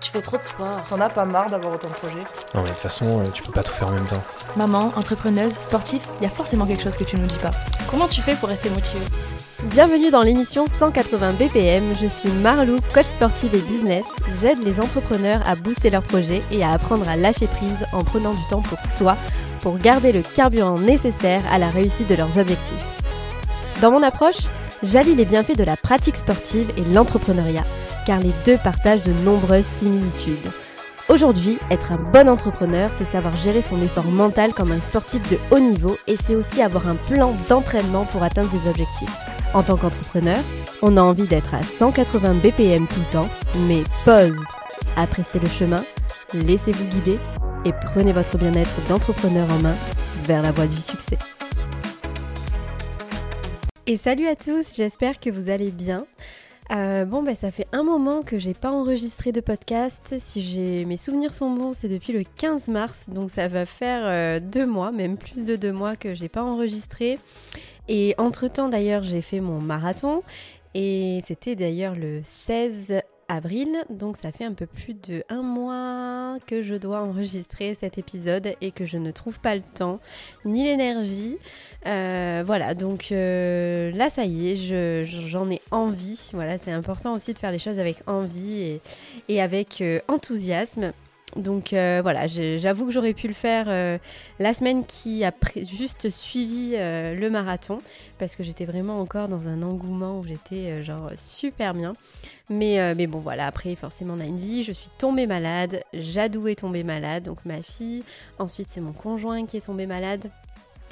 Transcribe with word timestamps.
Tu 0.00 0.10
fais 0.10 0.20
trop 0.20 0.36
de 0.38 0.42
sport. 0.42 0.80
T'en 0.88 1.00
as 1.00 1.08
pas 1.08 1.24
marre 1.24 1.50
d'avoir 1.50 1.74
autant 1.74 1.88
de 1.88 1.94
projets 1.94 2.24
Non 2.54 2.62
mais 2.62 2.68
de 2.68 2.68
toute 2.68 2.78
façon, 2.80 3.20
euh, 3.20 3.28
tu 3.32 3.42
peux 3.42 3.52
pas 3.52 3.62
tout 3.62 3.72
faire 3.72 3.88
en 3.88 3.92
même 3.92 4.06
temps. 4.06 4.22
Maman, 4.56 4.92
entrepreneuse, 4.96 5.52
sportif, 5.52 6.02
il 6.20 6.24
y 6.24 6.26
a 6.26 6.30
forcément 6.30 6.66
quelque 6.66 6.82
chose 6.82 6.96
que 6.96 7.04
tu 7.04 7.16
nous 7.16 7.26
dis 7.26 7.38
pas. 7.38 7.50
Comment 7.90 8.06
tu 8.06 8.22
fais 8.22 8.34
pour 8.34 8.48
rester 8.48 8.70
motivée? 8.70 9.04
Bienvenue 9.64 10.10
dans 10.10 10.22
l'émission 10.22 10.66
180 10.68 11.32
BPM, 11.32 11.82
je 12.00 12.06
suis 12.06 12.30
Marlou, 12.30 12.78
coach 12.94 13.06
sportive 13.06 13.54
et 13.56 13.60
business. 13.60 14.06
J'aide 14.40 14.62
les 14.62 14.78
entrepreneurs 14.80 15.42
à 15.46 15.56
booster 15.56 15.90
leurs 15.90 16.04
projets 16.04 16.40
et 16.52 16.62
à 16.62 16.70
apprendre 16.70 17.08
à 17.08 17.16
lâcher 17.16 17.48
prise 17.48 17.86
en 17.92 18.04
prenant 18.04 18.32
du 18.32 18.46
temps 18.48 18.62
pour 18.62 18.78
soi, 18.86 19.16
pour 19.60 19.78
garder 19.78 20.12
le 20.12 20.22
carburant 20.22 20.78
nécessaire 20.78 21.42
à 21.50 21.58
la 21.58 21.70
réussite 21.70 22.08
de 22.08 22.14
leurs 22.14 22.38
objectifs. 22.38 22.86
Dans 23.80 23.90
mon 23.90 24.02
approche, 24.04 24.46
j'allie 24.84 25.16
les 25.16 25.24
bienfaits 25.24 25.56
de 25.56 25.64
la 25.64 25.76
pratique 25.76 26.16
sportive 26.16 26.70
et 26.76 26.84
l'entrepreneuriat, 26.94 27.64
car 28.08 28.20
les 28.20 28.32
deux 28.46 28.56
partagent 28.56 29.02
de 29.02 29.12
nombreuses 29.22 29.66
similitudes. 29.80 30.50
Aujourd'hui, 31.10 31.58
être 31.70 31.92
un 31.92 31.98
bon 31.98 32.26
entrepreneur, 32.26 32.90
c'est 32.96 33.04
savoir 33.04 33.36
gérer 33.36 33.60
son 33.60 33.82
effort 33.82 34.06
mental 34.06 34.54
comme 34.54 34.72
un 34.72 34.80
sportif 34.80 35.20
de 35.30 35.36
haut 35.50 35.58
niveau 35.58 35.98
et 36.06 36.16
c'est 36.16 36.34
aussi 36.34 36.62
avoir 36.62 36.88
un 36.88 36.94
plan 36.94 37.34
d'entraînement 37.50 38.06
pour 38.06 38.22
atteindre 38.22 38.48
ses 38.50 38.66
objectifs. 38.66 39.14
En 39.52 39.62
tant 39.62 39.76
qu'entrepreneur, 39.76 40.38
on 40.80 40.96
a 40.96 41.02
envie 41.02 41.26
d'être 41.26 41.54
à 41.54 41.62
180 41.62 42.36
BPM 42.42 42.86
tout 42.86 43.00
le 43.00 43.12
temps, 43.12 43.28
mais 43.66 43.84
pause. 44.06 44.40
Appréciez 44.96 45.38
le 45.38 45.48
chemin, 45.48 45.84
laissez-vous 46.32 46.84
guider 46.84 47.18
et 47.66 47.74
prenez 47.92 48.14
votre 48.14 48.38
bien-être 48.38 48.74
d'entrepreneur 48.88 49.50
en 49.50 49.58
main 49.58 49.76
vers 50.24 50.40
la 50.40 50.50
voie 50.50 50.66
du 50.66 50.80
succès. 50.80 51.18
Et 53.86 53.98
salut 53.98 54.28
à 54.28 54.36
tous, 54.36 54.74
j'espère 54.74 55.20
que 55.20 55.28
vous 55.28 55.50
allez 55.50 55.70
bien. 55.70 56.06
Euh, 56.70 57.06
bon, 57.06 57.22
bah, 57.22 57.34
ça 57.34 57.50
fait 57.50 57.66
un 57.72 57.82
moment 57.82 58.22
que 58.22 58.38
j'ai 58.38 58.52
pas 58.52 58.70
enregistré 58.70 59.32
de 59.32 59.40
podcast. 59.40 60.14
Si 60.18 60.42
j'ai 60.42 60.84
mes 60.84 60.98
souvenirs 60.98 61.32
sont 61.32 61.50
bons, 61.50 61.72
c'est 61.72 61.88
depuis 61.88 62.12
le 62.12 62.24
15 62.36 62.68
mars, 62.68 63.04
donc 63.08 63.30
ça 63.30 63.48
va 63.48 63.64
faire 63.64 64.02
euh, 64.04 64.40
deux 64.40 64.66
mois, 64.66 64.92
même 64.92 65.16
plus 65.16 65.46
de 65.46 65.56
deux 65.56 65.72
mois 65.72 65.96
que 65.96 66.14
j'ai 66.14 66.28
pas 66.28 66.42
enregistré. 66.42 67.18
Et 67.88 68.14
entre 68.18 68.48
temps, 68.48 68.68
d'ailleurs, 68.68 69.02
j'ai 69.02 69.22
fait 69.22 69.40
mon 69.40 69.60
marathon 69.60 70.22
et 70.74 71.22
c'était 71.24 71.56
d'ailleurs 71.56 71.94
le 71.94 72.20
16 72.22 73.00
avril, 73.28 73.68
donc 73.90 74.16
ça 74.16 74.32
fait 74.32 74.44
un 74.44 74.54
peu 74.54 74.66
plus 74.66 74.94
de 74.94 75.22
un 75.28 75.42
mois 75.42 76.38
que 76.46 76.62
je 76.62 76.74
dois 76.74 77.00
enregistrer 77.00 77.74
cet 77.74 77.98
épisode 77.98 78.54
et 78.60 78.70
que 78.70 78.84
je 78.84 78.96
ne 78.96 79.10
trouve 79.10 79.38
pas 79.38 79.54
le 79.54 79.62
temps 79.62 80.00
ni 80.44 80.64
l'énergie. 80.64 81.36
Euh, 81.86 82.42
voilà, 82.46 82.74
donc 82.74 83.12
euh, 83.12 83.90
là 83.92 84.10
ça 84.10 84.24
y 84.24 84.50
est, 84.50 85.04
j'en 85.04 85.50
ai 85.50 85.60
envie. 85.70 86.30
Voilà, 86.32 86.58
c'est 86.58 86.72
important 86.72 87.14
aussi 87.14 87.34
de 87.34 87.38
faire 87.38 87.52
les 87.52 87.58
choses 87.58 87.78
avec 87.78 87.98
envie 88.06 88.80
et, 89.28 89.40
avec 89.40 89.80
euh, 89.80 90.00
enthousiasme. 90.08 90.92
Donc 91.36 91.72
euh, 91.72 92.00
voilà, 92.02 92.26
j'avoue 92.26 92.86
que 92.86 92.92
j'aurais 92.92 93.12
pu 93.12 93.28
le 93.28 93.34
faire 93.34 93.66
euh, 93.68 93.98
la 94.38 94.54
semaine 94.54 94.84
qui 94.84 95.24
a 95.24 95.32
juste 95.56 96.10
suivi 96.10 96.72
euh, 96.74 97.14
le 97.14 97.28
marathon 97.28 97.80
parce 98.18 98.34
que 98.34 98.42
j'étais 98.42 98.64
vraiment 98.64 99.00
encore 99.00 99.28
dans 99.28 99.46
un 99.46 99.62
engouement 99.62 100.18
où 100.18 100.24
j'étais 100.24 100.82
genre 100.82 101.10
super 101.16 101.74
bien. 101.74 101.92
Mais, 102.50 102.94
mais 102.94 103.06
bon 103.06 103.18
voilà, 103.18 103.46
après 103.46 103.74
forcément 103.74 104.14
on 104.16 104.20
a 104.20 104.24
une 104.24 104.38
vie, 104.38 104.64
je 104.64 104.72
suis 104.72 104.88
tombée 104.96 105.26
malade, 105.26 105.82
Jadou 105.92 106.48
est 106.48 106.60
tombée 106.60 106.82
malade, 106.82 107.24
donc 107.24 107.44
ma 107.44 107.60
fille, 107.60 108.04
ensuite 108.38 108.68
c'est 108.70 108.80
mon 108.80 108.92
conjoint 108.92 109.44
qui 109.44 109.58
est 109.58 109.66
tombé 109.66 109.86
malade. 109.86 110.30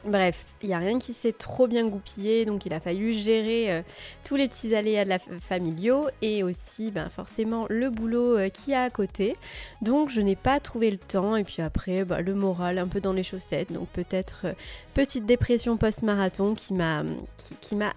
Bref, 0.06 0.46
il 0.62 0.68
n'y 0.68 0.74
a 0.74 0.78
rien 0.78 1.00
qui 1.00 1.12
s'est 1.12 1.32
trop 1.32 1.66
bien 1.66 1.84
goupillé, 1.84 2.44
donc 2.44 2.64
il 2.64 2.72
a 2.72 2.78
fallu 2.78 3.12
gérer 3.12 3.72
euh, 3.72 3.82
tous 4.24 4.36
les 4.36 4.46
petits 4.46 4.72
aléas 4.72 5.04
de 5.04 5.08
la 5.08 5.18
familiaux 5.18 6.06
et 6.22 6.44
aussi 6.44 6.92
ben, 6.92 7.08
forcément 7.10 7.66
le 7.68 7.90
boulot 7.90 8.38
euh, 8.38 8.48
qui 8.48 8.72
a 8.72 8.84
à 8.84 8.90
côté. 8.90 9.36
Donc 9.82 10.10
je 10.10 10.20
n'ai 10.20 10.36
pas 10.36 10.60
trouvé 10.60 10.92
le 10.92 10.98
temps 10.98 11.34
et 11.34 11.42
puis 11.42 11.60
après 11.60 12.04
bah, 12.04 12.20
le 12.20 12.34
moral 12.34 12.78
un 12.78 12.86
peu 12.86 13.00
dans 13.00 13.12
les 13.12 13.24
chaussettes, 13.24 13.72
donc 13.72 13.88
peut-être 13.88 14.42
euh, 14.44 14.52
petite 14.94 15.26
dépression 15.26 15.76
post-marathon 15.76 16.54
qui 16.54 16.72
m'a 16.72 17.02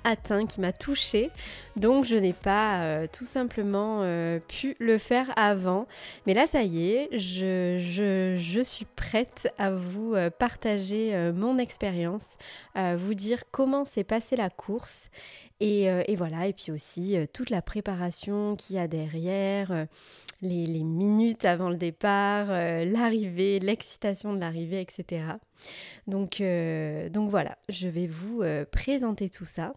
atteint, 0.03 0.47
qui 0.47 0.61
m'a 0.61 0.73
touché. 0.73 1.29
Donc 1.75 2.05
je 2.05 2.15
n'ai 2.15 2.33
pas 2.33 3.07
tout 3.13 3.25
simplement 3.25 4.03
pu 4.49 4.75
le 4.79 4.97
faire 4.97 5.27
avant. 5.37 5.87
Mais 6.27 6.33
là 6.33 6.45
ça 6.45 6.63
y 6.63 6.91
est, 6.91 7.07
je, 7.13 7.77
je, 7.79 8.35
je 8.37 8.59
suis 8.59 8.85
prête 8.97 9.53
à 9.57 9.71
vous 9.71 10.15
partager 10.39 11.31
mon 11.33 11.57
expérience 11.57 11.98
euh, 12.07 12.95
vous 12.97 13.13
dire 13.13 13.43
comment 13.51 13.85
s'est 13.85 14.03
passée 14.03 14.35
la 14.35 14.49
course 14.49 15.09
et, 15.59 15.89
euh, 15.89 16.03
voilà, 16.17 16.47
et 16.47 16.53
puis 16.53 16.71
aussi 16.71 17.17
euh, 17.17 17.25
toute 17.31 17.49
la 17.49 17.61
préparation 17.61 18.55
qu'il 18.55 18.77
y 18.77 18.79
a 18.79 18.87
derrière, 18.87 19.87
les, 20.41 20.83
minutes 20.83 21.43
avant 21.43 21.69
le 21.69 21.75
départ, 21.75 22.47
l'arrivée, 22.47 23.59
l'excitation 23.59 24.33
de 24.33 24.39
l'arrivée, 24.39 24.79
etc. 24.79 25.23
Donc, 26.07 26.41
donc 27.11 27.29
voilà, 27.29 27.57
je 27.67 27.89
vais 27.89 28.07
vous 28.07 28.41
présenter 28.71 29.29
tout 29.29 29.45
ça. 29.45 29.73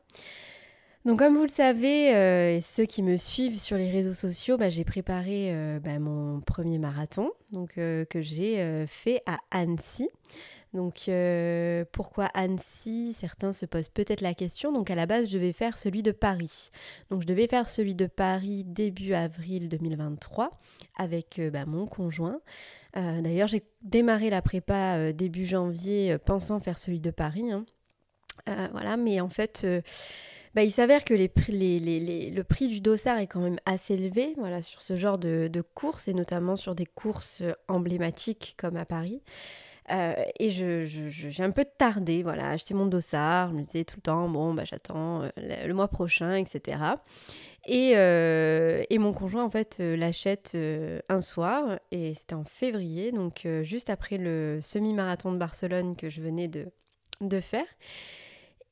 Donc 1.04 1.18
comme 1.18 1.36
vous 1.36 1.42
le 1.42 1.48
savez, 1.48 2.60
ceux 2.60 2.84
qui 2.84 3.02
me 3.02 3.16
suivent 3.16 3.58
sur 3.58 3.76
les 3.76 3.90
réseaux 3.90 4.12
sociaux, 4.12 4.56
bah, 4.56 4.70
j'ai 4.70 4.84
préparé 4.84 5.52
bah, 5.82 5.98
mon 5.98 6.40
premier 6.40 6.78
marathon 6.78 7.32
donc, 7.50 7.72
que 7.74 8.20
j'ai 8.20 8.86
fait 8.86 9.20
à 9.26 9.38
Annecy. 9.50 10.08
Donc 10.74 11.08
euh, 11.08 11.84
pourquoi 11.92 12.26
Annecy 12.32 13.12
Certains 13.12 13.52
se 13.52 13.66
posent 13.66 13.90
peut-être 13.90 14.22
la 14.22 14.34
question. 14.34 14.72
Donc 14.72 14.90
à 14.90 14.94
la 14.94 15.06
base, 15.06 15.28
je 15.28 15.34
devais 15.34 15.52
faire 15.52 15.76
celui 15.76 16.02
de 16.02 16.12
Paris. 16.12 16.70
Donc 17.10 17.22
je 17.22 17.26
devais 17.26 17.46
faire 17.46 17.68
celui 17.68 17.94
de 17.94 18.06
Paris 18.06 18.64
début 18.64 19.12
avril 19.12 19.68
2023 19.68 20.50
avec 20.96 21.38
euh, 21.38 21.50
bah, 21.50 21.66
mon 21.66 21.86
conjoint. 21.86 22.40
Euh, 22.96 23.20
d'ailleurs, 23.20 23.48
j'ai 23.48 23.62
démarré 23.82 24.30
la 24.30 24.40
prépa 24.40 25.12
début 25.12 25.46
janvier 25.46 26.16
pensant 26.24 26.58
faire 26.60 26.78
celui 26.78 27.00
de 27.00 27.10
Paris. 27.10 27.52
Hein. 27.52 27.64
voilà, 28.72 28.96
mais 28.96 29.20
en 29.20 29.30
fait... 29.30 29.66
Bah, 30.54 30.62
il 30.62 30.70
s'avère 30.70 31.02
que 31.06 31.14
le 31.14 32.42
prix 32.42 32.68
du 32.68 32.82
dossard 32.82 33.16
est 33.16 33.26
quand 33.26 33.40
même 33.40 33.58
assez 33.64 33.94
élevé 33.94 34.34
voilà, 34.36 34.60
sur 34.60 34.82
ce 34.82 34.96
genre 34.96 35.16
de 35.16 35.64
courses 35.74 36.08
et 36.08 36.12
notamment 36.12 36.56
sur 36.56 36.74
des 36.74 36.84
courses 36.84 37.42
emblématiques 37.68 38.54
comme 38.58 38.76
à 38.76 38.84
Paris. 38.84 39.22
Euh, 39.90 40.14
et 40.38 40.50
j'ai 40.50 40.86
je, 40.86 41.42
un 41.42 41.50
peu 41.50 41.64
tardé, 41.64 42.22
voilà, 42.22 42.50
acheter 42.50 42.74
mon 42.74 42.86
dossard. 42.86 43.50
Je 43.50 43.54
me 43.54 43.62
disais 43.62 43.84
tout 43.84 43.96
le 43.96 44.02
temps, 44.02 44.28
bon, 44.28 44.54
bah, 44.54 44.64
j'attends 44.64 45.22
euh, 45.22 45.28
le, 45.38 45.74
mois 45.74 45.88
prochain, 45.88 46.34
etc. 46.36 46.78
Et, 47.66 47.92
euh, 47.96 48.82
et, 48.90 48.98
mon 48.98 49.12
conjoint, 49.12 49.44
en 49.44 49.50
fait, 49.50 49.78
l'achète 49.78 50.56
un 51.08 51.20
soir, 51.20 51.78
et 51.90 52.14
c'était 52.14 52.34
en 52.34 52.44
février, 52.44 53.12
donc 53.12 53.46
juste 53.62 53.90
après 53.90 54.18
le 54.18 54.60
semi-marathon 54.62 55.32
de 55.32 55.38
Barcelone 55.38 55.96
que 55.96 56.08
je 56.08 56.20
venais 56.20 56.48
de, 56.48 56.66
de 57.20 57.40
faire. 57.40 57.66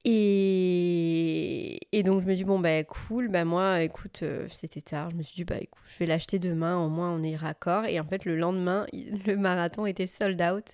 Et, 0.04 1.78
et, 1.92 2.02
donc 2.02 2.22
je 2.22 2.26
me 2.26 2.34
dis 2.34 2.44
bon 2.44 2.58
bah 2.58 2.82
cool, 2.84 3.28
bah 3.28 3.44
moi 3.44 3.82
écoute 3.82 4.24
c'était 4.50 4.80
tard, 4.80 5.10
je 5.10 5.16
me 5.16 5.22
suis 5.22 5.34
dit 5.34 5.44
bah 5.44 5.58
écoute 5.60 5.82
je 5.92 5.98
vais 5.98 6.06
l'acheter 6.06 6.38
demain, 6.38 6.78
au 6.78 6.88
moins 6.88 7.10
on 7.10 7.22
est 7.22 7.36
raccord. 7.36 7.84
Et 7.84 8.00
en 8.00 8.04
fait 8.04 8.24
le 8.24 8.36
lendemain 8.36 8.86
le 9.26 9.36
marathon 9.36 9.86
était 9.86 10.06
sold 10.06 10.40
out. 10.40 10.64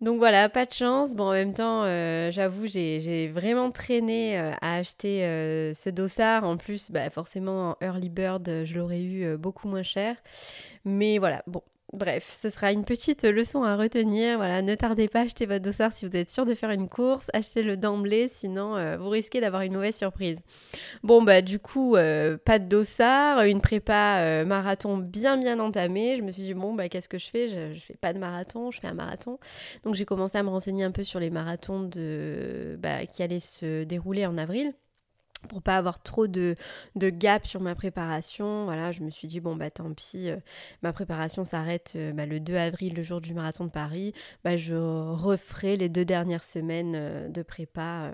Donc 0.00 0.18
voilà, 0.18 0.48
pas 0.48 0.64
de 0.64 0.72
chance. 0.72 1.14
Bon, 1.16 1.24
en 1.24 1.32
même 1.32 1.54
temps, 1.54 1.84
j'avoue, 2.30 2.68
j'ai 2.68 3.28
vraiment 3.34 3.72
traîné 3.72 4.36
à 4.36 4.76
acheter 4.76 5.22
ce 5.74 5.90
dossard. 5.90 6.44
En 6.44 6.56
plus, 6.56 6.92
bah, 6.92 7.10
forcément, 7.10 7.70
en 7.70 7.76
early 7.84 8.08
bird, 8.08 8.48
je 8.64 8.78
l'aurais 8.78 9.02
eu 9.02 9.36
beaucoup 9.36 9.66
moins 9.66 9.82
cher. 9.82 10.14
Mais 10.84 11.18
voilà, 11.18 11.42
bon, 11.48 11.62
Bref, 11.94 12.36
ce 12.42 12.50
sera 12.50 12.70
une 12.70 12.84
petite 12.84 13.24
leçon 13.24 13.62
à 13.62 13.74
retenir. 13.74 14.36
Voilà, 14.36 14.60
ne 14.60 14.74
tardez 14.74 15.08
pas 15.08 15.20
à 15.20 15.22
acheter 15.22 15.46
votre 15.46 15.64
dossard 15.64 15.90
si 15.90 16.06
vous 16.06 16.14
êtes 16.14 16.30
sûr 16.30 16.44
de 16.44 16.54
faire 16.54 16.70
une 16.70 16.86
course. 16.86 17.30
Achetez-le 17.32 17.78
d'emblée, 17.78 18.28
sinon 18.28 18.76
euh, 18.76 18.98
vous 18.98 19.08
risquez 19.08 19.40
d'avoir 19.40 19.62
une 19.62 19.72
mauvaise 19.72 19.96
surprise. 19.96 20.38
Bon, 21.02 21.22
bah 21.22 21.40
du 21.40 21.58
coup, 21.58 21.96
euh, 21.96 22.36
pas 22.36 22.58
de 22.58 22.66
dossard, 22.66 23.40
une 23.44 23.62
prépa 23.62 24.18
euh, 24.18 24.44
marathon 24.44 24.98
bien 24.98 25.38
bien 25.38 25.58
entamée. 25.60 26.16
Je 26.18 26.22
me 26.22 26.30
suis 26.30 26.42
dit, 26.42 26.52
bon, 26.52 26.74
bah 26.74 26.90
qu'est-ce 26.90 27.08
que 27.08 27.18
je 27.18 27.30
fais? 27.30 27.48
Je, 27.48 27.80
fais 27.80 27.96
pas 27.96 28.12
de 28.12 28.18
marathon, 28.18 28.70
je 28.70 28.80
fais 28.80 28.88
un 28.88 28.94
marathon. 28.94 29.38
Donc 29.84 29.94
j'ai 29.94 30.04
commencé 30.04 30.36
à 30.36 30.42
me 30.42 30.50
renseigner 30.50 30.84
un 30.84 30.92
peu 30.92 31.04
sur 31.04 31.20
les 31.20 31.30
marathons 31.30 31.88
bah, 32.78 33.06
qui 33.06 33.22
allaient 33.22 33.40
se 33.40 33.84
dérouler 33.84 34.26
en 34.26 34.36
avril 34.36 34.74
pour 35.48 35.62
pas 35.62 35.76
avoir 35.76 36.02
trop 36.02 36.26
de, 36.26 36.56
de 36.96 37.10
gap 37.10 37.46
sur 37.46 37.60
ma 37.60 37.74
préparation, 37.74 38.64
voilà, 38.64 38.92
je 38.92 39.02
me 39.02 39.10
suis 39.10 39.28
dit 39.28 39.40
bon 39.40 39.56
bah 39.56 39.70
tant 39.70 39.92
pis, 39.92 40.30
euh, 40.30 40.36
ma 40.82 40.92
préparation 40.92 41.44
s'arrête 41.44 41.92
euh, 41.96 42.12
bah, 42.12 42.26
le 42.26 42.40
2 42.40 42.56
avril, 42.56 42.94
le 42.94 43.02
jour 43.02 43.20
du 43.20 43.34
marathon 43.34 43.64
de 43.64 43.70
Paris, 43.70 44.12
bah, 44.44 44.56
je 44.56 44.74
referai 44.74 45.76
les 45.76 45.88
deux 45.88 46.04
dernières 46.04 46.44
semaines 46.44 46.94
euh, 46.96 47.28
de 47.28 47.42
prépa 47.42 48.12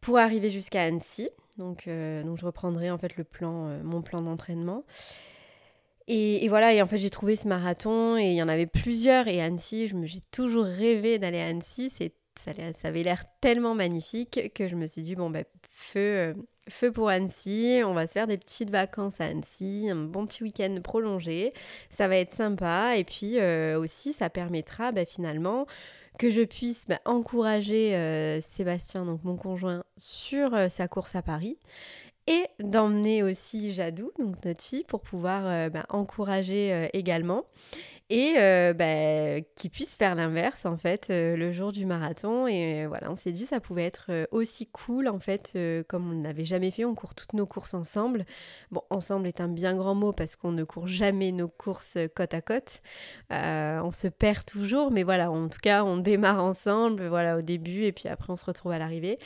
pour 0.00 0.18
arriver 0.18 0.50
jusqu'à 0.50 0.82
Annecy. 0.82 1.28
Donc, 1.58 1.86
donc 1.86 2.38
je 2.38 2.46
reprendrai 2.46 2.90
en 2.90 2.96
fait 2.96 3.16
le 3.18 3.24
plan, 3.24 3.82
mon 3.82 4.00
plan 4.00 4.22
d'entraînement. 4.22 4.84
Et, 6.12 6.48
voilà, 6.48 6.72
et 6.72 6.80
en 6.80 6.86
fait 6.86 6.96
j'ai 6.96 7.10
trouvé 7.10 7.36
ce 7.36 7.46
marathon 7.46 8.16
et 8.16 8.30
il 8.30 8.34
y 8.34 8.42
en 8.42 8.48
avait 8.48 8.66
plusieurs 8.66 9.28
et 9.28 9.40
Annecy, 9.40 9.92
j'ai 10.02 10.20
toujours 10.32 10.64
rêvé 10.64 11.18
d'aller 11.18 11.38
à 11.38 11.46
Annecy, 11.46 11.88
c'est 11.88 12.12
ça, 12.44 12.52
avait 12.88 13.02
l'air 13.02 13.24
tellement 13.40 13.74
magnifique 13.74 14.52
que 14.54 14.68
je 14.68 14.76
me 14.76 14.86
suis 14.86 15.02
dit, 15.02 15.14
bon, 15.14 15.30
ben, 15.30 15.44
feu, 15.68 16.00
euh, 16.00 16.34
feu 16.68 16.92
pour 16.92 17.08
Annecy. 17.08 17.82
On 17.84 17.92
va 17.92 18.06
se 18.06 18.12
faire 18.12 18.26
des 18.26 18.38
petites 18.38 18.70
vacances 18.70 19.20
à 19.20 19.26
Annecy, 19.26 19.88
un 19.90 19.96
bon 19.96 20.26
petit 20.26 20.42
week-end 20.42 20.76
prolongé. 20.82 21.52
Ça 21.90 22.08
va 22.08 22.16
être 22.16 22.34
sympa. 22.34 22.96
Et 22.96 23.04
puis 23.04 23.40
aussi, 23.76 24.12
ça 24.12 24.30
permettra 24.30 24.92
bah, 24.92 25.04
finalement 25.04 25.66
que 26.18 26.30
je 26.30 26.42
puisse 26.42 26.86
bah, 26.86 27.00
encourager 27.04 28.40
Sébastien, 28.40 29.04
donc 29.04 29.24
mon 29.24 29.36
conjoint, 29.36 29.84
sur 29.96 30.70
sa 30.70 30.88
course 30.88 31.14
à 31.14 31.22
Paris 31.22 31.58
et 32.30 32.46
d'emmener 32.60 33.22
aussi 33.22 33.72
Jadou, 33.72 34.12
donc 34.18 34.44
notre 34.44 34.62
fille, 34.62 34.84
pour 34.84 35.00
pouvoir 35.00 35.46
euh, 35.46 35.68
encourager 35.88 36.72
euh, 36.72 36.86
également 36.92 37.44
et 38.10 38.34
euh, 38.38 38.74
bah, 38.74 39.40
qu'ils 39.54 39.70
puissent 39.70 39.94
faire 39.94 40.16
l'inverse 40.16 40.66
en 40.66 40.76
fait 40.76 41.10
euh, 41.10 41.36
le 41.36 41.52
jour 41.52 41.70
du 41.70 41.86
marathon. 41.86 42.48
Et 42.48 42.82
euh, 42.84 42.88
voilà 42.88 43.08
on 43.08 43.14
s'est 43.14 43.30
dit 43.30 43.44
ça 43.44 43.60
pouvait 43.60 43.84
être 43.84 44.10
aussi 44.32 44.66
cool 44.66 45.06
en 45.06 45.20
fait 45.20 45.56
comme 45.88 46.10
on 46.10 46.14
n'avait 46.14 46.44
jamais 46.44 46.72
fait. 46.72 46.84
On 46.84 46.96
court 46.96 47.14
toutes 47.14 47.34
nos 47.34 47.46
courses 47.46 47.72
ensemble. 47.72 48.24
Bon 48.72 48.82
ensemble 48.90 49.28
est 49.28 49.40
un 49.40 49.46
bien 49.46 49.76
grand 49.76 49.94
mot 49.94 50.12
parce 50.12 50.34
qu'on 50.34 50.50
ne 50.50 50.64
court 50.64 50.88
jamais 50.88 51.30
nos 51.30 51.48
courses 51.48 51.96
côte 52.16 52.34
à 52.34 52.40
côte. 52.40 52.82
On 53.30 53.92
se 53.92 54.08
perd 54.08 54.44
toujours 54.44 54.90
mais 54.90 55.04
voilà 55.04 55.30
en 55.30 55.48
tout 55.48 55.60
cas 55.62 55.84
on 55.84 55.96
démarre 55.96 56.42
ensemble 56.42 57.06
voilà 57.06 57.36
au 57.36 57.42
début 57.42 57.84
et 57.84 57.92
puis 57.92 58.08
après 58.08 58.32
on 58.32 58.36
se 58.36 58.44
retrouve 58.44 58.72
à 58.72 58.78
l'arrivée. 58.78 59.20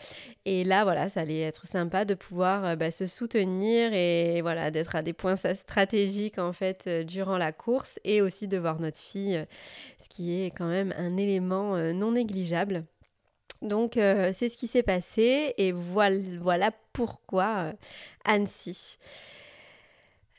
Et 0.45 0.63
là 0.63 0.85
voilà 0.85 1.09
ça 1.09 1.21
allait 1.21 1.41
être 1.41 1.67
sympa 1.67 2.05
de 2.05 2.13
pouvoir 2.13 2.77
bah, 2.77 2.91
se 2.91 3.07
soutenir 3.07 3.95
et 3.95 4.43
voilà 4.43 4.71
d'être 4.71 4.95
à 4.95 5.01
des 5.01 5.15
points 5.15 5.37
stratégiques 5.37 6.39
en 6.39 6.53
fait 6.53 6.87
durant 7.07 7.39
la 7.39 7.53
course 7.53 7.99
et 8.05 8.21
aussi 8.21 8.47
de 8.47 8.59
voir 8.59 8.74
notre 8.81 8.99
fille, 8.99 9.37
euh, 9.37 9.45
ce 10.03 10.09
qui 10.09 10.41
est 10.41 10.47
quand 10.47 10.69
même 10.69 10.95
un 10.97 11.17
élément 11.17 11.77
euh, 11.77 11.93
non 11.93 12.13
négligeable. 12.13 12.85
Donc 13.63 13.97
euh, 13.97 14.33
c'est 14.35 14.49
ce 14.49 14.57
qui 14.57 14.67
s'est 14.67 14.83
passé 14.83 15.55
et 15.57 15.73
voilà, 15.73 16.71
pourquoi 16.93 17.73
Annecy. 18.25 18.99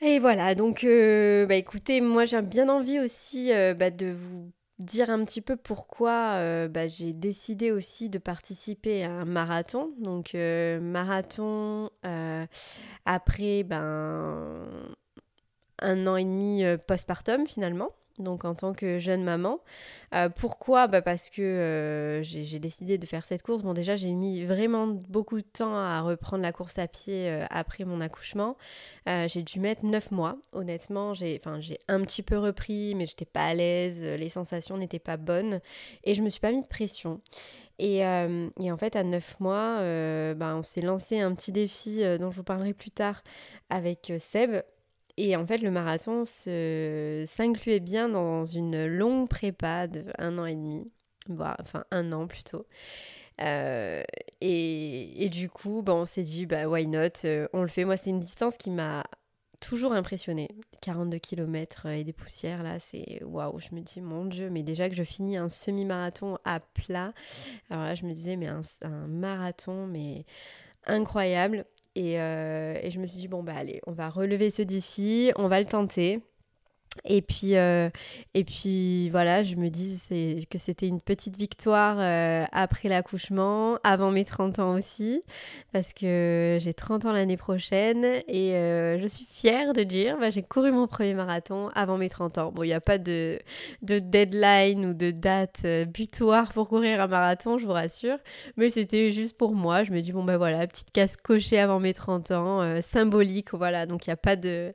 Et 0.00 0.18
voilà, 0.18 0.54
donc 0.54 0.84
bah, 0.84 1.54
écoutez, 1.54 2.00
moi 2.00 2.24
j'ai 2.24 2.40
bien 2.42 2.68
envie 2.68 3.00
aussi 3.00 3.50
bah, 3.76 3.90
de 3.90 4.12
vous 4.12 4.52
dire 4.78 5.10
un 5.10 5.24
petit 5.24 5.40
peu 5.40 5.56
pourquoi 5.56 6.68
bah, 6.68 6.86
j'ai 6.86 7.14
décidé 7.14 7.72
aussi 7.72 8.10
de 8.10 8.18
participer 8.18 9.02
à 9.04 9.10
un 9.10 9.24
marathon. 9.24 9.90
Donc 9.98 10.34
marathon 10.34 11.90
après 13.06 13.64
ben, 13.64 14.68
un 15.80 16.06
an 16.06 16.16
et 16.16 16.24
demi 16.24 16.62
postpartum 16.86 17.46
finalement 17.46 17.90
donc 18.18 18.44
en 18.44 18.54
tant 18.54 18.72
que 18.72 18.98
jeune 18.98 19.22
maman. 19.22 19.60
Euh, 20.14 20.28
pourquoi? 20.28 20.86
Bah 20.86 21.02
Parce 21.02 21.30
que 21.30 21.42
euh, 21.42 22.22
j'ai 22.22 22.58
décidé 22.58 22.98
de 22.98 23.06
faire 23.06 23.24
cette 23.24 23.42
course. 23.42 23.62
Bon 23.62 23.74
déjà 23.74 23.96
j'ai 23.96 24.12
mis 24.12 24.44
vraiment 24.44 24.86
beaucoup 24.86 25.38
de 25.38 25.46
temps 25.46 25.74
à 25.76 26.00
reprendre 26.00 26.42
la 26.42 26.52
course 26.52 26.78
à 26.78 26.86
pied 26.86 27.28
euh, 27.28 27.44
après 27.50 27.84
mon 27.84 28.00
accouchement. 28.00 28.56
j'ai 29.06 29.42
dû 29.42 29.60
mettre 29.60 29.84
9 29.84 30.10
mois. 30.10 30.36
Honnêtement 30.52 31.14
j'ai 31.14 31.40
un 31.88 32.00
petit 32.02 32.22
peu 32.22 32.38
repris 32.38 32.94
mais 32.94 33.06
j'étais 33.06 33.24
pas 33.24 33.46
à 33.46 33.54
l'aise, 33.54 34.02
les 34.02 34.28
sensations 34.28 34.76
n'étaient 34.76 34.98
pas 34.98 35.16
bonnes 35.16 35.60
et 36.04 36.14
je 36.14 36.22
me 36.22 36.30
suis 36.30 36.40
pas 36.40 36.52
mis 36.52 36.62
de 36.62 36.66
pression. 36.66 37.20
Et, 37.78 37.98
et 37.98 38.72
en 38.72 38.76
fait 38.78 38.96
à 38.96 39.04
9 39.04 39.40
mois 39.40 39.76
bah, 40.34 40.54
on 40.56 40.62
s'est 40.62 40.80
lancé 40.80 41.20
un 41.20 41.34
petit 41.34 41.52
défi 41.52 42.02
dont 42.18 42.30
je 42.30 42.36
vous 42.36 42.44
parlerai 42.44 42.72
plus 42.72 42.90
tard 42.90 43.22
avec 43.68 44.12
Seb 44.18 44.62
et 45.16 45.36
en 45.36 45.46
fait, 45.46 45.58
le 45.58 45.70
marathon 45.70 46.24
s'incluait 46.24 47.80
bien 47.80 48.08
dans 48.08 48.44
une 48.44 48.86
longue 48.86 49.28
prépa 49.28 49.86
de 49.86 50.04
un 50.18 50.38
an 50.38 50.46
et 50.46 50.54
demi, 50.54 50.90
enfin 51.38 51.84
un 51.90 52.12
an 52.12 52.26
plutôt. 52.26 52.66
Euh, 53.42 54.02
et, 54.40 55.28
du 55.30 55.48
coup, 55.48 55.82
bah, 55.82 55.94
on 55.94 56.06
s'est 56.06 56.22
dit, 56.22 56.46
bah, 56.46 56.68
why 56.68 56.86
not 56.86 57.24
euh, 57.24 57.48
On 57.52 57.62
le 57.62 57.68
fait. 57.68 57.84
Moi, 57.84 57.96
c'est 57.96 58.10
une 58.10 58.20
distance 58.20 58.56
qui 58.56 58.70
m'a 58.70 59.04
toujours 59.60 59.92
impressionnée. 59.92 60.48
42 60.82 61.18
km 61.18 61.86
et 61.86 62.04
des 62.04 62.12
poussières, 62.12 62.62
là, 62.62 62.78
c'est 62.78 63.22
waouh. 63.24 63.58
Je 63.58 63.74
me 63.74 63.80
dis, 63.80 64.00
mon 64.00 64.24
Dieu, 64.24 64.50
mais 64.50 64.62
déjà 64.62 64.88
que 64.88 64.96
je 64.96 65.02
finis 65.02 65.36
un 65.36 65.48
semi-marathon 65.48 66.38
à 66.44 66.60
plat. 66.60 67.12
Alors 67.70 67.84
là, 67.84 67.94
je 67.94 68.04
me 68.06 68.12
disais, 68.12 68.36
mais 68.36 68.48
un 68.48 69.06
marathon, 69.08 69.86
mais 69.86 70.24
incroyable. 70.86 71.66
Euh, 71.96 72.78
et, 72.82 72.90
je 72.90 73.00
me 73.00 73.06
suis 73.06 73.18
dit, 73.18 73.28
bon, 73.28 73.42
bah 73.42 73.54
allez, 73.56 73.80
on 73.86 73.92
va 73.92 74.08
relever 74.08 74.50
ce 74.50 74.62
défi, 74.62 75.32
on 75.36 75.48
va 75.48 75.60
le 75.60 75.66
tenter. 75.66 76.20
Et 77.04 77.22
puis, 77.22 77.56
euh, 77.56 77.88
et 78.34 78.44
puis 78.44 79.10
voilà, 79.10 79.42
je 79.42 79.56
me 79.56 79.68
dis 79.68 80.00
que 80.50 80.58
c'était 80.58 80.86
une 80.86 81.00
petite 81.00 81.36
victoire 81.36 81.98
euh, 82.00 82.44
après 82.52 82.88
l'accouchement, 82.88 83.78
avant 83.84 84.10
mes 84.10 84.24
30 84.24 84.58
ans 84.58 84.74
aussi, 84.74 85.22
parce 85.72 85.92
que 85.92 86.58
j'ai 86.60 86.74
30 86.74 87.04
ans 87.04 87.12
l'année 87.12 87.36
prochaine 87.36 88.04
et 88.28 88.54
euh, 88.54 88.98
je 88.98 89.06
suis 89.06 89.24
fière 89.24 89.72
de 89.72 89.82
dire, 89.82 90.16
bah, 90.18 90.30
j'ai 90.30 90.42
couru 90.42 90.72
mon 90.72 90.86
premier 90.86 91.14
marathon 91.14 91.70
avant 91.74 91.98
mes 91.98 92.08
30 92.08 92.38
ans. 92.38 92.52
Bon, 92.52 92.62
il 92.62 92.68
n'y 92.68 92.72
a 92.72 92.80
pas 92.80 92.98
de, 92.98 93.38
de, 93.82 93.98
deadline 93.98 94.86
ou 94.86 94.94
de 94.94 95.10
date 95.10 95.66
butoir 95.88 96.52
pour 96.52 96.68
courir 96.68 97.00
un 97.00 97.06
marathon, 97.06 97.58
je 97.58 97.66
vous 97.66 97.72
rassure, 97.72 98.18
mais 98.56 98.70
c'était 98.70 99.10
juste 99.10 99.36
pour 99.36 99.54
moi. 99.54 99.84
Je 99.84 99.92
me 99.92 100.00
dis, 100.00 100.12
bon 100.12 100.24
ben 100.24 100.36
voilà, 100.36 100.66
petite 100.66 100.90
case 100.90 101.16
cochée 101.16 101.58
avant 101.58 101.80
mes 101.80 101.94
30 101.94 102.30
ans, 102.32 102.80
symbolique, 102.82 103.54
voilà, 103.54 103.86
donc 103.86 104.06
il 104.06 104.10
n'y 104.10 104.14
a 104.14 104.16
pas 104.16 104.36
de 104.36 104.74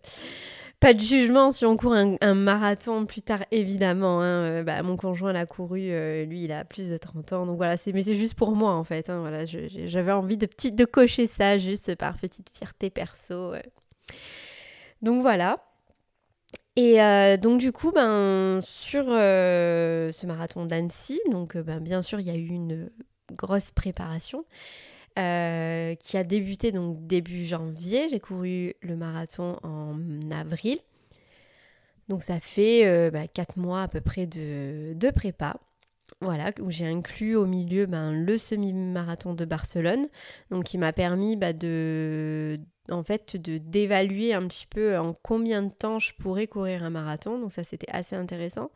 pas 0.81 0.95
de 0.95 0.99
jugement 0.99 1.51
si 1.51 1.63
on 1.63 1.77
court 1.77 1.93
un, 1.93 2.33
marathon 2.33 3.05
plus 3.05 3.21
tard, 3.21 3.45
évidemment. 3.51 4.19
Hein. 4.21 4.45
Euh, 4.45 4.63
bah, 4.63 4.81
mon 4.81 4.97
conjoint 4.97 5.31
l'a 5.31 5.45
couru, 5.45 5.91
euh, 5.91 6.25
lui, 6.25 6.43
il 6.43 6.51
a 6.51 6.65
plus 6.65 6.89
de 6.89 6.97
30 6.97 7.33
ans. 7.33 7.45
Donc 7.45 7.57
voilà, 7.57 7.77
c'est, 7.77 7.93
mais 7.93 8.01
c'est 8.01 8.15
juste 8.15 8.33
pour 8.33 8.55
moi, 8.55 8.73
en 8.73 8.83
fait. 8.83 9.09
Hein. 9.09 9.45
j'avais 9.45 10.11
envie 10.11 10.37
de, 10.37 10.85
cocher 10.85 11.27
ça 11.27 11.59
juste 11.59 11.95
par 11.95 12.17
petite 12.17 12.49
fierté 12.57 12.89
perso. 12.89 13.53
Donc 15.03 15.21
voilà. 15.21 15.59
Et 16.75 17.01
euh, 17.01 17.37
donc 17.37 17.59
du 17.59 17.71
coup, 17.71 17.91
ben, 17.91 18.59
sur 18.63 19.05
ce 19.05 20.25
marathon 20.25 20.65
d'Annecy, 20.65 21.21
donc 21.29 21.57
ben, 21.57 21.79
bien 21.79 22.01
sûr, 22.01 22.19
il 22.19 22.25
y 22.25 22.31
a 22.31 22.35
eu 22.35 22.47
une 22.47 22.89
grosse 23.31 23.69
préparation. 23.69 24.45
Euh, 25.19 25.93
qui 25.95 26.15
a 26.15 26.23
débuté 26.23 26.71
donc 26.71 27.05
début 27.05 27.43
janvier. 27.43 28.07
J'ai 28.09 28.21
couru 28.21 28.75
le 28.81 28.95
marathon 28.95 29.57
en 29.61 29.97
avril. 30.31 30.79
Donc 32.07 32.23
ça 32.23 32.39
fait 32.39 32.85
euh, 32.85 33.11
bah, 33.11 33.27
4 33.27 33.57
mois 33.57 33.83
à 33.83 33.87
peu 33.87 33.99
près 33.99 34.25
de, 34.25 34.93
de 34.95 35.09
prépa. 35.09 35.57
Voilà, 36.21 36.51
où 36.61 36.69
j'ai 36.69 36.85
inclus 36.85 37.35
au 37.35 37.45
milieu 37.45 37.85
ben, 37.87 38.11
le 38.11 38.37
semi-marathon 38.37 39.33
de 39.33 39.45
Barcelone, 39.45 40.07
donc 40.49 40.65
qui 40.65 40.77
m'a 40.77 40.91
permis 40.93 41.35
bah, 41.35 41.53
de, 41.53 42.59
en 42.89 43.03
fait, 43.03 43.37
de 43.37 43.57
d'évaluer 43.57 44.33
un 44.33 44.45
petit 44.47 44.67
peu 44.67 44.97
en 44.97 45.13
combien 45.13 45.63
de 45.63 45.71
temps 45.71 45.99
je 45.99 46.13
pourrais 46.13 46.47
courir 46.47 46.83
un 46.83 46.89
marathon. 46.89 47.39
Donc 47.39 47.51
ça, 47.51 47.63
c'était 47.63 47.89
assez 47.91 48.15
intéressant. 48.15 48.71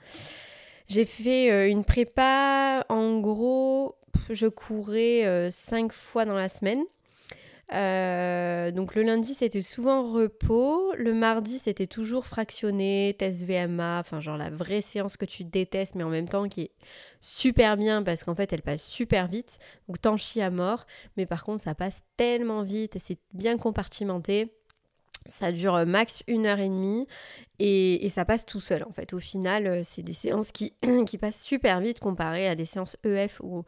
J'ai 0.88 1.06
fait 1.06 1.52
euh, 1.52 1.70
une 1.70 1.84
prépa 1.84 2.86
en 2.90 3.20
gros 3.20 3.96
je 4.30 4.48
courais 4.48 5.26
euh, 5.26 5.50
cinq 5.52 5.92
fois 5.92 6.26
dans 6.26 6.36
la 6.36 6.50
semaine. 6.50 6.84
Euh, 7.74 8.70
donc 8.70 8.94
le 8.94 9.02
lundi 9.02 9.34
c'était 9.34 9.64
souvent 9.64 10.12
repos, 10.12 10.94
le 10.96 11.14
mardi 11.16 11.58
c'était 11.58 11.88
toujours 11.88 12.28
fractionné, 12.28 13.16
test 13.18 13.42
VMA, 13.42 14.00
enfin 14.00 14.20
genre 14.20 14.38
la 14.38 14.52
vraie 14.52 14.82
séance 14.82 15.18
que 15.18 15.26
tu 15.26 15.46
détestes 15.46 15.96
mais 15.96 16.04
en 16.04 16.10
même 16.10 16.30
temps 16.30 16.48
qui 16.48 16.62
est 16.62 16.72
super 17.22 17.76
bien 17.76 18.04
parce 18.04 18.24
qu'en 18.24 18.36
fait 18.36 18.54
elle 18.54 18.62
passe 18.62 18.84
super 18.84 19.28
vite, 19.28 19.58
donc 19.88 20.00
t'en 20.00 20.16
chies 20.16 20.42
à 20.42 20.52
mort, 20.52 20.86
mais 21.18 21.26
par 21.26 21.44
contre 21.44 21.64
ça 21.64 21.74
passe 21.74 22.04
tellement 22.18 22.62
vite 22.62 22.98
et 22.98 23.00
c'est 23.00 23.18
bien 23.34 23.58
compartimenté. 23.58 24.54
Ça 25.28 25.52
dure 25.52 25.86
max 25.86 26.24
une 26.28 26.46
heure 26.46 26.60
et 26.60 26.70
demie 26.70 27.08
et, 27.60 28.10
ça 28.10 28.26
passe 28.26 28.46
tout 28.46 28.60
seul 28.60 28.84
en 28.84 28.92
fait. 28.92 29.14
Au 29.14 29.20
final, 29.20 29.68
euh, 29.68 29.82
c'est 29.84 30.04
des 30.04 30.14
séances 30.14 30.52
qui, 30.52 30.74
qui 31.08 31.18
passent 31.18 31.42
super 31.42 31.80
vite 31.80 32.00
comparé 32.00 32.48
à 32.48 32.56
des 32.56 32.66
séances 32.66 32.98
EF 33.04 33.40
où 33.42 33.64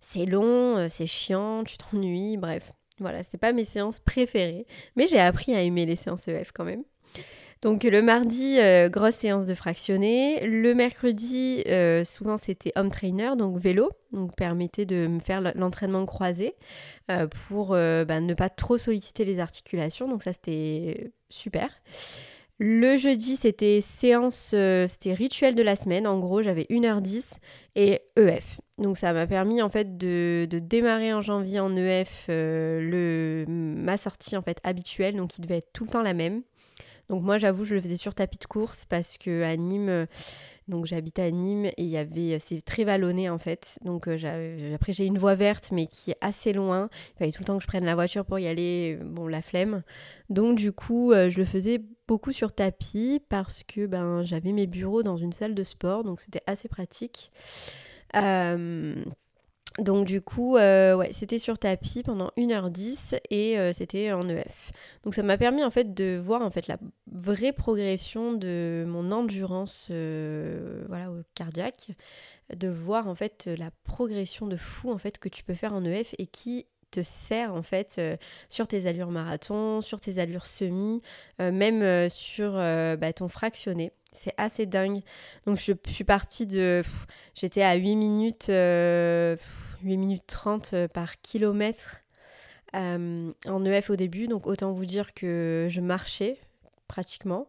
c'est 0.00 0.26
long, 0.26 0.76
euh, 0.76 0.88
c'est 0.88 1.06
chiant, 1.06 1.64
tu 1.64 1.76
t'ennuies, 1.78 2.36
bref. 2.36 2.72
Voilà, 3.00 3.22
c'était 3.22 3.38
pas 3.38 3.52
mes 3.52 3.64
séances 3.64 4.00
préférées, 4.00 4.66
mais 4.96 5.06
j'ai 5.06 5.20
appris 5.20 5.54
à 5.54 5.62
aimer 5.62 5.86
les 5.86 5.96
séances 5.96 6.26
EF 6.28 6.50
quand 6.52 6.64
même. 6.64 6.82
Donc 7.62 7.82
le 7.84 8.02
mardi, 8.02 8.58
euh, 8.58 8.88
grosse 8.88 9.16
séance 9.16 9.46
de 9.46 9.54
fractionné. 9.54 10.46
Le 10.46 10.74
mercredi, 10.74 11.62
euh, 11.66 12.04
souvent 12.04 12.36
c'était 12.36 12.72
home 12.76 12.90
trainer, 12.90 13.32
donc 13.36 13.58
vélo, 13.58 13.90
donc 14.12 14.36
permettait 14.36 14.86
de 14.86 15.06
me 15.06 15.18
faire 15.18 15.40
l'entraînement 15.54 16.06
croisé 16.06 16.54
pour 17.48 17.70
bah, 17.70 18.20
ne 18.20 18.34
pas 18.34 18.48
trop 18.48 18.78
solliciter 18.78 19.24
les 19.24 19.40
articulations. 19.40 20.08
Donc 20.08 20.22
ça 20.22 20.32
c'était 20.32 21.10
super. 21.30 21.70
Le 22.60 22.96
jeudi, 22.96 23.36
c'était 23.36 23.80
séance, 23.80 24.50
euh, 24.52 24.88
c'était 24.88 25.14
rituel 25.14 25.54
de 25.54 25.62
la 25.62 25.76
semaine. 25.76 26.08
En 26.08 26.18
gros, 26.18 26.42
j'avais 26.42 26.66
1h10 26.70 27.36
et 27.76 28.00
EF. 28.16 28.60
Donc 28.78 28.98
ça 28.98 29.12
m'a 29.12 29.28
permis 29.28 29.62
en 29.62 29.70
fait 29.70 29.96
de, 29.96 30.48
démarrer 30.50 31.12
en 31.12 31.20
janvier 31.20 31.60
en 31.60 31.76
EF 31.76 32.26
euh, 32.28 32.80
le, 32.80 33.44
ma 33.48 33.96
sortie 33.96 34.36
en 34.36 34.42
fait 34.42 34.58
habituelle, 34.64 35.14
donc 35.14 35.30
qui 35.30 35.40
devait 35.40 35.58
être 35.58 35.72
tout 35.72 35.84
le 35.84 35.90
temps 35.90 36.02
la 36.02 36.14
même. 36.14 36.42
Donc 37.08 37.22
moi 37.22 37.38
j'avoue 37.38 37.64
je 37.64 37.74
le 37.74 37.80
faisais 37.80 37.96
sur 37.96 38.14
tapis 38.14 38.38
de 38.38 38.44
course 38.44 38.84
parce 38.84 39.16
que 39.18 39.42
à 39.42 39.56
Nîmes, 39.56 40.06
donc 40.68 40.86
j'habite 40.86 41.18
à 41.18 41.30
Nîmes 41.30 41.66
et 41.66 41.74
il 41.78 41.86
y 41.88 41.96
avait 41.96 42.38
c'est 42.38 42.60
très 42.60 42.84
vallonné 42.84 43.30
en 43.30 43.38
fait. 43.38 43.78
Donc 43.84 44.08
après 44.08 44.92
j'ai 44.92 45.06
une 45.06 45.18
voie 45.18 45.34
verte 45.34 45.70
mais 45.72 45.86
qui 45.86 46.10
est 46.10 46.18
assez 46.20 46.52
loin. 46.52 46.90
Il 47.14 47.18
fallait 47.18 47.32
tout 47.32 47.42
le 47.42 47.46
temps 47.46 47.56
que 47.56 47.62
je 47.62 47.68
prenne 47.68 47.84
la 47.84 47.94
voiture 47.94 48.24
pour 48.24 48.38
y 48.38 48.46
aller, 48.46 48.98
bon 49.02 49.26
la 49.26 49.42
flemme. 49.42 49.82
Donc 50.28 50.56
du 50.56 50.72
coup 50.72 51.12
je 51.14 51.38
le 51.38 51.44
faisais 51.44 51.80
beaucoup 52.06 52.32
sur 52.32 52.52
tapis 52.52 53.22
parce 53.28 53.62
que 53.64 53.86
ben 53.86 54.22
j'avais 54.24 54.52
mes 54.52 54.66
bureaux 54.66 55.02
dans 55.02 55.16
une 55.16 55.32
salle 55.32 55.54
de 55.54 55.64
sport 55.64 56.04
donc 56.04 56.20
c'était 56.20 56.42
assez 56.46 56.68
pratique. 56.68 57.30
Euh, 58.16 59.04
donc 59.78 60.06
du 60.06 60.20
coup, 60.20 60.56
euh, 60.56 60.96
ouais, 60.96 61.10
c'était 61.12 61.38
sur 61.38 61.56
tapis 61.56 62.02
pendant 62.02 62.32
1h10 62.36 63.18
et 63.30 63.58
euh, 63.58 63.72
c'était 63.72 64.12
en 64.12 64.28
EF. 64.28 64.72
Donc 65.04 65.14
ça 65.14 65.22
m'a 65.22 65.38
permis 65.38 65.62
en 65.62 65.70
fait 65.70 65.94
de 65.94 66.20
voir 66.22 66.42
en 66.42 66.50
fait 66.50 66.66
la 66.66 66.78
vraie 67.12 67.52
progression 67.52 68.32
de 68.32 68.84
mon 68.88 69.12
endurance 69.12 69.86
euh, 69.90 70.84
voilà, 70.88 71.10
cardiaque, 71.36 71.90
de 72.56 72.68
voir 72.68 73.08
en 73.08 73.14
fait 73.14 73.48
la 73.56 73.70
progression 73.84 74.48
de 74.48 74.56
fou 74.56 74.90
en 74.90 74.98
fait 74.98 75.18
que 75.18 75.28
tu 75.28 75.44
peux 75.44 75.54
faire 75.54 75.74
en 75.74 75.84
EF 75.84 76.14
et 76.18 76.26
qui 76.26 76.66
te 76.90 77.02
sert 77.02 77.54
en 77.54 77.62
fait 77.62 78.00
sur 78.48 78.66
tes 78.66 78.86
allures 78.86 79.10
marathon, 79.10 79.82
sur 79.82 80.00
tes 80.00 80.18
allures 80.18 80.46
semi, 80.46 81.02
même 81.38 82.08
sur 82.08 82.52
bah, 82.52 83.12
ton 83.12 83.28
fractionné. 83.28 83.92
C'est 84.14 84.32
assez 84.38 84.64
dingue. 84.64 85.02
Donc 85.44 85.58
je, 85.58 85.72
suis 85.86 86.04
partie 86.04 86.46
de... 86.46 86.82
J'étais 87.34 87.62
à 87.62 87.74
8 87.74 87.94
minutes, 87.94 88.50
8 89.82 89.96
minutes 89.96 90.24
30 90.26 90.70
euh, 90.74 90.88
par 90.88 91.20
kilomètre 91.20 92.02
euh, 92.76 93.32
en 93.46 93.64
EF 93.64 93.90
au 93.90 93.96
début. 93.96 94.28
Donc 94.28 94.46
autant 94.46 94.72
vous 94.72 94.86
dire 94.86 95.14
que 95.14 95.66
je 95.70 95.80
marchais 95.80 96.38
pratiquement. 96.86 97.48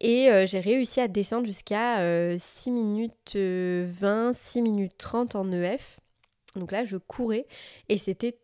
Et 0.00 0.30
euh, 0.30 0.46
j'ai 0.46 0.60
réussi 0.60 1.00
à 1.00 1.08
descendre 1.08 1.46
jusqu'à 1.46 1.98
6 2.38 2.70
minutes 2.70 3.36
20, 3.36 4.32
6 4.34 4.62
minutes 4.62 4.94
30 4.96 5.34
en 5.34 5.52
EF. 5.52 6.00
Donc 6.56 6.72
là, 6.72 6.84
je 6.84 6.96
courais 6.96 7.46
et 7.88 7.98
c'était 7.98 8.38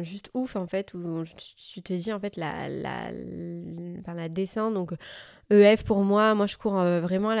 juste 0.00 0.30
ouf 0.34 0.56
en 0.56 0.66
fait 0.66 0.92
où 0.94 1.24
tu 1.72 1.82
te 1.82 1.92
dis 1.92 2.12
en 2.12 2.18
fait 2.18 2.36
la 2.36 2.68
la, 2.68 3.12
la 3.12 4.28
descente 4.28 4.74
donc 4.74 4.92
EF 5.50 5.84
pour 5.84 5.98
moi, 6.02 6.34
moi 6.34 6.46
je 6.46 6.56
cours 6.56 6.78
euh, 6.78 7.00
vraiment 7.00 7.30
à 7.30 7.36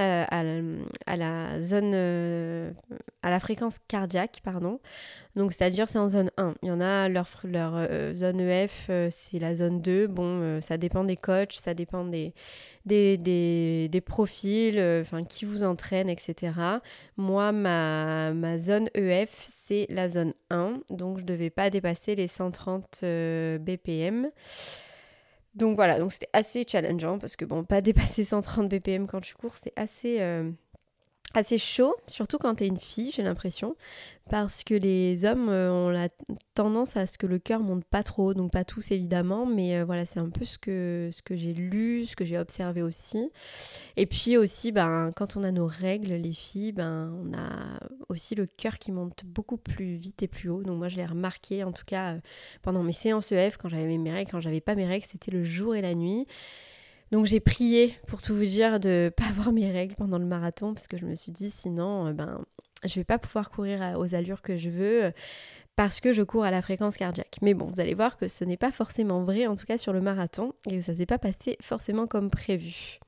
la, 1.16 1.60
zone, 1.60 1.92
euh, 1.94 2.70
à 3.22 3.30
la 3.30 3.40
fréquence 3.40 3.76
cardiaque, 3.88 4.40
pardon. 4.44 4.80
Donc 5.34 5.52
c'est-à-dire 5.52 5.88
c'est 5.88 5.98
en 5.98 6.08
zone 6.08 6.30
1. 6.36 6.54
Il 6.62 6.68
y 6.68 6.70
en 6.70 6.80
a, 6.80 7.08
leur, 7.08 7.26
euh, 7.44 8.14
zone 8.14 8.40
EF, 8.40 8.90
c'est 9.10 9.38
la 9.38 9.54
zone 9.54 9.80
2. 9.80 10.08
Bon, 10.08 10.60
ça 10.60 10.76
dépend 10.76 11.04
des 11.04 11.16
coachs, 11.16 11.54
ça 11.54 11.72
dépend 11.72 12.04
des, 12.04 12.34
des, 12.84 13.16
des, 13.16 13.88
des 13.88 14.00
profils, 14.02 14.78
enfin 15.00 15.24
qui 15.24 15.46
vous 15.46 15.62
entraîne, 15.62 16.10
etc. 16.10 16.52
Moi, 17.16 17.52
ma, 17.52 18.34
ma 18.34 18.58
zone 18.58 18.90
EF, 18.94 19.30
c'est 19.48 19.86
la 19.88 20.10
zone 20.10 20.34
1. 20.50 20.80
Donc 20.90 21.16
je 21.18 21.22
ne 21.22 21.28
devais 21.28 21.50
pas 21.50 21.70
dépasser 21.70 22.14
les 22.14 22.28
130 22.28 23.04
BPM. 23.60 24.28
Donc 25.54 25.76
voilà, 25.76 25.98
donc 25.98 26.12
c'était 26.12 26.30
assez 26.32 26.64
challengeant 26.66 27.18
parce 27.18 27.36
que 27.36 27.44
bon, 27.44 27.64
pas 27.64 27.80
dépasser 27.82 28.24
130 28.24 28.68
BPM 28.68 29.06
quand 29.06 29.20
tu 29.20 29.34
cours, 29.34 29.54
c'est 29.62 29.72
assez, 29.76 30.20
euh, 30.20 30.50
assez 31.34 31.58
chaud, 31.58 31.94
surtout 32.06 32.38
quand 32.38 32.56
t'es 32.56 32.66
une 32.66 32.78
fille, 32.78 33.10
j'ai 33.10 33.22
l'impression, 33.22 33.76
parce 34.30 34.62
que 34.64 34.74
les 34.74 35.24
hommes 35.24 35.48
euh, 35.48 35.72
ont 35.72 35.88
la 35.90 36.08
tendance 36.54 36.96
à 36.96 37.06
ce 37.06 37.18
que 37.18 37.26
le 37.26 37.38
cœur 37.38 37.60
monte 37.60 37.84
pas 37.84 38.02
trop, 38.02 38.34
donc 38.34 38.52
pas 38.52 38.64
tous 38.64 38.90
évidemment, 38.90 39.46
mais 39.46 39.78
euh, 39.78 39.84
voilà, 39.84 40.06
c'est 40.06 40.20
un 40.20 40.30
peu 40.30 40.44
ce 40.44 40.58
que, 40.58 41.10
ce 41.12 41.22
que 41.22 41.36
j'ai 41.36 41.52
lu, 41.52 42.06
ce 42.06 42.14
que 42.16 42.24
j'ai 42.24 42.38
observé 42.38 42.82
aussi. 42.82 43.30
Et 43.96 44.06
puis 44.06 44.36
aussi, 44.36 44.72
ben, 44.72 45.10
quand 45.16 45.36
on 45.36 45.42
a 45.42 45.50
nos 45.50 45.66
règles, 45.66 46.12
les 46.12 46.32
filles, 46.32 46.72
ben, 46.72 47.12
on 47.24 47.36
a 47.36 47.80
aussi 48.08 48.34
le 48.34 48.46
cœur 48.46 48.78
qui 48.78 48.92
monte 48.92 49.24
beaucoup 49.24 49.56
plus 49.56 49.96
vite 49.96 50.22
et 50.22 50.28
plus 50.28 50.48
haut. 50.48 50.62
Donc 50.62 50.78
moi, 50.78 50.88
je 50.88 50.96
l'ai 50.96 51.06
remarqué, 51.06 51.64
en 51.64 51.72
tout 51.72 51.84
cas, 51.84 52.14
euh, 52.14 52.20
pendant 52.62 52.82
mes 52.82 52.92
séances 52.92 53.32
EF, 53.32 53.56
quand 53.56 53.68
j'avais 53.68 53.98
mes 53.98 54.12
règles, 54.12 54.30
quand 54.30 54.40
j'avais 54.40 54.60
pas 54.60 54.74
mes 54.74 54.86
règles, 54.86 55.06
c'était 55.10 55.30
le 55.30 55.44
jour 55.44 55.74
et 55.74 55.82
la 55.82 55.94
nuit. 55.94 56.26
Donc 57.12 57.26
j'ai 57.26 57.40
prié, 57.40 57.94
pour 58.06 58.22
tout 58.22 58.34
vous 58.34 58.46
dire, 58.46 58.80
de 58.80 59.12
pas 59.16 59.26
avoir 59.26 59.52
mes 59.52 59.70
règles 59.70 59.94
pendant 59.94 60.18
le 60.18 60.24
marathon 60.24 60.74
parce 60.74 60.88
que 60.88 60.96
je 60.96 61.04
me 61.04 61.14
suis 61.14 61.30
dit 61.30 61.50
sinon, 61.50 62.06
euh, 62.06 62.12
ben, 62.12 62.42
je 62.84 62.94
vais 62.94 63.04
pas 63.04 63.18
pouvoir 63.18 63.50
courir 63.50 63.96
aux 63.98 64.14
allures 64.14 64.40
que 64.40 64.56
je 64.56 64.70
veux 64.70 65.04
euh, 65.04 65.10
parce 65.76 66.00
que 66.00 66.12
je 66.12 66.22
cours 66.22 66.44
à 66.44 66.50
la 66.50 66.62
fréquence 66.62 66.96
cardiaque. 66.96 67.36
Mais 67.42 67.52
bon, 67.52 67.66
vous 67.66 67.80
allez 67.80 67.94
voir 67.94 68.16
que 68.16 68.28
ce 68.28 68.44
n'est 68.44 68.56
pas 68.56 68.72
forcément 68.72 69.22
vrai, 69.24 69.46
en 69.46 69.54
tout 69.54 69.66
cas 69.66 69.76
sur 69.76 69.92
le 69.92 70.00
marathon, 70.00 70.54
et 70.66 70.76
que 70.76 70.80
ça 70.80 70.94
s'est 70.94 71.06
pas 71.06 71.18
passé 71.18 71.58
forcément 71.60 72.06
comme 72.06 72.30
prévu. 72.30 72.98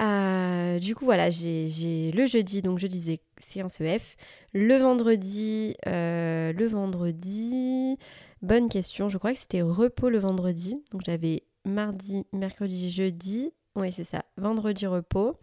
Euh, 0.00 0.78
du 0.78 0.94
coup, 0.94 1.04
voilà, 1.04 1.28
j'ai 1.28 2.12
le 2.14 2.26
jeudi, 2.26 2.62
donc 2.62 2.78
je 2.78 2.86
disais 2.86 3.18
séance 3.36 3.80
EF. 3.80 4.16
Le 4.52 4.76
vendredi, 4.76 5.74
le 5.86 6.66
vendredi, 6.66 7.98
bonne 8.42 8.68
question. 8.68 9.08
Je 9.08 9.18
crois 9.18 9.32
que 9.32 9.38
c'était 9.38 9.62
repos 9.62 10.08
le 10.08 10.18
vendredi. 10.18 10.82
Donc 10.92 11.02
j'avais 11.04 11.42
mardi, 11.68 12.24
mercredi, 12.32 12.90
jeudi. 12.90 13.52
Oui, 13.76 13.92
c'est 13.92 14.04
ça. 14.04 14.24
Vendredi 14.36 14.86
repos. 14.86 15.36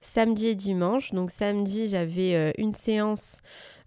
Samedi 0.00 0.48
et 0.48 0.54
dimanche. 0.54 1.12
Donc 1.12 1.30
samedi, 1.30 1.88
j'avais 1.88 2.34
euh, 2.34 2.52
une 2.58 2.72
séance 2.72 3.40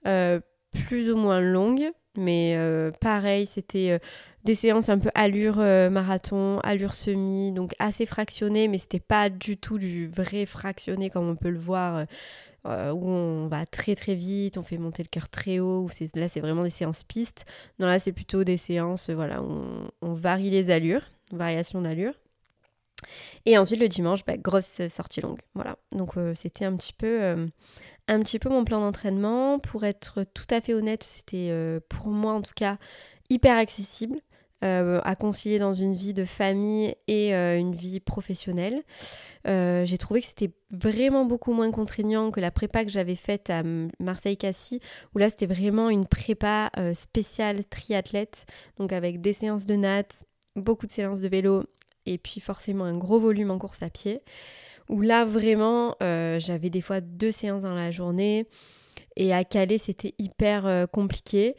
euh, 0.08 0.40
plus 0.72 1.12
ou 1.12 1.18
moins 1.18 1.42
longue. 1.42 1.92
Mais 2.18 2.56
euh, 2.58 2.92
pareil, 2.92 3.46
c'était 3.46 3.98
des 4.44 4.56
séances 4.56 4.90
un 4.90 4.98
peu 4.98 5.10
allure 5.16 5.58
marathon, 5.58 6.60
allure 6.60 6.94
semi, 6.94 7.54
donc 7.54 7.74
assez 7.80 8.06
fractionné, 8.06 8.68
mais 8.68 8.80
c'était 8.80 9.00
pas 9.00 9.30
du 9.30 9.56
tout 9.56 9.78
du 9.78 10.10
vrai 10.10 10.46
fractionné 10.46 11.10
comme 11.10 11.30
on 11.30 11.38
peut 11.38 11.50
le 11.50 11.60
voir. 11.60 12.06
où 12.66 12.70
on 13.10 13.48
va 13.48 13.66
très 13.66 13.96
très 13.96 14.16
vite, 14.16 14.58
on 14.58 14.64
fait 14.64 14.78
monter 14.78 15.04
le 15.04 15.08
cœur 15.08 15.30
très 15.30 15.60
haut, 15.60 15.88
là 16.16 16.28
c'est 16.28 16.42
vraiment 16.42 16.64
des 16.64 16.70
séances 16.70 17.06
pistes. 17.06 17.46
Non 17.80 17.88
là 17.88 17.98
c'est 17.98 18.12
plutôt 18.12 18.44
des 18.44 18.58
séances, 18.58 19.10
voilà, 19.10 19.42
on, 19.42 19.90
on 20.02 20.12
varie 20.12 20.50
les 20.50 20.70
allures 20.70 21.06
variation 21.38 21.82
d'allure. 21.82 22.14
Et 23.46 23.58
ensuite 23.58 23.80
le 23.80 23.88
dimanche, 23.88 24.26
bah, 24.26 24.38
grosse 24.38 24.88
sortie 24.90 25.22
longue. 25.22 25.40
Voilà. 25.56 25.78
Donc 25.92 26.18
euh, 26.18 26.34
c'était 26.36 26.66
un 26.66 26.76
petit 26.76 26.94
peu 26.94 27.22
euh, 27.22 27.48
un 28.08 28.20
petit 28.20 28.40
peu 28.40 28.50
mon 28.50 28.64
plan 28.64 28.80
d'entraînement. 28.80 29.60
Pour 29.60 29.84
être 29.84 30.24
tout 30.34 30.48
à 30.50 30.62
fait 30.62 30.74
honnête, 30.74 31.04
c'était 31.04 31.50
euh, 31.52 31.80
pour 31.90 32.08
moi 32.08 32.34
en 32.34 32.42
tout 32.42 32.54
cas 32.56 32.78
hyper 33.30 33.58
accessible. 33.58 34.20
à 34.64 35.16
concilier 35.16 35.58
dans 35.58 35.74
une 35.74 35.96
vie 35.96 36.14
de 36.14 36.24
famille 36.24 36.94
et 37.08 37.34
une 37.34 37.74
vie 37.74 38.00
professionnelle. 38.00 38.84
j'ai 39.46 39.98
trouvé 39.98 40.22
que 40.22 40.28
c'était 40.28 40.52
vraiment 40.70 41.26
beaucoup 41.26 41.52
moins 41.52 41.72
contraignant 41.72 42.30
que 42.30 42.40
la 42.40 42.52
prépa 42.52 42.86
que 42.86 42.92
j'avais 42.92 43.16
faite 43.16 43.50
à 43.50 43.64
Marseille-Cassis, 44.00 44.80
où 45.16 45.18
là 45.18 45.32
c'était 45.32 45.48
vraiment 45.48 45.90
une 45.90 46.06
prépa 46.06 46.70
spéciale 46.94 47.66
triathlète, 47.66 48.46
donc 48.78 48.94
avec 48.94 49.20
des 49.20 49.34
séances 49.34 49.66
de 49.66 49.76
natte, 49.76 50.26
beaucoup 50.56 50.88
de 50.88 50.92
séances 50.92 51.22
de 51.22 51.28
vélo 51.28 51.64
et 52.06 52.18
puis 52.18 52.40
forcément 52.40 52.86
un 52.86 52.98
gros 52.98 53.20
volume 53.20 53.52
en 53.52 53.58
course 53.58 53.84
à 53.84 53.90
pied. 53.90 54.22
Où 54.90 55.02
là 55.02 55.26
vraiment 55.26 55.96
euh, 56.02 56.40
j'avais 56.40 56.70
des 56.70 56.82
fois 56.82 57.02
deux 57.02 57.32
séances 57.32 57.64
dans 57.64 57.76
la 57.76 57.92
journée. 57.92 58.48
Et 59.22 59.36
à 59.36 59.44
Calais, 59.44 59.78
c'était 59.78 60.16
hyper 60.18 60.66
euh, 60.66 60.88
compliqué. 60.88 61.56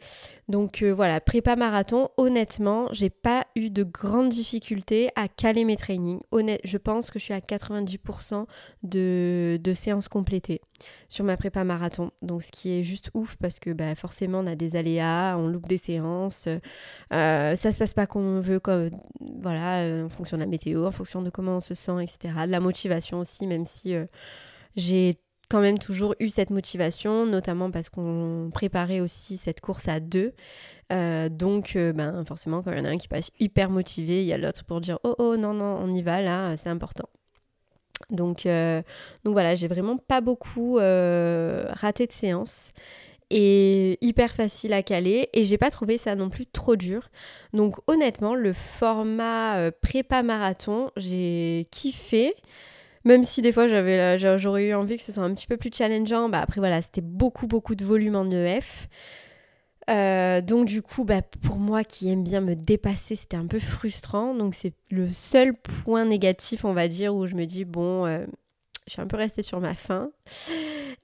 Donc 0.49 0.81
euh, 0.81 0.93
voilà, 0.93 1.21
prépa 1.21 1.55
marathon, 1.55 2.09
honnêtement, 2.17 2.89
j'ai 2.91 3.09
pas 3.09 3.47
eu 3.55 3.69
de 3.69 3.83
grandes 3.83 4.27
difficultés 4.27 5.11
à 5.15 5.29
caler 5.29 5.63
mes 5.63 5.77
trainings. 5.77 6.19
Honnête, 6.31 6.59
je 6.65 6.77
pense 6.77 7.09
que 7.09 7.19
je 7.19 7.23
suis 7.23 7.33
à 7.33 7.39
90% 7.39 8.47
de, 8.83 9.57
séances 9.73 10.09
complétées 10.09 10.59
sur 11.07 11.23
ma 11.23 11.37
prépa 11.37 11.63
marathon. 11.63 12.11
Donc 12.21 12.43
ce 12.43 12.51
qui 12.51 12.69
est 12.77 12.83
juste 12.83 13.11
ouf 13.13 13.37
parce 13.37 13.59
que 13.59 13.69
bah, 13.69 13.95
forcément 13.95 14.39
on 14.39 14.47
a 14.47 14.55
des 14.55 14.75
aléas, 14.75 15.37
on 15.37 15.47
loupe 15.47 15.69
des 15.69 15.77
séances, 15.77 16.49
euh, 17.13 17.55
ça 17.55 17.71
se 17.71 17.79
passe 17.79 17.93
pas 17.93 18.07
comme 18.07 18.25
on 18.25 18.39
veut, 18.41 18.59
comme, 18.59 18.89
voilà, 19.39 20.03
en 20.03 20.09
fonction 20.09 20.35
de 20.35 20.41
la 20.41 20.49
météo, 20.49 20.85
en 20.85 20.91
fonction 20.91 21.21
de 21.21 21.29
comment 21.29 21.55
on 21.55 21.61
se 21.61 21.75
sent, 21.75 22.03
etc. 22.03 22.33
la 22.45 22.59
motivation 22.59 23.21
aussi, 23.21 23.47
même 23.47 23.63
si 23.63 23.95
j'ai 24.75 25.17
quand 25.53 25.61
même 25.61 25.77
toujours 25.77 26.15
eu 26.19 26.29
cette 26.29 26.49
motivation, 26.49 27.27
notamment 27.27 27.69
parce 27.69 27.89
qu'on 27.89 28.49
préparait 28.51 29.01
aussi 29.01 29.37
cette 29.37 29.61
course 29.61 29.87
à 29.87 29.99
deux. 29.99 30.33
Euh, 30.91 31.29
donc, 31.29 31.75
euh, 31.75 31.93
ben, 31.93 32.25
forcément, 32.25 32.63
quand 32.63 32.71
il 32.71 32.79
y 32.79 32.81
en 32.81 32.85
a 32.85 32.89
un 32.89 32.97
qui 32.97 33.07
passe 33.07 33.29
hyper 33.39 33.69
motivé, 33.69 34.23
il 34.23 34.25
y 34.25 34.33
a 34.33 34.39
l'autre 34.39 34.65
pour 34.65 34.81
dire 34.81 34.97
Oh, 35.03 35.13
oh, 35.19 35.37
non, 35.37 35.53
non, 35.53 35.77
on 35.79 35.93
y 35.93 36.01
va, 36.01 36.23
là, 36.23 36.57
c'est 36.57 36.69
important. 36.69 37.07
Donc, 38.09 38.47
euh, 38.47 38.81
donc 39.25 39.33
voilà, 39.33 39.53
j'ai 39.53 39.67
vraiment 39.67 39.97
pas 39.97 40.21
beaucoup 40.21 40.77
raté 40.77 42.07
de 42.07 42.11
séance 42.11 42.71
et 43.29 43.99
hyper 44.01 44.31
facile 44.31 44.73
à 44.73 44.81
caler 44.81 45.29
et 45.33 45.45
j'ai 45.45 45.59
pas 45.59 45.69
trouvé 45.69 45.99
ça 45.99 46.15
non 46.15 46.29
plus 46.29 46.47
trop 46.47 46.75
dur. 46.75 47.09
Donc 47.53 47.75
honnêtement, 47.85 48.33
le 48.33 48.53
format 48.53 49.69
prépa 49.83 50.23
marathon, 50.23 50.89
j'ai 50.97 51.67
kiffé. 51.69 52.33
Même 53.05 53.23
si 53.23 53.41
des 53.41 53.51
fois 53.51 53.67
j'avais 53.67 54.17
j'aurais 54.39 54.67
eu 54.67 54.73
envie 54.73 54.97
que 54.97 55.03
ce 55.03 55.11
soit 55.11 55.23
un 55.23 55.33
petit 55.33 55.47
peu 55.47 55.57
plus 55.57 55.71
challengeant, 55.73 56.29
bah 56.29 56.39
après 56.39 56.59
voilà, 56.59 56.81
c'était 56.81 57.01
beaucoup 57.01 57.47
beaucoup 57.47 57.75
de 57.75 57.83
volume 57.83 58.15
en 58.15 58.29
EF. 58.31 58.87
Euh, 59.89 60.41
donc 60.41 60.65
du 60.65 60.81
coup, 60.81 61.03
bah, 61.03 61.21
pour 61.21 61.57
moi 61.57 61.83
qui 61.83 62.09
aime 62.09 62.23
bien 62.23 62.41
me 62.41 62.55
dépasser, 62.55 63.15
c'était 63.15 63.37
un 63.37 63.47
peu 63.47 63.59
frustrant. 63.59 64.33
Donc 64.33 64.55
c'est 64.55 64.73
le 64.91 65.09
seul 65.09 65.53
point 65.53 66.05
négatif, 66.05 66.65
on 66.65 66.73
va 66.73 66.87
dire, 66.87 67.13
où 67.15 67.27
je 67.27 67.35
me 67.35 67.45
dis, 67.45 67.65
bon, 67.65 68.05
euh, 68.05 68.25
je 68.87 68.93
suis 68.93 69.01
un 69.01 69.07
peu 69.07 69.17
restée 69.17 69.41
sur 69.41 69.59
ma 69.59 69.75
faim. 69.75 70.11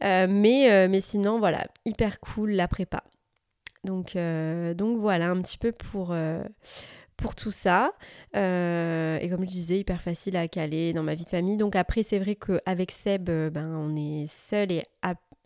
Euh, 0.02 0.28
mais, 0.30 0.88
mais 0.88 1.02
sinon, 1.02 1.40
voilà, 1.40 1.68
hyper 1.84 2.22
cool 2.22 2.52
la 2.52 2.70
prépa. 2.70 3.04
Donc, 3.84 4.16
donc 4.16 4.98
voilà, 4.98 5.30
un 5.30 5.42
petit 5.42 5.58
peu 5.58 5.74
pour, 5.74 6.16
pour 7.20 7.36
tout 7.36 7.52
ça. 7.52 7.92
et 8.34 9.28
comme 9.30 9.42
je 9.42 9.52
disais, 9.52 9.80
hyper 9.80 10.02
facile 10.02 10.36
à 10.38 10.48
caler 10.48 10.94
dans 10.94 11.04
ma 11.04 11.16
vie 11.16 11.26
de 11.26 11.30
famille. 11.30 11.58
Donc 11.58 11.76
après, 11.76 12.04
c'est 12.04 12.20
vrai 12.20 12.36
qu'avec 12.36 12.92
Seb, 12.92 13.26
ben, 13.26 13.76
on 13.76 13.96
est 13.96 14.26
seul 14.28 14.72
et 14.72 14.84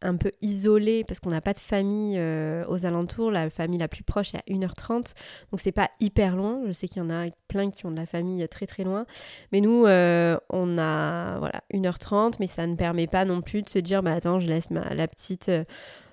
un 0.04 0.18
peu 0.18 0.32
isolé 0.42 1.04
parce 1.04 1.20
qu'on 1.20 1.30
n'a 1.30 1.42
pas 1.42 1.54
de 1.54 1.60
famille 1.60 2.18
euh, 2.18 2.66
aux 2.68 2.86
alentours. 2.86 3.32
La 3.32 3.50
famille 3.50 3.80
la 3.80 3.88
plus 3.88 4.04
proche 4.04 4.34
est 4.34 4.38
à 4.38 4.44
1h30, 4.48 5.14
donc 5.52 5.60
c'est 5.60 5.72
pas 5.72 5.90
hyper 6.00 6.36
loin. 6.36 6.62
Je 6.68 6.72
sais 6.72 6.88
qu'il 6.88 7.02
y 7.02 7.06
en 7.06 7.10
a 7.10 7.28
plein 7.48 7.72
qui 7.72 7.86
ont 7.86 7.92
de 7.92 7.98
la 7.98 8.06
famille 8.06 8.48
très 8.50 8.68
très 8.68 8.84
loin. 8.84 9.06
Mais 9.52 9.62
nous, 9.62 9.86
euh, 9.86 10.38
on 10.50 10.78
a 10.78 11.40
voilà 11.40 11.62
1h30, 11.74 12.36
mais 12.40 12.48
ça 12.48 12.68
ne 12.68 12.76
permet 12.76 13.08
pas 13.08 13.26
non 13.26 13.42
plus 13.42 13.62
de 13.62 13.70
se 13.70 13.80
dire 13.80 14.04
bah 14.04 14.14
attends, 14.14 14.40
je 14.40 14.48
laisse 14.48 14.68
la 14.70 15.08
petite 15.08 15.50
euh, 15.50 15.64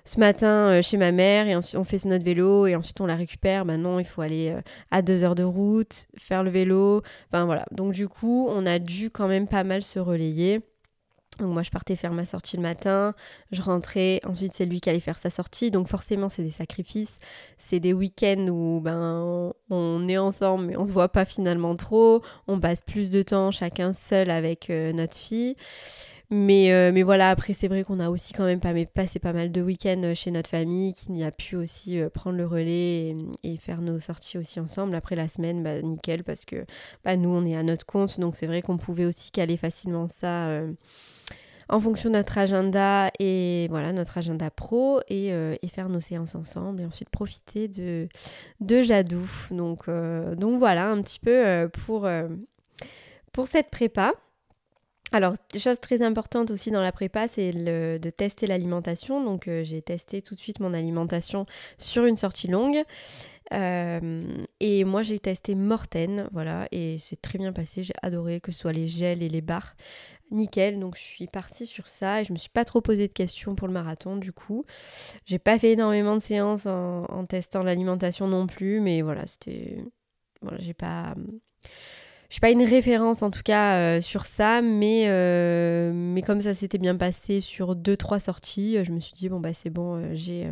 ce 0.03 0.19
matin 0.19 0.81
chez 0.81 0.97
ma 0.97 1.11
mère 1.11 1.47
et 1.47 1.55
ensuite 1.55 1.77
on 1.77 1.83
fait 1.83 2.03
notre 2.05 2.25
vélo 2.25 2.65
et 2.67 2.75
ensuite 2.75 2.99
on 3.01 3.05
la 3.05 3.15
récupère. 3.15 3.65
Non, 3.65 3.99
il 3.99 4.05
faut 4.05 4.21
aller 4.21 4.55
à 4.89 5.01
2 5.01 5.23
heures 5.23 5.35
de 5.35 5.43
route, 5.43 6.07
faire 6.17 6.43
le 6.43 6.49
vélo. 6.51 7.01
Enfin 7.31 7.45
voilà. 7.45 7.65
Donc 7.71 7.93
du 7.93 8.07
coup, 8.07 8.47
on 8.49 8.65
a 8.65 8.79
dû 8.79 9.09
quand 9.09 9.27
même 9.27 9.47
pas 9.47 9.63
mal 9.63 9.81
se 9.81 9.99
relayer. 9.99 10.61
Donc 11.39 11.53
moi 11.53 11.63
je 11.63 11.71
partais 11.71 11.95
faire 11.95 12.13
ma 12.13 12.25
sortie 12.25 12.57
le 12.57 12.61
matin, 12.61 13.15
je 13.51 13.61
rentrais, 13.61 14.19
ensuite 14.25 14.53
c'est 14.53 14.65
lui 14.65 14.81
qui 14.81 14.89
allait 14.89 14.99
faire 14.99 15.17
sa 15.17 15.29
sortie, 15.29 15.71
donc 15.71 15.87
forcément 15.87 16.29
c'est 16.29 16.43
des 16.43 16.51
sacrifices, 16.51 17.19
c'est 17.57 17.79
des 17.79 17.93
week-ends 17.93 18.47
où 18.49 18.81
ben 18.81 19.53
on 19.69 20.07
est 20.09 20.17
ensemble 20.17 20.65
mais 20.65 20.77
on 20.77 20.85
se 20.85 20.91
voit 20.91 21.09
pas 21.09 21.25
finalement 21.25 21.75
trop, 21.75 22.21
on 22.47 22.59
passe 22.59 22.81
plus 22.81 23.09
de 23.09 23.23
temps 23.23 23.49
chacun 23.49 23.93
seul 23.93 24.29
avec 24.29 24.69
euh, 24.69 24.91
notre 24.91 25.15
fille. 25.15 25.55
Mais, 26.31 26.71
euh, 26.71 26.91
mais 26.93 27.03
voilà, 27.03 27.29
après 27.29 27.53
c'est 27.53 27.67
vrai 27.67 27.83
qu'on 27.83 27.99
a 27.99 28.09
aussi 28.09 28.33
quand 28.33 28.45
même 28.45 28.61
passé 28.93 29.19
pas 29.19 29.33
mal 29.33 29.51
de 29.51 29.61
week-ends 29.61 30.13
chez 30.15 30.31
notre 30.31 30.49
famille, 30.49 30.93
qui 30.93 31.23
a 31.23 31.31
pu 31.31 31.57
aussi 31.57 31.99
euh, 31.99 32.09
prendre 32.09 32.37
le 32.37 32.45
relais 32.45 33.15
et, 33.43 33.57
faire 33.57 33.81
nos 33.81 33.99
sorties 33.99 34.37
aussi 34.37 34.59
ensemble. 34.59 34.95
Après 34.95 35.15
la 35.15 35.27
semaine, 35.27 35.61
bah, 35.61 35.81
nickel, 35.81 36.23
parce 36.23 36.45
que 36.45 36.65
bah, 37.03 37.17
nous 37.17 37.29
on 37.29 37.45
est 37.45 37.55
à 37.55 37.63
notre 37.63 37.85
compte, 37.85 38.19
donc 38.19 38.35
c'est 38.35 38.47
vrai 38.47 38.61
qu'on 38.61 38.77
pouvait 38.77 39.05
aussi 39.05 39.31
caler 39.31 39.57
facilement 39.57 40.07
ça 40.07 40.61
en 41.71 41.79
fonction 41.79 42.09
de 42.09 42.15
notre 42.15 42.37
agenda 42.37 43.09
et 43.19 43.67
voilà 43.69 43.93
notre 43.93 44.17
agenda 44.17 44.51
pro 44.51 44.99
et, 45.07 45.31
euh, 45.31 45.55
faire 45.73 45.87
nos 45.87 46.01
séances 46.01 46.35
ensemble 46.35 46.81
et 46.81 46.85
ensuite 46.85 47.09
profiter 47.09 47.69
de, 47.69 48.09
de 48.59 48.81
Jadou. 48.81 49.25
Donc, 49.51 49.87
euh, 49.87 50.35
donc 50.35 50.59
voilà 50.59 50.89
un 50.89 51.01
petit 51.01 51.19
peu 51.19 51.31
euh, 51.31 51.69
pour, 51.69 52.07
pour 53.31 53.47
cette 53.47 53.71
prépa. 53.71 54.13
Alors, 55.11 55.35
chose 55.57 55.79
très 55.79 56.01
importante 56.01 56.51
aussi 56.51 56.71
dans 56.71 56.81
la 56.81 56.91
prépa, 56.91 57.27
c'est 57.27 57.51
de 57.51 58.09
tester 58.09 58.47
l'alimentation. 58.47 59.23
Donc, 59.23 59.49
j'ai 59.63 59.81
testé 59.81 60.21
tout 60.21 60.35
de 60.35 60.39
suite 60.39 60.59
mon 60.59 60.73
alimentation 60.73 61.45
sur 61.77 62.05
une 62.05 62.17
sortie 62.17 62.47
longue. 62.47 62.81
et 63.51 64.83
moi, 64.85 65.03
j'ai 65.03 65.19
testé 65.19 65.55
Morten, 65.55 66.29
voilà, 66.31 66.67
et 66.71 66.97
c'est 66.99 67.21
très 67.21 67.37
bien 67.37 67.51
passé. 67.51 67.83
J'ai 67.83 67.93
adoré 68.01 68.39
que 68.39 68.51
ce 68.51 68.59
soit 68.59 68.73
les 68.73 68.87
gels 68.87 69.21
et 69.21 69.29
les 69.29 69.41
barres 69.41 69.75
nickel. 70.31 70.79
Donc 70.79 70.95
je 70.95 71.01
suis 71.01 71.27
partie 71.27 71.65
sur 71.65 71.87
ça 71.87 72.21
et 72.21 72.23
je 72.23 72.33
me 72.33 72.37
suis 72.37 72.49
pas 72.49 72.65
trop 72.65 72.81
posé 72.81 73.07
de 73.07 73.13
questions 73.13 73.55
pour 73.55 73.67
le 73.67 73.73
marathon 73.73 74.15
du 74.15 74.33
coup. 74.33 74.65
J'ai 75.25 75.39
pas 75.39 75.59
fait 75.59 75.71
énormément 75.71 76.15
de 76.15 76.21
séances 76.21 76.65
en, 76.65 77.25
testant 77.25 77.63
l'alimentation 77.63 78.27
non 78.27 78.47
plus, 78.47 78.81
mais 78.81 79.01
voilà, 79.01 79.27
c'était. 79.27 79.83
Voilà, 80.41 80.57
j'ai 80.59 80.73
pas. 80.73 81.15
Je 82.31 82.35
suis 82.35 82.39
pas 82.39 82.51
une 82.51 82.63
référence 82.63 83.23
en 83.23 83.29
tout 83.29 83.41
cas 83.43 83.97
euh, 83.97 84.01
sur 84.01 84.23
ça, 84.23 84.61
mais, 84.61 85.09
euh, 85.09 85.91
mais 85.93 86.21
comme 86.21 86.39
ça 86.39 86.53
s'était 86.53 86.77
bien 86.77 86.95
passé 86.95 87.41
sur 87.41 87.75
2-3 87.75 88.21
sorties, 88.21 88.77
je 88.85 88.93
me 88.93 89.01
suis 89.01 89.11
dit, 89.11 89.27
bon 89.27 89.41
bah 89.41 89.53
c'est 89.53 89.69
bon, 89.69 89.97
euh, 89.97 90.11
j'ai 90.13 90.47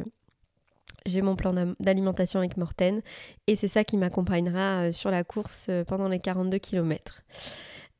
j'ai 1.05 1.21
mon 1.21 1.37
plan 1.37 1.53
d'alimentation 1.79 2.39
avec 2.39 2.57
Morten 2.57 3.01
et 3.47 3.55
c'est 3.55 3.69
ça 3.69 3.85
qui 3.85 3.95
m'accompagnera 3.95 4.91
sur 4.91 5.09
la 5.09 5.23
course 5.23 5.69
pendant 5.87 6.09
les 6.09 6.19
42 6.19 6.57
km. 6.57 7.23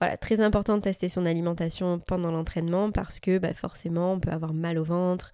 Voilà, 0.02 0.18
très 0.18 0.42
important 0.42 0.76
de 0.76 0.82
tester 0.82 1.08
son 1.08 1.26
alimentation 1.26 2.00
pendant 2.00 2.32
l'entraînement 2.32 2.92
parce 2.92 3.22
que 3.22 3.38
bah, 3.38 3.54
forcément 3.54 4.12
on 4.12 4.20
peut 4.20 4.32
avoir 4.32 4.54
mal 4.54 4.78
au 4.78 4.84
ventre, 4.84 5.32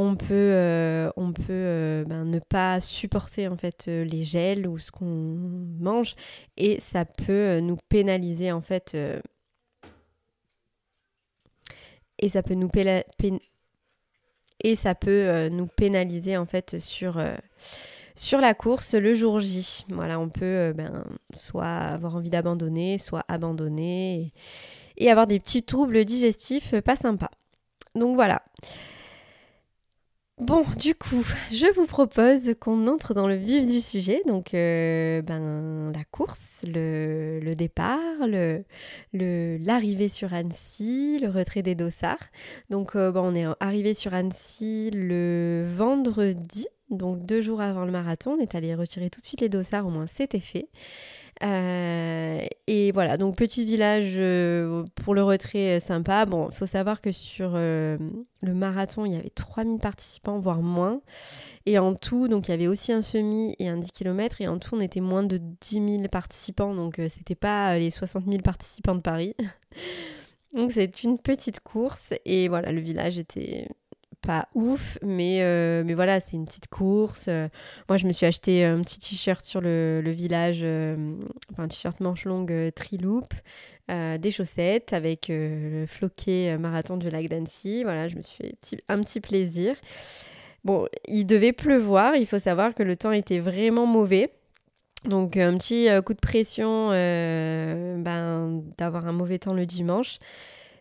on 0.00 0.14
peut, 0.14 0.26
euh, 0.30 1.10
on 1.16 1.32
peut 1.32 1.42
euh, 1.50 2.04
ben, 2.04 2.24
ne 2.24 2.38
pas 2.38 2.80
supporter 2.80 3.48
en 3.48 3.56
fait 3.56 3.86
euh, 3.88 4.04
les 4.04 4.22
gels 4.22 4.68
ou 4.68 4.78
ce 4.78 4.92
qu'on 4.92 5.04
mange 5.04 6.14
et 6.56 6.78
ça 6.78 7.04
peut 7.04 7.58
nous 7.58 7.76
pénaliser 7.88 8.52
en 8.52 8.60
fait 8.60 8.96
et 12.20 12.28
ça 12.28 12.44
peut 12.44 12.54
nous 12.54 12.70
et 14.60 14.76
ça 14.76 14.94
peut 14.94 15.48
nous 15.48 15.66
pénaliser 15.66 16.36
en 16.36 16.46
fait 16.46 16.78
sur 16.78 17.20
sur 18.14 18.40
la 18.40 18.54
course 18.54 18.94
le 18.94 19.14
jour 19.14 19.40
J. 19.40 19.84
Voilà, 19.88 20.20
on 20.20 20.28
peut 20.28 20.72
ben, 20.76 21.04
soit 21.34 21.66
avoir 21.66 22.14
envie 22.14 22.30
d'abandonner, 22.30 22.98
soit 22.98 23.24
abandonner 23.26 24.32
et, 24.96 25.10
avoir 25.10 25.26
des 25.26 25.40
petits 25.40 25.64
troubles 25.64 26.04
digestifs 26.04 26.80
pas 26.82 26.94
sympas. 26.94 27.30
Donc 27.96 28.14
voilà. 28.14 28.42
Bon, 30.40 30.64
du 30.76 30.94
coup, 30.94 31.24
je 31.50 31.66
vous 31.74 31.86
propose 31.86 32.54
qu'on 32.60 32.86
entre 32.86 33.12
dans 33.12 33.26
le 33.26 33.34
vif 33.34 33.66
du 33.66 33.80
sujet. 33.80 34.22
Donc, 34.28 34.54
euh, 34.54 35.20
ben, 35.20 35.90
la 35.92 36.04
course, 36.04 36.64
le, 36.64 37.54
départ, 37.54 37.96
l'arrivée 39.12 40.08
sur 40.08 40.32
Annecy, 40.32 41.18
le 41.20 41.28
retrait 41.28 41.62
des 41.62 41.74
dossards. 41.74 42.22
Donc, 42.70 42.94
euh, 42.94 43.10
bon, 43.10 43.32
on 43.32 43.34
est 43.34 43.46
arrivé 43.58 43.94
sur 43.94 44.14
Annecy 44.14 44.90
le 44.92 45.64
vendredi 45.66 46.68
donc 46.90 47.26
deux 47.26 47.42
jours 47.42 47.60
avant 47.60 47.84
le 47.84 47.92
marathon, 47.92 48.36
on 48.38 48.40
est 48.40 48.54
allé 48.54 48.74
retirer 48.74 49.10
tout 49.10 49.20
de 49.20 49.26
suite 49.26 49.42
les 49.42 49.50
dossards, 49.50 49.86
au 49.86 49.90
moins 49.90 50.06
c'était 50.06 50.40
fait. 50.40 50.68
Euh, 51.42 52.46
et 52.66 52.90
voilà, 52.92 53.16
donc 53.16 53.36
petit 53.36 53.64
village 53.64 54.14
euh, 54.16 54.84
pour 54.96 55.14
le 55.14 55.22
retrait 55.22 55.76
euh, 55.76 55.80
sympa. 55.80 56.26
Bon, 56.26 56.48
il 56.50 56.54
faut 56.54 56.66
savoir 56.66 57.00
que 57.00 57.12
sur 57.12 57.52
le 57.52 57.98
marathon, 58.42 59.04
il 59.04 59.12
y 59.12 59.16
avait 59.16 59.30
3000 59.30 59.78
participants, 59.78 60.38
voire 60.38 60.62
moins. 60.62 61.00
Et 61.66 61.78
en 61.78 61.94
tout, 61.94 62.28
donc 62.28 62.48
il 62.48 62.50
y 62.52 62.54
avait 62.54 62.66
aussi 62.66 62.92
un 62.92 63.02
semi 63.02 63.54
et 63.58 63.68
un 63.68 63.76
10 63.76 63.90
km. 63.92 64.40
Et 64.40 64.48
en 64.48 64.58
tout, 64.58 64.76
on 64.76 64.80
était 64.80 65.00
moins 65.00 65.22
de 65.22 65.40
10 65.60 65.74
000 65.98 66.08
participants. 66.10 66.74
Donc 66.74 67.00
c'était 67.08 67.34
pas 67.34 67.78
les 67.78 67.90
60 67.90 68.24
000 68.26 68.38
participants 68.42 68.94
de 68.94 69.00
Paris. 69.00 69.34
donc 70.54 70.72
c'est 70.72 71.02
une 71.02 71.18
petite 71.18 71.60
course. 71.60 72.14
Et 72.24 72.48
voilà, 72.48 72.72
le 72.72 72.80
village 72.80 73.18
était 73.18 73.68
pas 74.20 74.48
ouf, 74.54 74.98
mais, 75.02 75.38
euh, 75.42 75.82
mais 75.84 75.94
voilà, 75.94 76.20
c'est 76.20 76.32
une 76.34 76.44
petite 76.44 76.68
course. 76.68 77.26
Euh, 77.28 77.48
moi, 77.88 77.96
je 77.98 78.06
me 78.06 78.12
suis 78.12 78.26
acheté 78.26 78.64
un 78.64 78.80
petit 78.82 78.98
t-shirt 78.98 79.44
sur 79.44 79.60
le, 79.60 80.02
village, 80.06 80.60
euh, 80.62 81.14
enfin, 81.52 81.64
un 81.64 81.68
t-shirt 81.68 82.00
manche 82.00 82.24
longue 82.24 82.72
triloop, 82.74 83.32
des 83.88 84.30
chaussettes 84.30 84.92
avec 84.92 85.28
le 85.30 85.86
floqué 85.86 86.58
marathon 86.58 86.98
du 86.98 87.08
lac 87.08 87.26
d'Annecy. 87.26 87.84
Voilà, 87.84 88.06
je 88.08 88.16
me 88.16 88.22
suis 88.22 88.36
fait 88.36 88.82
un 88.88 89.00
petit 89.00 89.20
plaisir. 89.20 89.76
Bon, 90.62 90.86
il 91.06 91.24
devait 91.24 91.54
pleuvoir, 91.54 92.14
il 92.14 92.26
faut 92.26 92.38
savoir 92.38 92.74
que 92.74 92.82
le 92.82 92.96
temps 92.96 93.12
était 93.12 93.38
vraiment 93.38 93.86
mauvais. 93.86 94.30
Donc 95.06 95.38
un 95.38 95.56
petit 95.56 95.88
coup 96.04 96.12
de 96.12 96.20
pression 96.20 96.90
ben, 96.90 98.62
d'avoir 98.76 99.06
un 99.06 99.12
mauvais 99.12 99.38
temps 99.38 99.54
le 99.54 99.64
dimanche. 99.64 100.18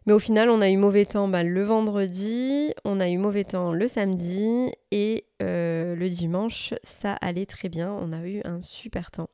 Mais 0.07 0.13
au 0.13 0.19
final, 0.19 0.49
on 0.49 0.61
a 0.61 0.69
eu 0.69 0.77
mauvais 0.77 1.05
temps 1.05 1.27
bah, 1.27 1.43
le 1.43 1.63
vendredi, 1.65 2.73
on 2.85 3.01
a 3.01 3.09
eu 3.09 3.17
mauvais 3.17 3.43
temps 3.43 3.73
le 3.73 3.89
samedi 3.89 4.71
et 4.91 5.25
euh, 5.43 5.95
le 5.97 6.07
dimanche, 6.07 6.73
ça 6.81 7.11
allait 7.15 7.45
très 7.45 7.67
bien. 7.67 7.91
On 7.91 8.13
a 8.13 8.25
eu 8.25 8.39
un 8.45 8.61
super 8.61 9.11
temps. 9.11 9.29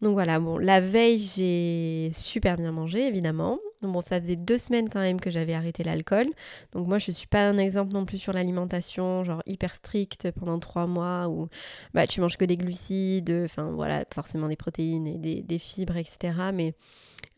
Donc 0.00 0.14
voilà, 0.14 0.40
bon, 0.40 0.56
la 0.56 0.80
veille, 0.80 1.18
j'ai 1.18 2.10
super 2.14 2.56
bien 2.56 2.72
mangé, 2.72 3.06
évidemment. 3.06 3.58
Donc 3.82 3.92
bon, 3.92 4.00
ça 4.00 4.18
faisait 4.18 4.36
deux 4.36 4.56
semaines 4.56 4.88
quand 4.88 5.00
même 5.00 5.20
que 5.20 5.30
j'avais 5.30 5.52
arrêté 5.52 5.84
l'alcool. 5.84 6.28
Donc 6.72 6.86
moi, 6.88 6.98
je 6.98 7.10
ne 7.10 7.14
suis 7.14 7.26
pas 7.26 7.46
un 7.46 7.58
exemple 7.58 7.92
non 7.92 8.06
plus 8.06 8.18
sur 8.18 8.32
l'alimentation, 8.32 9.24
genre 9.24 9.42
hyper 9.44 9.74
stricte 9.74 10.30
pendant 10.30 10.58
trois 10.58 10.86
mois 10.86 11.28
où 11.28 11.48
bah, 11.92 12.06
tu 12.06 12.22
manges 12.22 12.38
que 12.38 12.46
des 12.46 12.56
glucides, 12.56 13.42
enfin 13.44 13.72
voilà, 13.72 14.06
forcément 14.14 14.48
des 14.48 14.56
protéines 14.56 15.06
et 15.06 15.42
des 15.42 15.58
fibres, 15.58 15.98
etc. 15.98 16.32
Mais 16.54 16.72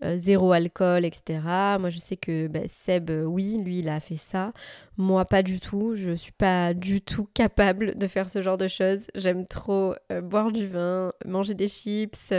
euh, 0.03 0.17
zéro 0.17 0.53
alcool, 0.53 1.05
etc. 1.05 1.41
Moi, 1.79 1.91
je 1.91 1.99
sais 1.99 2.17
que 2.17 2.47
bah, 2.47 2.61
Seb, 2.67 3.11
euh, 3.11 3.25
oui, 3.25 3.59
lui, 3.63 3.81
il 3.81 3.89
a 3.89 4.01
fait 4.01 4.17
ça. 4.17 4.53
Moi, 4.97 5.25
pas 5.27 5.43
du 5.43 5.61
tout. 5.61 5.95
Je 5.95 6.17
suis 6.17 6.33
pas 6.33 6.73
du 6.73 7.03
tout 7.03 7.29
capable 7.35 7.99
de 7.99 8.07
faire 8.07 8.31
ce 8.31 8.41
genre 8.41 8.57
de 8.57 8.67
choses. 8.69 9.01
J'aime 9.15 9.47
trop 9.47 9.95
euh, 10.11 10.23
boire 10.23 10.53
du 10.53 10.67
vin, 10.67 11.13
manger 11.27 11.55
des 11.55 11.69
chips. 11.69 12.33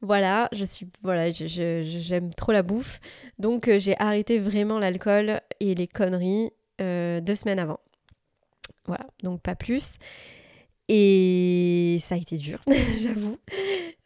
voilà, 0.00 0.48
je 0.52 0.64
suis, 0.64 0.88
voilà, 1.02 1.30
j'aime 1.30 2.32
trop 2.34 2.52
la 2.52 2.62
bouffe. 2.62 3.00
Donc, 3.38 3.70
j'ai 3.78 3.96
arrêté 3.98 4.38
vraiment 4.38 4.78
l'alcool 4.78 5.40
et 5.60 5.74
les 5.74 5.86
conneries 5.86 6.50
deux 6.78 7.34
semaines 7.36 7.60
avant. 7.60 7.80
Voilà, 8.86 9.06
donc 9.22 9.40
pas 9.42 9.54
plus. 9.54 9.92
Et 10.88 11.98
ça 12.00 12.16
a 12.16 12.18
été 12.18 12.36
dur, 12.36 12.60
j'avoue. 12.98 13.38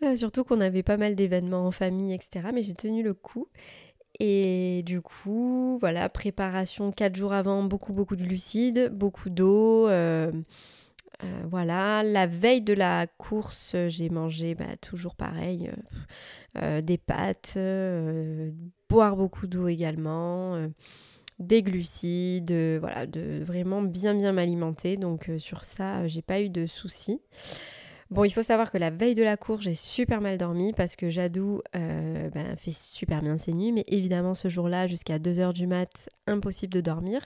Euh, 0.05 0.17
surtout 0.17 0.45
qu'on 0.45 0.61
avait 0.61 0.83
pas 0.83 0.97
mal 0.97 1.15
d'événements 1.15 1.67
en 1.67 1.71
famille, 1.71 2.13
etc. 2.13 2.49
Mais 2.53 2.63
j'ai 2.63 2.75
tenu 2.75 3.03
le 3.03 3.15
coup. 3.15 3.49
Et 4.19 4.83
du 4.87 5.01
coup, 5.03 5.79
voilà, 5.81 6.09
préparation 6.09 6.93
4 6.93 7.17
jours 7.17 7.33
avant, 7.33 7.63
beaucoup, 7.63 7.93
beaucoup 7.93 8.17
de 8.17 8.25
glucides, 8.25 8.91
beaucoup 8.93 9.31
d'eau. 9.31 9.89
Euh, 9.89 10.33
euh, 11.25 11.43
voilà, 11.51 12.03
la 12.03 12.27
veille 12.27 12.63
de 12.63 12.73
la 12.73 13.07
course, 13.07 13.75
j'ai 13.89 14.09
mangé 14.09 14.55
bah, 14.55 14.77
toujours 14.81 15.17
pareil, 15.17 15.71
des 16.83 16.97
pâtes, 16.97 17.59
boire 18.89 19.17
beaucoup 19.17 19.47
d'eau 19.47 19.69
également, 19.69 20.69
des 21.39 21.63
glucides, 21.63 22.53
voilà, 22.81 23.07
de 23.07 23.43
vraiment 23.45 23.83
bien 23.83 24.15
bien 24.15 24.33
m'alimenter. 24.33 24.97
Donc 24.97 25.31
sur 25.39 25.65
ça, 25.65 26.09
j'ai 26.09 26.23
pas 26.23 26.41
eu 26.41 26.49
de 26.49 26.67
soucis. 26.67 27.21
Bon, 28.09 28.23
il 28.23 28.31
faut 28.31 28.45
savoir 28.45 28.71
que 28.71 28.79
la 28.79 28.91
veille 28.91 29.17
de 29.17 29.25
la 29.25 29.37
course, 29.37 29.65
j'ai 29.65 29.75
super 29.75 30.21
mal 30.21 30.39
dormi 30.39 30.73
parce 30.73 30.95
que 30.95 31.11
Jadou 31.11 31.61
euh, 31.75 32.31
ben, 32.31 32.57
fait 32.57 32.71
super 32.71 33.21
bien 33.21 33.37
ses 33.37 33.53
nuits, 33.53 33.73
mais 33.73 33.85
évidemment 33.89 34.35
ce 34.35 34.49
jour-là, 34.49 34.87
jusqu'à 34.87 35.19
2h 35.19 35.53
du 35.53 35.67
mat, 35.67 36.09
impossible 36.29 36.73
de 36.73 36.81
dormir. 36.81 37.21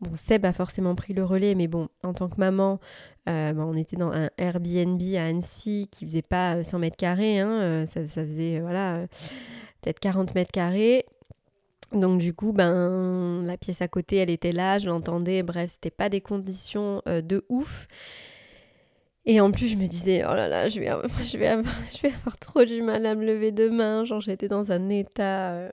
Bon, 0.00 0.10
Seb 0.14 0.44
a 0.44 0.52
forcément 0.52 0.96
pris 0.96 1.14
le 1.14 1.24
relais, 1.24 1.54
mais 1.54 1.68
bon, 1.68 1.88
en 2.02 2.14
tant 2.14 2.28
que 2.28 2.34
maman, 2.38 2.80
euh, 3.28 3.52
ben, 3.52 3.62
on 3.62 3.76
était 3.76 3.96
dans 3.96 4.10
un 4.10 4.28
Airbnb 4.36 5.00
à 5.16 5.26
Annecy 5.26 5.88
qui 5.92 6.04
faisait 6.04 6.22
pas 6.22 6.64
100 6.64 6.80
mètres 6.80 6.96
carrés, 6.96 7.38
hein, 7.38 7.52
euh, 7.52 7.86
ça, 7.86 8.04
faisait 8.04 8.58
voilà 8.58 9.06
peut-être 9.82 10.00
40 10.00 10.34
mètres 10.34 10.52
carrés. 10.52 11.06
Donc 11.92 12.18
du 12.18 12.34
coup, 12.34 12.52
ben 12.52 13.42
la 13.44 13.56
pièce 13.56 13.82
à 13.82 13.88
côté, 13.88 14.16
elle 14.16 14.30
était 14.30 14.52
là, 14.52 14.78
je 14.78 14.86
l'entendais. 14.88 15.42
Bref, 15.42 15.72
c'était 15.72 15.90
pas 15.90 16.08
des 16.08 16.20
conditions 16.20 17.02
de 17.06 17.44
ouf. 17.48 17.86
Et 19.26 19.40
en 19.40 19.50
plus, 19.50 19.68
je 19.68 19.76
me 19.76 19.86
disais, 19.86 20.22
oh 20.24 20.34
là 20.34 20.48
là, 20.48 20.68
je 20.68 20.80
vais, 20.80 20.88
avoir, 20.88 21.08
je, 21.24 21.38
vais 21.38 21.50
je 21.94 22.02
vais 22.02 22.14
avoir 22.14 22.38
trop 22.38 22.64
du 22.64 22.82
mal 22.82 23.06
à 23.06 23.14
me 23.14 23.24
lever 23.24 23.52
demain. 23.52 24.04
Genre, 24.04 24.20
j'étais 24.20 24.48
dans 24.48 24.70
un 24.70 24.90
état, 24.90 25.52
euh, 25.52 25.70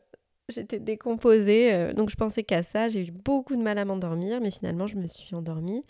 j'étais 0.49 0.79
décomposée. 0.79 1.73
Euh, 1.73 1.93
donc, 1.93 2.09
je 2.09 2.15
pensais 2.15 2.43
qu'à 2.43 2.63
ça. 2.63 2.87
J'ai 2.87 3.07
eu 3.07 3.11
beaucoup 3.11 3.55
de 3.55 3.61
mal 3.61 3.77
à 3.77 3.85
m'endormir, 3.85 4.39
mais 4.41 4.51
finalement, 4.51 4.87
je 4.87 4.95
me 4.95 5.05
suis 5.05 5.35
endormie. 5.35 5.83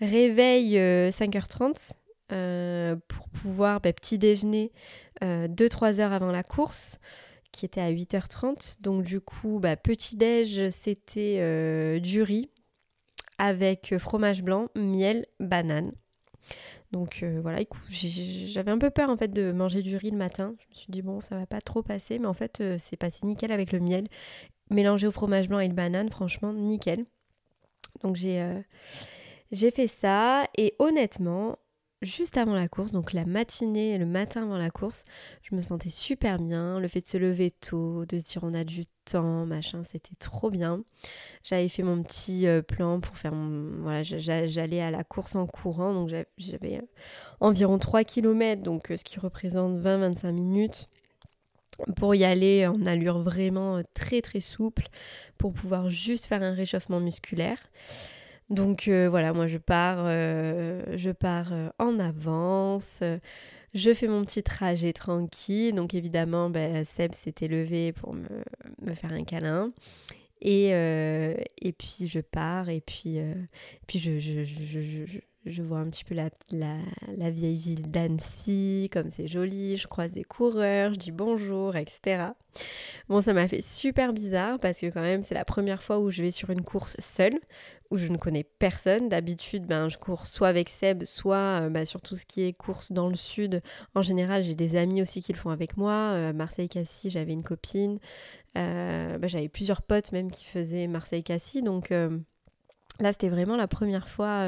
Réveil 0.00 0.76
5h30 1.10 1.92
euh, 2.32 2.96
pour 3.06 3.28
pouvoir, 3.28 3.80
bah, 3.80 3.92
petit 3.92 4.18
déjeuner 4.18 4.72
2-3 5.22 6.00
heures 6.00 6.12
avant 6.12 6.32
la 6.32 6.42
course 6.42 6.98
qui 7.56 7.64
était 7.64 7.80
à 7.80 7.90
8h30. 7.90 8.80
Donc, 8.80 9.02
du 9.02 9.20
coup, 9.20 9.58
bah, 9.60 9.76
petit 9.76 10.16
déj, 10.16 10.70
c'était 10.70 12.00
du 12.00 12.22
riz 12.22 12.50
avec 13.38 13.94
fromage 13.98 14.42
blanc, 14.42 14.68
miel, 14.74 15.26
banane. 15.40 15.92
Donc 16.92 17.20
euh, 17.22 17.40
voilà, 17.42 17.58
j'avais 17.88 18.70
un 18.70 18.78
peu 18.78 18.90
peur 18.90 19.10
en 19.10 19.16
fait 19.16 19.32
de 19.32 19.52
manger 19.52 19.82
du 19.82 19.96
riz 19.96 20.10
le 20.10 20.16
matin. 20.16 20.54
Je 20.58 20.68
me 20.68 20.74
suis 20.74 20.90
dit 20.90 21.02
bon, 21.02 21.20
ça 21.20 21.36
va 21.36 21.46
pas 21.46 21.60
trop 21.60 21.82
passer, 21.82 22.18
mais 22.18 22.26
en 22.26 22.34
fait 22.34 22.60
euh, 22.60 22.76
c'est 22.78 22.96
passé 22.96 23.20
nickel 23.24 23.52
avec 23.52 23.72
le 23.72 23.80
miel 23.80 24.06
mélangé 24.70 25.06
au 25.06 25.12
fromage 25.12 25.48
blanc 25.48 25.60
et 25.60 25.68
le 25.68 25.74
banane, 25.74 26.10
franchement 26.10 26.52
nickel. 26.52 27.04
Donc 28.02 28.16
j'ai 28.16 28.40
euh, 28.40 28.60
j'ai 29.50 29.70
fait 29.70 29.88
ça 29.88 30.48
et 30.56 30.74
honnêtement, 30.78 31.58
juste 32.02 32.36
avant 32.36 32.54
la 32.54 32.68
course, 32.68 32.92
donc 32.92 33.12
la 33.12 33.24
matinée, 33.24 33.96
le 33.98 34.06
matin 34.06 34.42
avant 34.42 34.58
la 34.58 34.70
course, 34.70 35.04
je 35.42 35.54
me 35.54 35.62
sentais 35.62 35.88
super 35.88 36.38
bien. 36.38 36.78
Le 36.78 36.88
fait 36.88 37.00
de 37.00 37.08
se 37.08 37.16
lever 37.16 37.50
tôt, 37.50 38.04
de 38.04 38.18
se 38.18 38.24
dire 38.24 38.42
on 38.44 38.54
a 38.54 38.64
du 38.64 38.84
temps, 39.04 39.46
machin, 39.46 39.82
c'était 39.90 40.14
trop 40.18 40.50
bien. 40.50 40.82
J'avais 41.42 41.68
fait 41.68 41.82
mon 41.82 42.02
petit 42.02 42.46
euh, 42.46 42.62
plan 42.62 43.00
pour 43.00 43.16
faire 43.16 43.32
mon... 43.32 43.82
Voilà, 43.82 44.02
j'allais 44.02 44.80
à 44.80 44.90
la 44.90 45.04
course 45.04 45.34
en 45.34 45.46
courant, 45.46 45.94
donc 45.94 46.10
j'avais 46.38 46.78
euh, 46.78 46.86
environ 47.40 47.78
3 47.78 48.04
km, 48.04 48.62
donc 48.62 48.90
euh, 48.90 48.96
ce 48.96 49.04
qui 49.04 49.18
représente 49.18 49.78
20-25 49.78 50.32
minutes 50.32 50.88
pour 51.96 52.14
y 52.14 52.24
aller 52.24 52.66
en 52.66 52.84
allure 52.86 53.18
vraiment 53.18 53.82
très 53.92 54.22
très 54.22 54.40
souple 54.40 54.88
pour 55.36 55.52
pouvoir 55.52 55.90
juste 55.90 56.24
faire 56.24 56.42
un 56.42 56.54
réchauffement 56.54 57.00
musculaire. 57.00 57.58
Donc 58.48 58.86
euh, 58.86 59.08
voilà, 59.08 59.32
moi 59.32 59.48
je 59.48 59.58
pars, 59.58 59.98
euh, 60.00 60.96
je 60.96 61.10
pars 61.10 61.52
euh, 61.52 61.68
en 61.78 61.98
avance, 61.98 63.02
je 63.74 63.94
fais 63.94 64.06
mon 64.06 64.24
petit 64.24 64.42
trajet 64.42 64.92
tranquille. 64.92 65.74
Donc 65.74 65.94
évidemment, 65.94 66.48
ben, 66.48 66.84
Seb 66.84 67.12
s'était 67.12 67.48
levé 67.48 67.92
pour 67.92 68.14
me, 68.14 68.94
faire 68.94 69.12
un 69.12 69.24
câlin. 69.24 69.72
Et, 70.42 70.68
et 70.68 71.72
puis 71.72 72.06
je 72.08 72.20
pars 72.20 72.68
et 72.68 72.80
puis, 72.80 73.18
puis 73.86 73.98
je, 73.98 75.20
vois 75.62 75.78
un 75.78 75.88
petit 75.90 76.04
peu 76.04 76.14
la, 76.14 76.30
la, 76.50 76.76
la 77.16 77.30
vieille 77.30 77.58
ville 77.58 77.90
d'Annecy, 77.90 78.88
comme 78.92 79.10
c'est 79.10 79.28
joli, 79.28 79.76
je 79.76 79.86
croise 79.86 80.12
des 80.12 80.24
coureurs, 80.24 80.94
je 80.94 80.98
dis 80.98 81.12
bonjour, 81.12 81.76
etc. 81.76 82.30
Bon, 83.08 83.20
ça 83.20 83.32
m'a 83.32 83.48
fait 83.48 83.62
super 83.62 84.12
bizarre 84.12 84.58
parce 84.58 84.80
que 84.80 84.86
quand 84.86 85.02
même 85.02 85.22
c'est 85.22 85.34
la 85.34 85.44
première 85.44 85.82
fois 85.82 86.00
où 86.00 86.10
je 86.10 86.22
vais 86.22 86.30
sur 86.30 86.50
une 86.50 86.62
course 86.62 86.96
seule 86.98 87.38
où 87.90 87.98
je 87.98 88.08
ne 88.08 88.16
connais 88.16 88.44
personne. 88.44 89.08
D'habitude, 89.08 89.66
ben, 89.66 89.88
je 89.88 89.98
cours 89.98 90.26
soit 90.26 90.48
avec 90.48 90.68
Seb, 90.68 91.04
soit 91.04 91.62
euh, 91.62 91.70
ben, 91.70 91.84
sur 91.84 92.02
tout 92.02 92.16
ce 92.16 92.26
qui 92.26 92.42
est 92.42 92.52
course 92.52 92.92
dans 92.92 93.08
le 93.08 93.14
sud. 93.14 93.62
En 93.94 94.02
général, 94.02 94.42
j'ai 94.42 94.54
des 94.54 94.76
amis 94.76 95.02
aussi 95.02 95.20
qui 95.20 95.32
le 95.32 95.38
font 95.38 95.50
avec 95.50 95.76
moi. 95.76 95.92
Euh, 95.92 96.32
Marseille-Cassis, 96.32 97.12
j'avais 97.12 97.32
une 97.32 97.44
copine. 97.44 97.98
Euh, 98.56 99.18
ben, 99.18 99.28
j'avais 99.28 99.48
plusieurs 99.48 99.82
potes 99.82 100.12
même 100.12 100.30
qui 100.30 100.44
faisaient 100.44 100.86
Marseille-Cassis. 100.86 101.62
Donc 101.62 101.92
là, 103.00 103.12
c'était 103.12 103.28
vraiment 103.28 103.56
la 103.56 103.66
première 103.66 104.08
fois 104.08 104.46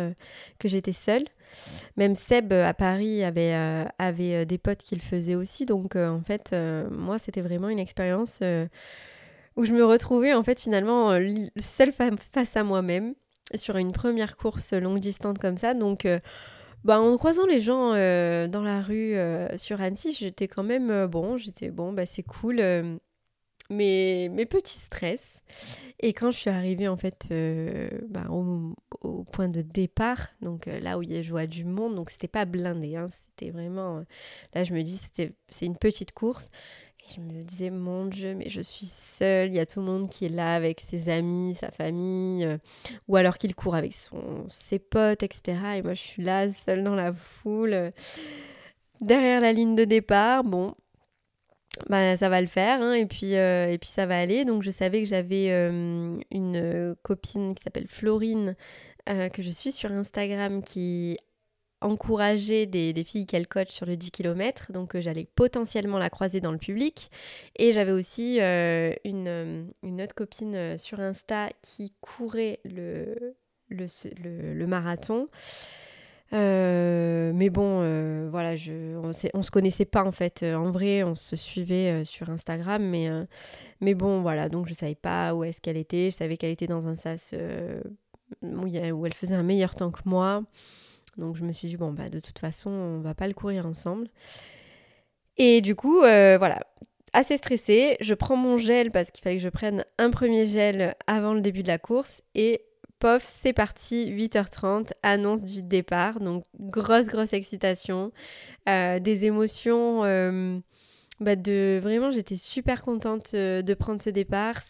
que 0.58 0.68
j'étais 0.68 0.92
seule. 0.92 1.24
Même 1.96 2.14
Seb 2.14 2.52
à 2.52 2.74
Paris 2.74 3.24
avait, 3.24 3.54
avait 3.98 4.46
des 4.46 4.58
potes 4.58 4.82
qui 4.82 4.94
le 4.94 5.00
faisaient 5.00 5.34
aussi. 5.34 5.66
Donc 5.66 5.96
en 5.96 6.20
fait, 6.20 6.54
moi, 6.90 7.18
c'était 7.18 7.42
vraiment 7.42 7.68
une 7.68 7.78
expérience 7.78 8.40
où 9.56 9.64
je 9.64 9.72
me 9.72 9.84
retrouvais 9.84 10.34
en 10.34 10.42
fait 10.42 10.60
finalement 10.60 11.18
seule 11.58 11.92
face 11.92 12.56
à 12.56 12.64
moi-même 12.64 13.14
sur 13.56 13.76
une 13.76 13.92
première 13.92 14.36
course 14.36 14.72
longue 14.72 15.00
distance 15.00 15.38
comme 15.38 15.56
ça. 15.56 15.74
Donc, 15.74 16.04
euh, 16.04 16.20
bah, 16.84 17.00
en 17.00 17.16
croisant 17.16 17.46
les 17.46 17.60
gens 17.60 17.94
euh, 17.94 18.46
dans 18.46 18.62
la 18.62 18.82
rue 18.82 19.14
euh, 19.14 19.56
sur 19.56 19.80
Annecy, 19.80 20.12
j'étais 20.12 20.48
quand 20.48 20.64
même 20.64 21.06
bon. 21.06 21.36
J'étais 21.36 21.70
bon, 21.70 21.92
bah, 21.92 22.06
c'est 22.06 22.22
cool. 22.22 22.60
Mais 23.70 24.28
mes 24.32 24.46
petits 24.46 24.78
stress. 24.78 25.40
Et 26.00 26.12
quand 26.12 26.30
je 26.30 26.38
suis 26.38 26.50
arrivée 26.50 26.88
en 26.88 26.96
fait 26.96 27.28
bah, 28.08 28.26
au, 28.30 28.74
point 29.32 29.48
de 29.48 29.62
départ, 29.62 30.28
donc 30.42 30.66
là 30.66 30.98
où 30.98 31.02
il 31.02 31.12
y 31.12 31.16
a 31.16 31.22
joie 31.22 31.46
du 31.46 31.64
monde, 31.64 31.94
donc 31.94 32.10
c'était 32.10 32.28
pas 32.28 32.44
blindé, 32.44 32.96
hein, 32.96 33.08
c'était 33.10 33.50
vraiment. 33.50 34.04
là, 34.54 34.64
je 34.64 34.74
me 34.74 34.82
dis, 34.82 34.96
c'était 34.96 35.32
c'est 35.48 35.66
une 35.66 35.76
petite 35.76 36.12
course 36.12 36.50
je 37.14 37.20
me 37.20 37.42
disais, 37.42 37.70
mon 37.70 38.06
Dieu, 38.06 38.34
mais 38.34 38.48
je 38.48 38.60
suis 38.60 38.86
seule, 38.86 39.48
il 39.48 39.54
y 39.54 39.60
a 39.60 39.66
tout 39.66 39.80
le 39.80 39.86
monde 39.86 40.08
qui 40.08 40.26
est 40.26 40.30
là 40.30 40.54
avec 40.54 40.80
ses 40.80 41.08
amis, 41.08 41.54
sa 41.54 41.70
famille, 41.70 42.44
euh, 42.44 42.58
ou 43.08 43.16
alors 43.16 43.38
qu'il 43.38 43.54
court 43.54 43.74
avec 43.74 43.94
son, 43.94 44.46
ses 44.48 44.78
potes, 44.78 45.22
etc. 45.22 45.58
Et 45.76 45.82
moi, 45.82 45.94
je 45.94 46.02
suis 46.02 46.22
là, 46.22 46.48
seule 46.48 46.84
dans 46.84 46.94
la 46.94 47.12
foule, 47.12 47.72
euh, 47.72 47.90
derrière 49.00 49.40
la 49.40 49.52
ligne 49.52 49.74
de 49.74 49.84
départ. 49.84 50.44
Bon, 50.44 50.74
bah, 51.88 52.16
ça 52.16 52.28
va 52.28 52.40
le 52.40 52.46
faire, 52.46 52.80
hein, 52.82 52.94
et, 52.94 53.06
puis, 53.06 53.36
euh, 53.36 53.70
et 53.70 53.78
puis 53.78 53.90
ça 53.90 54.06
va 54.06 54.18
aller. 54.18 54.44
Donc, 54.44 54.62
je 54.62 54.70
savais 54.70 55.02
que 55.02 55.08
j'avais 55.08 55.48
une 55.50 56.96
copine 57.02 57.54
qui 57.54 57.62
s'appelle 57.62 57.86
Florine, 57.88 58.56
que 59.06 59.42
je 59.42 59.50
suis 59.50 59.72
sur 59.72 59.90
Instagram, 59.90 60.62
qui 60.62 61.18
encourager 61.80 62.66
des, 62.66 62.92
filles 63.04 63.26
qu'elle 63.26 63.46
coach 63.46 63.70
sur 63.70 63.86
le 63.86 63.96
10 63.96 64.10
km, 64.10 64.72
donc 64.72 64.94
euh, 64.94 65.00
j'allais 65.00 65.26
potentiellement 65.34 65.98
la 65.98 66.10
croiser 66.10 66.40
dans 66.40 66.52
le 66.52 66.58
public. 66.58 67.10
Et 67.56 67.72
j'avais 67.72 67.92
aussi 67.92 68.40
euh, 68.40 68.92
euh, 69.06 69.64
une, 69.82 70.02
autre 70.02 70.14
copine 70.14 70.76
sur 70.78 71.00
Insta 71.00 71.50
qui 71.62 71.92
courait 72.00 72.60
le, 72.64 73.36
le, 73.68 74.66
marathon. 74.66 75.28
Mais 76.32 77.50
bon, 77.50 78.28
voilà, 78.30 78.56
je, 78.56 78.96
on, 78.96 79.10
on 79.34 79.42
se 79.42 79.50
connaissait 79.50 79.84
pas 79.84 80.04
en 80.04 80.12
fait. 80.12 80.42
En 80.42 80.70
vrai, 80.70 81.02
on 81.02 81.14
se 81.14 81.36
suivait 81.36 82.04
sur 82.04 82.30
Instagram, 82.30 82.82
mais, 82.82 83.08
mais 83.80 83.94
bon, 83.94 84.20
voilà, 84.20 84.48
donc 84.48 84.66
je 84.66 84.74
savais 84.74 84.94
pas 84.94 85.34
où 85.34 85.44
est-ce 85.44 85.60
qu'elle 85.60 85.76
était. 85.76 86.10
Je 86.10 86.16
savais 86.16 86.36
qu'elle 86.36 86.52
était 86.52 86.66
dans 86.66 86.86
un 86.86 86.94
sas 86.94 87.34
où, 88.42 89.06
elle 89.06 89.14
faisait 89.14 89.34
un 89.34 89.42
meilleur 89.42 89.74
temps 89.74 89.90
que 89.90 90.00
moi. 90.04 90.42
Donc 91.16 91.36
je 91.36 91.44
me 91.44 91.52
suis 91.52 91.68
dit, 91.68 91.76
bon, 91.76 91.92
bah 91.92 92.08
de 92.08 92.20
toute 92.20 92.38
façon, 92.38 92.70
on 92.70 93.00
va 93.00 93.14
pas 93.14 93.26
le 93.26 93.34
courir 93.34 93.66
ensemble. 93.66 94.08
Et 95.36 95.60
du 95.60 95.74
coup, 95.74 96.02
euh, 96.02 96.36
voilà, 96.38 96.60
assez 97.12 97.36
stressée. 97.36 97.96
Je 98.00 98.14
prends 98.14 98.36
mon 98.36 98.56
gel 98.56 98.90
parce 98.90 99.10
qu'il 99.10 99.22
fallait 99.22 99.36
que 99.36 99.42
je 99.42 99.48
prenne 99.48 99.84
un 99.98 100.10
premier 100.10 100.46
gel 100.46 100.94
avant 101.06 101.34
le 101.34 101.40
début 101.40 101.62
de 101.62 101.68
la 101.68 101.78
course. 101.78 102.22
Et 102.34 102.62
pof, 102.98 103.22
c'est 103.26 103.52
parti, 103.52 104.10
8h30, 104.10 104.92
annonce 105.02 105.44
du 105.44 105.62
départ. 105.62 106.20
Donc 106.20 106.44
grosse, 106.58 107.06
grosse 107.06 107.32
excitation, 107.32 108.12
euh, 108.68 108.98
des 108.98 109.26
émotions. 109.26 110.04
Euh, 110.04 110.58
bah 111.20 111.34
de 111.34 111.80
vraiment 111.82 112.12
j'étais 112.12 112.36
super 112.36 112.82
contente 112.82 113.32
euh, 113.34 113.60
de 113.62 113.74
prendre 113.74 114.00
ce 114.00 114.10
départ. 114.10 114.60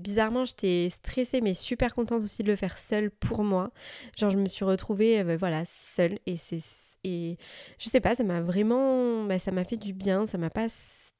Bizarrement 0.00 0.44
j'étais 0.44 0.88
stressée 0.90 1.40
mais 1.40 1.54
super 1.54 1.94
contente 1.94 2.22
aussi 2.22 2.42
de 2.42 2.48
le 2.48 2.56
faire 2.56 2.78
seule 2.78 3.10
pour 3.10 3.44
moi. 3.44 3.70
Genre 4.16 4.30
je 4.30 4.36
me 4.36 4.46
suis 4.46 4.64
retrouvée 4.64 5.22
bah, 5.22 5.36
voilà 5.36 5.64
seule 5.64 6.18
et 6.26 6.36
c'est 6.36 6.58
Et 7.04 7.36
je 7.78 7.88
sais 7.88 8.00
pas, 8.00 8.14
ça 8.16 8.24
m'a 8.24 8.40
vraiment, 8.40 9.24
bah, 9.24 9.38
ça 9.38 9.52
m'a 9.52 9.64
fait 9.64 9.76
du 9.76 9.92
bien, 9.92 10.26
ça 10.26 10.38
m'a 10.38 10.50
pas 10.50 10.68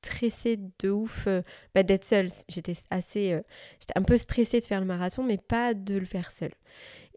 stressée 0.04 0.58
de 0.80 0.90
ouf 0.90 1.26
euh, 1.26 1.42
bah, 1.74 1.82
d'être 1.82 2.04
seule. 2.04 2.28
J'étais 2.48 2.74
assez, 2.90 3.32
euh, 3.32 3.42
j'étais 3.80 3.98
un 3.98 4.02
peu 4.02 4.16
stressée 4.16 4.60
de 4.60 4.64
faire 4.66 4.80
le 4.80 4.86
marathon, 4.86 5.22
mais 5.24 5.38
pas 5.38 5.74
de 5.74 5.96
le 5.96 6.04
faire 6.04 6.30
seule. 6.30 6.52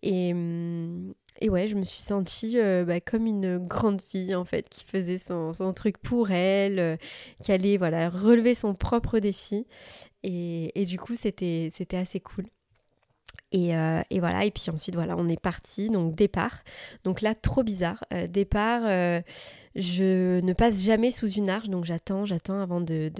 Et, 0.03 0.33
hum, 0.33 1.13
et 1.41 1.49
ouais, 1.49 1.67
je 1.67 1.75
me 1.75 1.83
suis 1.83 2.01
sentie 2.01 2.59
euh, 2.59 2.85
bah, 2.85 2.99
comme 3.01 3.25
une 3.27 3.57
grande 3.59 4.01
fille 4.01 4.35
en 4.35 4.45
fait, 4.45 4.69
qui 4.69 4.85
faisait 4.85 5.17
son, 5.17 5.53
son 5.53 5.73
truc 5.73 5.97
pour 5.99 6.31
elle, 6.31 6.99
qui 7.43 7.51
allait 7.51 7.77
voilà 7.77 8.09
relever 8.09 8.55
son 8.55 8.73
propre 8.73 9.19
défi. 9.19 9.67
Et, 10.23 10.79
et 10.81 10.85
du 10.85 10.99
coup, 10.99 11.15
c'était 11.15 11.71
c'était 11.73 11.97
assez 11.97 12.19
cool. 12.19 12.45
Euh, 13.55 14.01
et, 14.09 14.19
voilà, 14.19 14.45
et 14.45 14.51
puis 14.51 14.69
ensuite, 14.69 14.95
voilà, 14.95 15.15
on 15.17 15.27
est 15.29 15.39
parti, 15.39 15.89
donc 15.89 16.15
départ. 16.15 16.63
Donc 17.03 17.21
là, 17.21 17.33
trop 17.35 17.63
bizarre. 17.63 18.03
Euh, 18.13 18.27
départ, 18.27 18.81
euh, 18.85 19.21
je 19.75 20.39
ne 20.41 20.53
passe 20.53 20.81
jamais 20.81 21.11
sous 21.11 21.29
une 21.29 21.49
arche, 21.49 21.69
donc 21.69 21.85
j'attends, 21.85 22.25
j'attends 22.25 22.59
avant 22.59 22.81
de, 22.81 23.11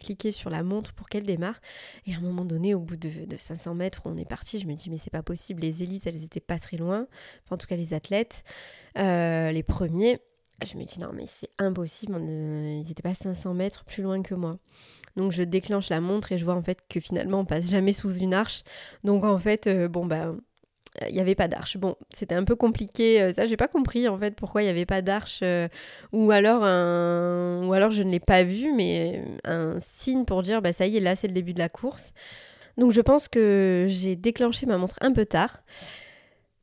cliquer 0.00 0.32
sur 0.32 0.50
la 0.50 0.62
montre 0.62 0.92
pour 0.92 1.08
qu'elle 1.08 1.24
démarre. 1.24 1.60
Et 2.06 2.14
à 2.14 2.18
un 2.18 2.20
moment 2.20 2.44
donné, 2.44 2.74
au 2.74 2.80
bout 2.80 2.96
de, 2.96 3.36
500 3.36 3.74
mètres, 3.74 4.02
on 4.04 4.16
est 4.18 4.28
parti, 4.28 4.58
je 4.58 4.66
me 4.66 4.74
dis, 4.74 4.90
mais 4.90 4.98
c'est 4.98 5.10
pas 5.10 5.22
possible, 5.22 5.62
les 5.62 5.82
élites, 5.82 6.06
elles 6.06 6.24
étaient 6.24 6.40
pas 6.40 6.58
très 6.58 6.76
loin, 6.76 7.06
enfin, 7.44 7.54
en 7.54 7.58
tout 7.58 7.66
cas 7.66 7.76
les 7.76 7.94
athlètes, 7.94 8.44
les 8.96 9.64
premiers. 9.66 10.20
Je 10.62 10.76
me 10.76 10.84
dis, 10.84 11.00
non, 11.00 11.10
mais 11.14 11.24
c'est 11.26 11.48
impossible, 11.58 12.16
ils 12.20 12.86
n'étaient 12.86 13.02
pas 13.02 13.14
500 13.14 13.54
mètres 13.54 13.84
plus 13.84 14.02
loin 14.02 14.22
que 14.22 14.34
moi. 14.34 14.58
Donc 15.16 15.32
je 15.32 15.42
déclenche 15.42 15.88
la 15.88 16.00
montre 16.00 16.32
et 16.32 16.38
je 16.38 16.44
vois 16.44 16.54
en 16.54 16.62
fait 16.62 16.78
que 16.88 17.00
finalement 17.00 17.40
on 17.40 17.44
passe 17.44 17.68
jamais 17.68 17.92
sous 17.92 18.16
une 18.16 18.34
arche. 18.34 18.62
Donc 19.04 19.24
en 19.24 19.38
fait, 19.38 19.66
euh, 19.66 19.88
bon 19.88 20.06
bah 20.06 20.32
il 21.08 21.14
n'y 21.14 21.20
avait 21.20 21.34
pas 21.36 21.48
d'arche. 21.48 21.76
Bon, 21.76 21.96
c'était 22.12 22.34
un 22.34 22.44
peu 22.44 22.56
compliqué. 22.56 23.22
Euh, 23.22 23.32
ça, 23.32 23.46
j'ai 23.46 23.56
pas 23.56 23.68
compris 23.68 24.08
en 24.08 24.18
fait 24.18 24.34
pourquoi 24.34 24.62
il 24.62 24.64
n'y 24.66 24.70
avait 24.70 24.86
pas 24.86 25.02
d'arche. 25.02 25.40
Euh, 25.42 25.68
ou 26.12 26.30
alors 26.30 26.62
ou 26.62 27.72
alors 27.72 27.90
je 27.90 28.02
ne 28.02 28.10
l'ai 28.10 28.20
pas 28.20 28.44
vu, 28.44 28.72
mais 28.72 29.24
un 29.44 29.78
signe 29.80 30.24
pour 30.24 30.42
dire 30.42 30.62
bah 30.62 30.72
ça 30.72 30.86
y 30.86 30.96
est, 30.96 31.00
là 31.00 31.16
c'est 31.16 31.28
le 31.28 31.34
début 31.34 31.54
de 31.54 31.58
la 31.58 31.68
course. 31.68 32.12
Donc 32.76 32.92
je 32.92 33.00
pense 33.00 33.28
que 33.28 33.86
j'ai 33.88 34.16
déclenché 34.16 34.66
ma 34.66 34.78
montre 34.78 34.96
un 35.00 35.12
peu 35.12 35.26
tard. 35.26 35.62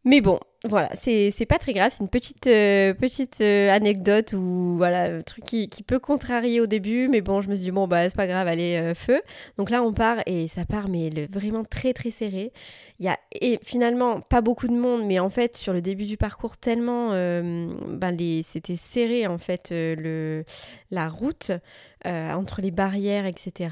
Mais 0.03 0.21
bon, 0.21 0.39
voilà, 0.65 0.89
c'est 0.95 1.45
pas 1.47 1.59
très 1.59 1.71
grave, 1.73 1.91
c'est 1.93 2.03
une 2.03 2.09
petite, 2.09 2.47
euh, 2.47 2.93
petite 2.93 3.41
euh, 3.41 3.71
anecdote 3.71 4.33
ou 4.33 4.73
voilà, 4.77 5.03
un 5.17 5.21
truc 5.21 5.43
qui, 5.43 5.69
peut 5.85 5.99
contrarier 5.99 6.59
au 6.59 6.65
début, 6.65 7.07
mais 7.07 7.21
bon, 7.21 7.41
je 7.41 7.49
me 7.49 7.55
suis 7.55 7.65
dit, 7.65 7.71
bon, 7.71 7.87
bah, 7.87 8.09
c'est 8.09 8.15
pas 8.15 8.25
grave, 8.25 8.47
allez, 8.47 8.75
euh, 8.75 8.95
feu. 8.95 9.21
Donc 9.57 9.69
là, 9.69 9.83
on 9.83 9.93
part 9.93 10.17
et 10.25 10.47
ça 10.47 10.65
part, 10.65 10.89
mais 10.89 11.11
vraiment 11.29 11.63
très, 11.63 11.93
très 11.93 12.09
serré. 12.09 12.51
Il 12.99 13.05
y 13.05 13.09
a 13.09 13.19
et 13.39 13.59
finalement 13.63 14.19
pas 14.19 14.41
beaucoup 14.41 14.67
de 14.67 14.73
monde, 14.73 15.05
mais 15.05 15.19
en 15.19 15.29
fait, 15.29 15.55
sur 15.55 15.73
le 15.73 15.81
début 15.81 16.05
du 16.05 16.17
parcours, 16.17 16.57
tellement 16.57 17.11
ben, 17.11 18.17
c'était 18.41 18.75
serré, 18.75 19.27
en 19.27 19.37
fait, 19.37 19.69
le, 19.71 20.43
la 20.89 21.07
route. 21.07 21.51
Entre 22.05 22.62
les 22.62 22.71
barrières, 22.71 23.25
etc., 23.25 23.69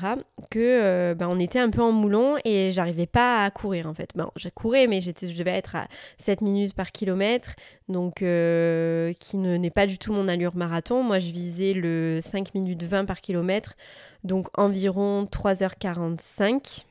que 0.52 1.14
ben, 1.14 1.28
on 1.30 1.40
était 1.40 1.60
un 1.60 1.70
peu 1.70 1.82
en 1.82 1.92
moulon 1.92 2.36
et 2.44 2.72
j'arrivais 2.72 3.06
pas 3.06 3.46
à 3.46 3.52
courir 3.52 3.88
en 3.88 3.94
fait. 3.94 4.12
Bon, 4.16 4.30
j'ai 4.36 4.52
couru, 4.52 4.88
mais 4.88 5.02
je 5.02 5.12
devais 5.12 5.52
être 5.52 5.76
à 5.76 5.88
7 6.18 6.42
minutes 6.42 6.74
par 6.74 6.92
kilomètre, 6.92 7.56
donc 7.90 8.22
euh, 8.22 9.14
qui 9.20 9.38
n'est 9.38 9.70
pas 9.70 9.88
du 9.88 9.98
tout 9.98 10.14
mon 10.14 10.28
allure 10.28 10.56
marathon. 10.56 11.04
Moi, 11.04 11.20
je 11.20 11.32
visais 11.32 11.74
le 11.74 12.20
5 12.22 12.54
minutes 12.54 12.84
20 12.84 13.06
par 13.06 13.22
kilomètre, 13.22 13.76
donc 14.24 14.48
environ 14.58 15.28
3h45 15.32 16.84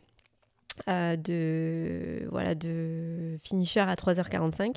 euh, 0.88 1.16
de, 1.16 2.28
voilà, 2.30 2.54
de 2.54 3.38
finisher 3.42 3.80
à 3.80 3.94
3h45. 3.94 4.76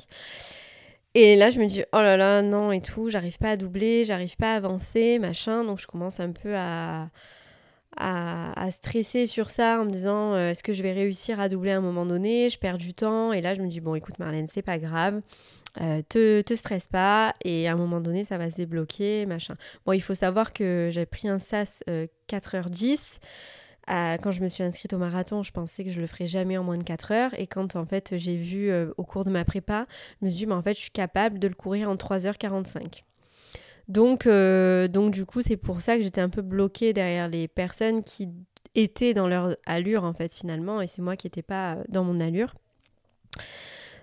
Et 1.20 1.34
là, 1.34 1.50
je 1.50 1.58
me 1.58 1.66
dis, 1.66 1.82
oh 1.92 1.96
là 1.96 2.16
là, 2.16 2.42
non, 2.42 2.70
et 2.70 2.80
tout, 2.80 3.10
j'arrive 3.10 3.38
pas 3.38 3.50
à 3.50 3.56
doubler, 3.56 4.04
j'arrive 4.04 4.36
pas 4.36 4.52
à 4.52 4.56
avancer, 4.56 5.18
machin. 5.18 5.64
Donc, 5.64 5.80
je 5.80 5.86
commence 5.88 6.20
un 6.20 6.30
peu 6.30 6.54
à, 6.54 7.08
à, 7.96 8.70
stresser 8.70 9.26
sur 9.26 9.50
ça 9.50 9.80
en 9.80 9.84
me 9.84 9.90
disant 9.90 10.34
euh, 10.34 10.50
est-ce 10.50 10.62
que 10.62 10.72
je 10.72 10.80
vais 10.80 10.92
réussir 10.92 11.40
à 11.40 11.48
doubler 11.48 11.72
à 11.72 11.78
un 11.78 11.80
moment 11.80 12.06
donné? 12.06 12.48
Je 12.50 12.58
perds 12.60 12.78
du 12.78 12.94
temps. 12.94 13.32
Et 13.32 13.40
là, 13.40 13.56
je 13.56 13.60
me 13.60 13.66
dis 13.66 13.80
bon, 13.80 13.96
écoute, 13.96 14.20
Marlène, 14.20 14.46
c'est 14.48 14.62
pas 14.62 14.78
grave. 14.78 15.20
Euh, 15.80 16.02
te, 16.08 16.40
te 16.42 16.54
stresse 16.54 16.86
pas 16.86 17.34
et 17.44 17.68
à 17.68 17.72
un 17.72 17.76
moment 17.76 18.00
donné 18.00 18.24
ça 18.24 18.38
va 18.38 18.50
se 18.50 18.56
débloquer 18.56 19.26
machin. 19.26 19.54
Bon 19.86 19.92
il 19.92 20.00
faut 20.00 20.14
savoir 20.14 20.52
que 20.52 20.88
j'ai 20.90 21.04
pris 21.04 21.28
un 21.28 21.38
SAS 21.38 21.84
4h10 22.28 23.18
euh, 23.90 24.16
quand 24.16 24.30
je 24.30 24.42
me 24.42 24.48
suis 24.48 24.62
inscrite 24.62 24.92
au 24.92 24.98
marathon, 24.98 25.42
je 25.42 25.52
pensais 25.52 25.84
que 25.84 25.90
je 25.90 26.00
le 26.00 26.06
ferais 26.06 26.26
jamais 26.26 26.58
en 26.58 26.64
moins 26.64 26.78
de 26.78 26.84
4 26.84 27.12
heures. 27.12 27.38
Et 27.38 27.46
quand 27.46 27.76
en 27.76 27.86
fait 27.86 28.16
j'ai 28.16 28.36
vu 28.36 28.70
au 28.96 29.04
cours 29.04 29.24
de 29.24 29.30
ma 29.30 29.44
prépa, 29.44 29.86
je 30.20 30.26
me 30.26 30.30
suis 30.30 30.40
dit, 30.40 30.46
mais 30.46 30.54
en 30.54 30.62
fait 30.62 30.74
je 30.74 30.80
suis 30.80 30.90
capable 30.90 31.38
de 31.38 31.48
le 31.48 31.54
courir 31.54 31.88
en 31.90 31.94
3h45. 31.94 33.04
Donc, 33.88 34.26
euh, 34.26 34.86
donc 34.86 35.12
du 35.12 35.24
coup, 35.24 35.40
c'est 35.42 35.56
pour 35.56 35.80
ça 35.80 35.96
que 35.96 36.02
j'étais 36.02 36.20
un 36.20 36.28
peu 36.28 36.42
bloquée 36.42 36.92
derrière 36.92 37.28
les 37.28 37.48
personnes 37.48 38.02
qui 38.02 38.28
étaient 38.74 39.14
dans 39.14 39.26
leur 39.26 39.56
allure, 39.64 40.04
en 40.04 40.12
fait, 40.12 40.34
finalement, 40.34 40.80
et 40.80 40.86
c'est 40.86 41.02
moi 41.02 41.16
qui 41.16 41.26
n'étais 41.26 41.42
pas 41.42 41.78
dans 41.88 42.04
mon 42.04 42.18
allure. 42.18 42.54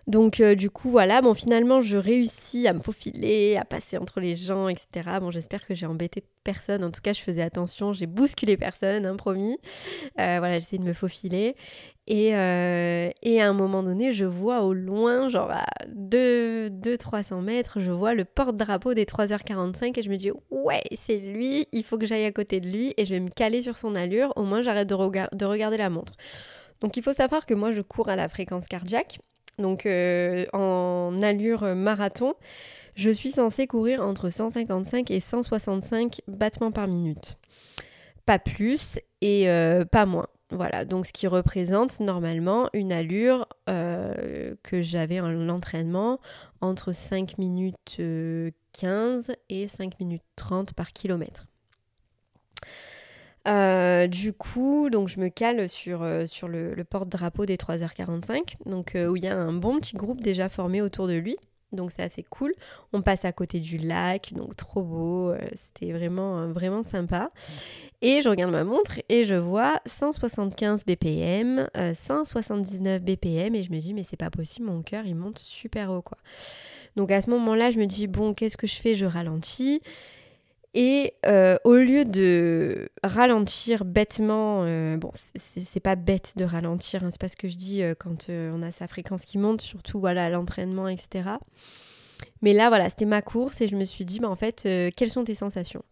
Donc 0.07 0.39
euh, 0.39 0.53
du 0.53 0.69
coup 0.69 0.91
voilà, 0.91 1.21
bon 1.21 1.33
finalement 1.33 1.81
je 1.81 1.97
réussis 1.97 2.67
à 2.67 2.73
me 2.73 2.79
faufiler, 2.79 3.57
à 3.57 3.65
passer 3.65 3.97
entre 3.97 4.19
les 4.19 4.35
gens, 4.35 4.67
etc. 4.67 4.87
Bon 5.19 5.31
j'espère 5.31 5.65
que 5.65 5.73
j'ai 5.73 5.87
embêté 5.87 6.23
personne, 6.43 6.83
en 6.83 6.91
tout 6.91 7.01
cas 7.01 7.11
je 7.11 7.21
faisais 7.21 7.41
attention, 7.41 7.91
j'ai 7.91 8.05
bousculé 8.05 8.55
personne, 8.55 9.05
hein, 9.05 9.15
promis. 9.15 9.57
Euh, 10.19 10.37
voilà, 10.37 10.59
j'essaie 10.59 10.77
de 10.77 10.83
me 10.83 10.93
faufiler. 10.93 11.55
Et, 12.07 12.35
euh, 12.35 13.09
et, 13.23 13.41
à 13.41 13.49
un 13.49 13.53
moment 13.53 13.81
donné, 13.81 14.11
je 14.11 14.25
vois 14.25 14.61
au 14.61 14.73
loin, 14.73 15.27
genre 15.27 15.49
à 15.49 15.65
200-300 15.89 17.41
mètres, 17.41 17.79
je 17.79 17.89
vois 17.89 18.13
le 18.13 18.25
porte-drapeau 18.25 18.93
des 18.93 19.05
3h45 19.05 19.97
et 19.97 20.03
je 20.03 20.11
me 20.11 20.17
dis 20.17 20.29
ouais, 20.51 20.83
c'est 20.93 21.17
lui, 21.17 21.67
il 21.71 21.83
faut 21.83 21.97
que 21.97 22.05
j'aille 22.05 22.25
à 22.25 22.31
côté 22.31 22.59
de 22.59 22.69
lui 22.69 22.93
et 22.97 23.05
je 23.05 23.15
vais 23.15 23.19
me 23.19 23.29
caler 23.29 23.63
sur 23.63 23.75
son 23.75 23.95
allure, 23.95 24.33
au 24.35 24.43
moins 24.43 24.61
j'arrête 24.61 24.87
de 24.87 25.45
regarder 25.45 25.77
la 25.77 25.89
montre. 25.89 26.13
Donc 26.79 26.95
il 26.95 27.01
faut 27.01 27.13
savoir 27.13 27.47
que 27.47 27.55
moi 27.55 27.71
je 27.71 27.81
cours 27.81 28.09
à 28.09 28.15
la 28.15 28.29
fréquence 28.29 28.67
cardiaque 28.67 29.17
donc 29.57 29.85
euh, 29.85 30.45
en 30.53 31.15
allure 31.21 31.75
marathon, 31.75 32.33
je 32.95 33.09
suis 33.09 33.31
censée 33.31 33.67
courir 33.67 34.01
entre 34.01 34.29
155 34.29 35.11
et 35.11 35.19
165 35.19 36.21
battements 36.27 36.71
par 36.71 36.87
minute. 36.87 37.35
Pas 38.25 38.39
plus 38.39 38.99
et 39.21 39.49
euh, 39.49 39.85
pas 39.85 40.05
moins. 40.05 40.27
Voilà, 40.51 40.85
donc 40.85 41.07
ce 41.07 41.13
qui 41.13 41.27
représente 41.27 41.99
normalement 41.99 42.69
une 42.73 42.93
allure 42.93 43.47
euh, 43.67 44.55
que 44.63 44.81
j'avais 44.81 45.19
en 45.19 45.49
entraînement 45.49 46.19
entre 46.61 46.93
5 46.93 47.37
minutes 47.37 47.99
15 48.73 49.33
et 49.49 49.67
5 49.67 49.99
minutes 49.99 50.23
30 50.35 50.73
par 50.73 50.93
kilomètre. 50.93 51.47
Euh, 53.47 54.07
du 54.07 54.33
coup, 54.33 54.89
donc 54.89 55.07
je 55.07 55.19
me 55.19 55.29
cale 55.29 55.69
sur, 55.69 56.01
euh, 56.01 56.25
sur 56.25 56.47
le, 56.47 56.75
porte-drapeau 56.83 57.45
des 57.45 57.57
3h45, 57.57 58.55
donc 58.65 58.95
euh, 58.95 59.07
où 59.07 59.15
il 59.15 59.23
y 59.23 59.27
a 59.27 59.37
un 59.37 59.53
bon 59.53 59.79
petit 59.79 59.95
groupe 59.95 60.21
déjà 60.21 60.49
formé 60.49 60.81
autour 60.81 61.07
de 61.07 61.13
lui. 61.13 61.37
Donc 61.71 61.91
c'est 61.91 62.03
assez 62.03 62.23
cool. 62.23 62.53
On 62.93 63.01
passe 63.01 63.25
à 63.25 63.33
côté 63.33 63.59
du 63.59 63.77
lac, 63.77 64.33
donc 64.33 64.55
trop 64.55 64.81
beau. 64.81 65.33
C'était 65.55 65.91
vraiment 65.91 66.47
vraiment 66.47 66.83
sympa. 66.83 67.31
Et 68.01 68.21
je 68.21 68.29
regarde 68.29 68.51
ma 68.51 68.63
montre 68.63 69.01
et 69.09 69.25
je 69.25 69.33
vois 69.33 69.81
175 69.85 70.85
BPM, 70.85 71.67
179 71.93 73.01
BPM 73.01 73.55
et 73.55 73.63
je 73.63 73.71
me 73.71 73.79
dis 73.79 73.93
mais 73.93 74.05
c'est 74.09 74.15
pas 74.15 74.29
possible, 74.29 74.67
mon 74.67 74.83
cœur 74.83 75.05
il 75.05 75.15
monte 75.15 75.39
super 75.39 75.91
haut 75.91 76.03
quoi. 76.03 76.17
Donc 76.95 77.11
à 77.11 77.21
ce 77.21 77.29
moment-là, 77.29 77.71
je 77.71 77.79
me 77.79 77.85
dis 77.85 78.07
bon, 78.07 78.33
qu'est-ce 78.33 78.57
que 78.57 78.67
je 78.67 78.75
fais? 78.75 78.95
Je 78.95 79.05
ralentis. 79.05 79.81
Et 80.77 81.13
euh, 81.25 81.55
au 81.63 81.75
lieu 81.75 82.03
de 82.03 82.89
ralentir 83.01 83.85
bêtement, 83.85 84.63
euh, 84.65 84.97
bon, 84.97 85.09
c'est 85.35 85.79
pas 85.79 85.95
bête 85.95 86.33
de 86.35 86.43
ralentir, 86.43 87.05
hein, 87.05 87.11
c'est 87.11 87.21
pas 87.21 87.29
ce 87.29 87.37
que 87.37 87.47
je 87.47 87.55
dis 87.55 87.81
euh, 87.81 87.95
quand 87.97 88.29
on 88.29 88.61
a 88.61 88.71
sa 88.71 88.85
fréquence 88.85 89.23
qui 89.23 89.37
monte, 89.37 89.61
surtout 89.61 90.01
voilà 90.01 90.29
l'entraînement, 90.29 90.89
etc. 90.89 91.29
Mais 92.41 92.51
là, 92.51 92.67
voilà, 92.67 92.89
c'était 92.89 93.05
ma 93.05 93.21
course 93.21 93.61
et 93.61 93.69
je 93.69 93.77
me 93.77 93.85
suis 93.85 94.03
dit, 94.03 94.19
bah, 94.19 94.29
en 94.29 94.35
fait, 94.35 94.67
quelles 94.97 95.09
sont 95.09 95.23
tes 95.23 95.33
sensations? 95.33 95.83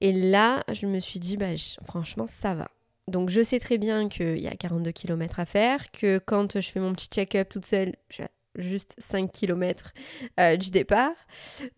Et 0.00 0.12
là, 0.12 0.64
je 0.72 0.86
me 0.86 0.98
suis 0.98 1.20
dit, 1.20 1.36
bah, 1.36 1.54
franchement, 1.84 2.26
ça 2.26 2.54
va. 2.56 2.68
Donc 3.06 3.28
je 3.30 3.42
sais 3.42 3.60
très 3.60 3.78
bien 3.78 4.08
qu'il 4.08 4.38
y 4.38 4.48
a 4.48 4.56
42 4.56 4.90
km 4.90 5.38
à 5.38 5.46
faire, 5.46 5.90
que 5.92 6.18
quand 6.18 6.60
je 6.60 6.68
fais 6.68 6.80
mon 6.80 6.92
petit 6.94 7.08
check-up 7.08 7.48
toute 7.48 7.66
seule, 7.66 7.94
je 8.08 8.22
juste 8.60 8.94
5 8.98 9.30
km 9.32 9.92
euh, 10.38 10.56
du 10.56 10.70
départ. 10.70 11.12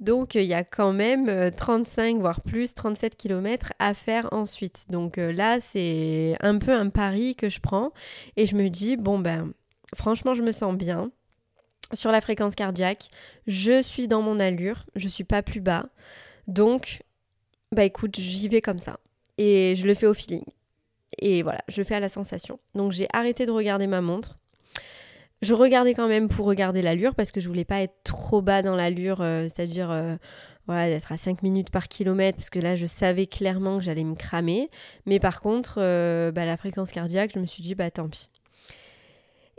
Donc 0.00 0.34
il 0.34 0.44
y 0.44 0.54
a 0.54 0.64
quand 0.64 0.92
même 0.92 1.50
35 1.52 2.16
euh, 2.16 2.20
voire 2.20 2.40
plus 2.40 2.74
37 2.74 3.16
km 3.16 3.72
à 3.78 3.94
faire 3.94 4.28
ensuite. 4.32 4.86
Donc 4.90 5.18
euh, 5.18 5.32
là 5.32 5.60
c'est 5.60 6.34
un 6.40 6.58
peu 6.58 6.72
un 6.72 6.88
pari 6.88 7.34
que 7.34 7.48
je 7.48 7.60
prends 7.60 7.92
et 8.36 8.46
je 8.46 8.56
me 8.56 8.68
dis 8.68 8.96
bon 8.96 9.18
ben 9.18 9.52
franchement 9.94 10.34
je 10.34 10.42
me 10.42 10.52
sens 10.52 10.74
bien 10.74 11.10
sur 11.92 12.10
la 12.10 12.20
fréquence 12.20 12.54
cardiaque, 12.54 13.10
je 13.46 13.82
suis 13.82 14.08
dans 14.08 14.22
mon 14.22 14.40
allure, 14.40 14.86
je 14.96 15.08
suis 15.08 15.24
pas 15.24 15.42
plus 15.42 15.60
bas. 15.60 15.86
Donc 16.46 17.02
bah 17.70 17.84
écoute, 17.84 18.18
j'y 18.18 18.48
vais 18.48 18.60
comme 18.60 18.78
ça 18.78 18.98
et 19.38 19.74
je 19.76 19.86
le 19.86 19.94
fais 19.94 20.06
au 20.06 20.14
feeling. 20.14 20.44
Et 21.18 21.42
voilà, 21.42 21.60
je 21.68 21.80
le 21.80 21.84
fais 21.84 21.94
à 21.94 22.00
la 22.00 22.08
sensation. 22.08 22.58
Donc 22.74 22.92
j'ai 22.92 23.08
arrêté 23.12 23.46
de 23.46 23.50
regarder 23.50 23.86
ma 23.86 24.00
montre 24.00 24.38
je 25.42 25.54
regardais 25.54 25.94
quand 25.94 26.08
même 26.08 26.28
pour 26.28 26.46
regarder 26.46 26.82
l'allure 26.82 27.14
parce 27.14 27.32
que 27.32 27.40
je 27.40 27.48
voulais 27.48 27.64
pas 27.64 27.82
être 27.82 27.94
trop 28.04 28.40
bas 28.40 28.62
dans 28.62 28.76
l'allure, 28.76 29.18
c'est-à-dire 29.18 30.18
voilà, 30.66 30.88
d'être 30.88 31.12
à 31.12 31.16
5 31.16 31.42
minutes 31.42 31.70
par 31.70 31.88
kilomètre, 31.88 32.36
parce 32.38 32.50
que 32.50 32.60
là, 32.60 32.76
je 32.76 32.86
savais 32.86 33.26
clairement 33.26 33.78
que 33.78 33.84
j'allais 33.84 34.04
me 34.04 34.14
cramer. 34.14 34.70
Mais 35.06 35.18
par 35.18 35.40
contre, 35.40 35.76
bah, 36.30 36.44
la 36.44 36.56
fréquence 36.56 36.92
cardiaque, 36.92 37.32
je 37.34 37.40
me 37.40 37.46
suis 37.46 37.62
dit, 37.62 37.74
bah 37.74 37.90
tant 37.90 38.08
pis. 38.08 38.28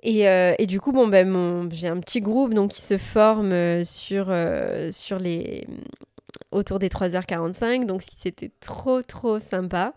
Et, 0.03 0.27
euh, 0.27 0.53
du 0.67 0.81
coup, 0.81 0.91
bon, 0.91 1.07
ben, 1.07 1.69
j'ai 1.71 1.87
un 1.87 1.99
petit 1.99 2.19
groupe 2.19 2.53
donc, 2.53 2.71
qui 2.71 2.81
se 2.81 2.97
forme 2.97 3.53
euh, 3.53 3.83
euh, 4.11 4.91
les 5.19 5.67
autour 6.51 6.77
des 6.77 6.89
3h45, 6.89 7.85
donc 7.85 8.01
c'était 8.01 8.51
trop 8.59 9.01
trop 9.01 9.39
sympa. 9.39 9.93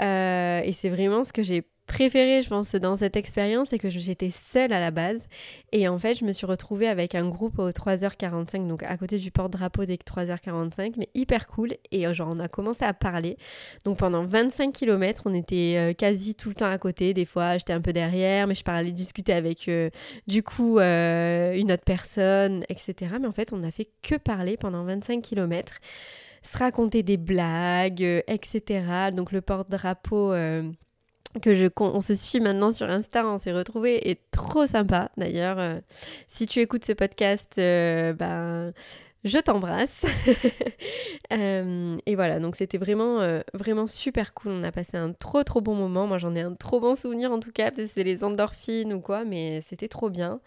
et 0.00 0.72
c'est 0.72 0.88
vraiment 0.88 1.24
ce 1.24 1.32
que 1.32 1.42
j'ai 1.42 1.64
préféré, 1.88 2.42
je 2.42 2.48
pense, 2.48 2.72
dans 2.76 2.96
cette 2.96 3.16
expérience, 3.16 3.70
c'est 3.70 3.78
que 3.78 3.88
j'étais 3.88 4.30
seule 4.30 4.72
à 4.72 4.78
la 4.78 4.92
base. 4.92 5.26
Et 5.72 5.88
en 5.88 5.98
fait, 5.98 6.14
je 6.14 6.24
me 6.24 6.32
suis 6.32 6.46
retrouvée 6.46 6.86
avec 6.86 7.14
un 7.14 7.28
groupe 7.28 7.58
aux 7.58 7.70
3h45, 7.70 8.68
donc 8.68 8.82
à 8.84 8.96
côté 8.96 9.18
du 9.18 9.32
porte-drapeau 9.32 9.84
dès 9.86 9.96
3h45, 9.96 10.94
mais 10.96 11.08
hyper 11.14 11.48
cool. 11.48 11.72
Et 11.90 12.06
euh, 12.06 12.12
genre, 12.12 12.28
on 12.30 12.38
a 12.38 12.46
commencé 12.46 12.84
à 12.84 12.92
parler. 12.92 13.36
Donc 13.84 13.98
pendant 13.98 14.24
25 14.24 14.72
km, 14.72 15.22
on 15.24 15.34
était 15.34 15.74
euh, 15.76 15.92
quasi 15.94 16.34
tout 16.34 16.50
le 16.50 16.54
temps 16.54 16.70
à 16.70 16.78
côté. 16.78 17.14
Des 17.14 17.24
fois, 17.24 17.58
j'étais 17.58 17.72
un 17.72 17.80
peu 17.80 17.92
derrière, 17.92 18.46
mais 18.46 18.54
je 18.54 18.62
parlais 18.62 18.92
discuter 18.92 19.32
avec 19.32 19.68
euh, 19.68 19.90
du 20.26 20.42
coup 20.42 20.78
une 20.78 21.72
autre 21.72 21.84
personne, 21.84 22.64
etc. 22.68 23.16
Mais 23.20 23.26
en 23.26 23.32
fait, 23.32 23.52
on 23.52 23.58
n'a 23.58 23.70
fait 23.70 23.88
que 24.02 24.14
parler 24.14 24.56
pendant 24.56 24.84
25 24.84 25.22
km 25.22 25.78
se 26.42 26.56
raconter 26.56 27.02
des 27.02 27.16
blagues, 27.16 28.22
etc. 28.28 29.10
Donc 29.12 29.32
le 29.32 29.40
porte-drapeau 29.40 30.32
que 31.38 31.54
je 31.54 31.66
on 31.78 32.00
se 32.00 32.14
suit 32.14 32.40
maintenant 32.40 32.70
sur 32.70 32.88
Insta, 32.88 33.26
on 33.26 33.38
s'est 33.38 33.52
retrouvés 33.52 34.10
et 34.10 34.18
trop 34.30 34.66
sympa 34.66 35.10
d'ailleurs. 35.16 35.58
Euh, 35.58 35.78
si 36.26 36.46
tu 36.46 36.60
écoutes 36.60 36.84
ce 36.84 36.92
podcast, 36.92 37.56
euh, 37.58 38.12
ben 38.12 38.72
je 39.24 39.38
t'embrasse. 39.38 40.04
Euh, 41.30 41.98
et 42.06 42.14
voilà, 42.14 42.40
donc 42.40 42.56
c'était 42.56 42.78
vraiment 42.78 43.18
vraiment 43.52 43.86
super 43.86 44.32
cool. 44.32 44.52
On 44.52 44.64
a 44.64 44.72
passé 44.72 44.96
un 44.96 45.12
trop 45.12 45.44
trop 45.44 45.60
bon 45.60 45.74
moment. 45.74 46.06
Moi 46.06 46.16
j'en 46.16 46.34
ai 46.34 46.40
un 46.40 46.54
trop 46.54 46.80
bon 46.80 46.94
souvenir 46.94 47.30
en 47.32 47.38
tout 47.38 47.52
cas, 47.52 47.70
peut-être 47.70 47.90
c'est 47.92 48.02
les 48.02 48.24
endorphines 48.24 48.94
ou 48.94 49.00
quoi, 49.02 49.26
mais 49.26 49.60
c'était 49.60 49.88
trop 49.88 50.08
bien. 50.08 50.40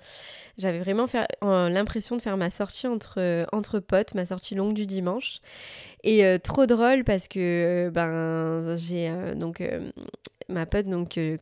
J'avais 0.57 0.79
vraiment 0.79 1.05
l'impression 1.43 2.17
de 2.17 2.21
faire 2.21 2.35
ma 2.35 2.49
sortie 2.49 2.87
entre 2.87 3.45
entre 3.51 3.77
potes, 3.77 4.15
ma 4.15 4.25
sortie 4.25 4.55
longue 4.55 4.73
du 4.73 4.87
dimanche. 4.87 5.41
Et 6.03 6.23
trop 6.43 6.65
drôle 6.65 7.03
parce 7.03 7.27
que 7.27 7.91
ben 7.93 8.75
j'ai 8.75 9.13
donc 9.35 9.61
ma 10.51 10.65
pote 10.65 10.87
donc, 10.87 11.17
euh, 11.17 11.37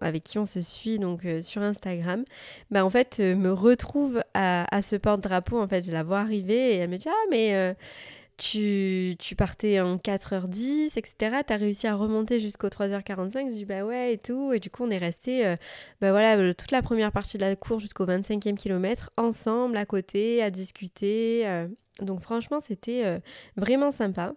avec 0.00 0.24
qui 0.24 0.38
on 0.38 0.46
se 0.46 0.60
suit 0.60 0.98
donc 0.98 1.24
euh, 1.24 1.42
sur 1.42 1.62
Instagram, 1.62 2.24
bah 2.70 2.84
en 2.84 2.90
fait 2.90 3.18
euh, 3.20 3.34
me 3.34 3.52
retrouve 3.52 4.22
à, 4.34 4.82
ce 4.82 4.96
porte-drapeau. 4.96 5.60
En 5.60 5.68
fait, 5.68 5.84
je 5.84 5.92
la 5.92 6.02
vois 6.02 6.20
arriver 6.20 6.69
elle 6.76 6.90
me 6.90 6.96
dit 6.96 7.08
ah 7.08 7.26
mais 7.30 7.76
tu, 8.36 9.16
tu, 9.18 9.36
partais 9.36 9.80
en 9.80 9.96
4h10, 9.96 10.98
etc. 10.98 11.42
Tu 11.46 11.52
as 11.52 11.56
réussi 11.56 11.86
à 11.86 11.94
remonter 11.94 12.40
jusqu'au 12.40 12.68
3h45. 12.68 13.48
Je 13.48 13.52
dis 13.52 13.64
bah 13.66 13.84
ouais 13.84 14.14
et 14.14 14.18
tout. 14.18 14.52
Et 14.52 14.60
du 14.60 14.70
coup, 14.70 14.84
on 14.84 14.90
est 14.90 14.98
resté 14.98 15.56
bah 16.00 16.10
voilà, 16.10 16.54
toute 16.54 16.70
la 16.70 16.80
première 16.82 17.12
partie 17.12 17.36
de 17.36 17.42
la 17.42 17.54
course 17.54 17.82
jusqu'au 17.82 18.06
25e 18.06 18.56
kilomètre 18.56 19.10
ensemble, 19.16 19.76
à 19.76 19.84
côté, 19.84 20.42
à 20.42 20.50
discuter. 20.50 21.66
donc 22.00 22.22
franchement, 22.22 22.60
c'était 22.66 23.20
vraiment 23.56 23.90
sympa. 23.90 24.32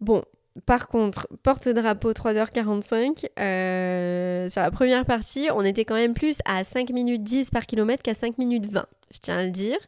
Bon, 0.00 0.22
par 0.66 0.86
contre, 0.86 1.26
porte-drapeau 1.42 2.12
3h45, 2.12 3.26
euh, 3.38 4.48
sur 4.48 4.60
la 4.62 4.70
première 4.70 5.04
partie, 5.04 5.48
on 5.52 5.62
était 5.62 5.84
quand 5.84 5.96
même 5.96 6.14
plus 6.14 6.38
à 6.44 6.62
5 6.62 6.90
minutes 6.90 7.24
10 7.24 7.50
par 7.50 7.66
kilomètre 7.66 8.02
qu'à 8.04 8.14
5 8.14 8.38
minutes 8.38 8.70
20, 8.70 8.86
je 9.12 9.18
tiens 9.18 9.38
à 9.38 9.44
le 9.44 9.50
dire. 9.50 9.78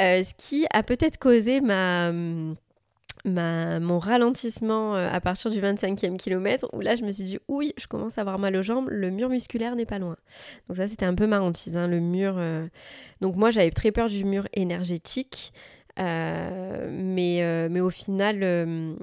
Euh, 0.00 0.24
ce 0.24 0.32
qui 0.38 0.66
a 0.72 0.82
peut-être 0.82 1.18
causé 1.18 1.60
ma, 1.60 2.10
mon 3.22 3.98
ralentissement 3.98 4.96
euh, 4.96 5.10
à 5.12 5.20
partir 5.20 5.50
du 5.50 5.60
25e 5.60 6.16
kilomètre, 6.16 6.68
où 6.72 6.80
là 6.80 6.96
je 6.96 7.04
me 7.04 7.12
suis 7.12 7.24
dit, 7.24 7.38
oui, 7.48 7.74
je 7.76 7.86
commence 7.86 8.16
à 8.16 8.22
avoir 8.22 8.38
mal 8.38 8.56
aux 8.56 8.62
jambes, 8.62 8.88
le 8.88 9.10
mur 9.10 9.28
musculaire 9.28 9.76
n'est 9.76 9.84
pas 9.84 9.98
loin. 9.98 10.16
Donc 10.68 10.78
ça 10.78 10.88
c'était 10.88 11.04
un 11.04 11.14
peu 11.14 11.26
ma 11.26 11.42
hantise, 11.42 11.76
hein, 11.76 11.86
le 11.86 12.00
mur... 12.00 12.40
Donc 13.20 13.36
moi 13.36 13.50
j'avais 13.50 13.70
très 13.70 13.92
peur 13.92 14.08
du 14.08 14.24
mur 14.24 14.48
énergétique. 14.54 15.52
Euh, 15.98 16.88
mais, 16.90 17.42
euh, 17.42 17.68
mais 17.70 17.80
au 17.80 17.90
final, 17.90 18.42
euh, 18.42 18.94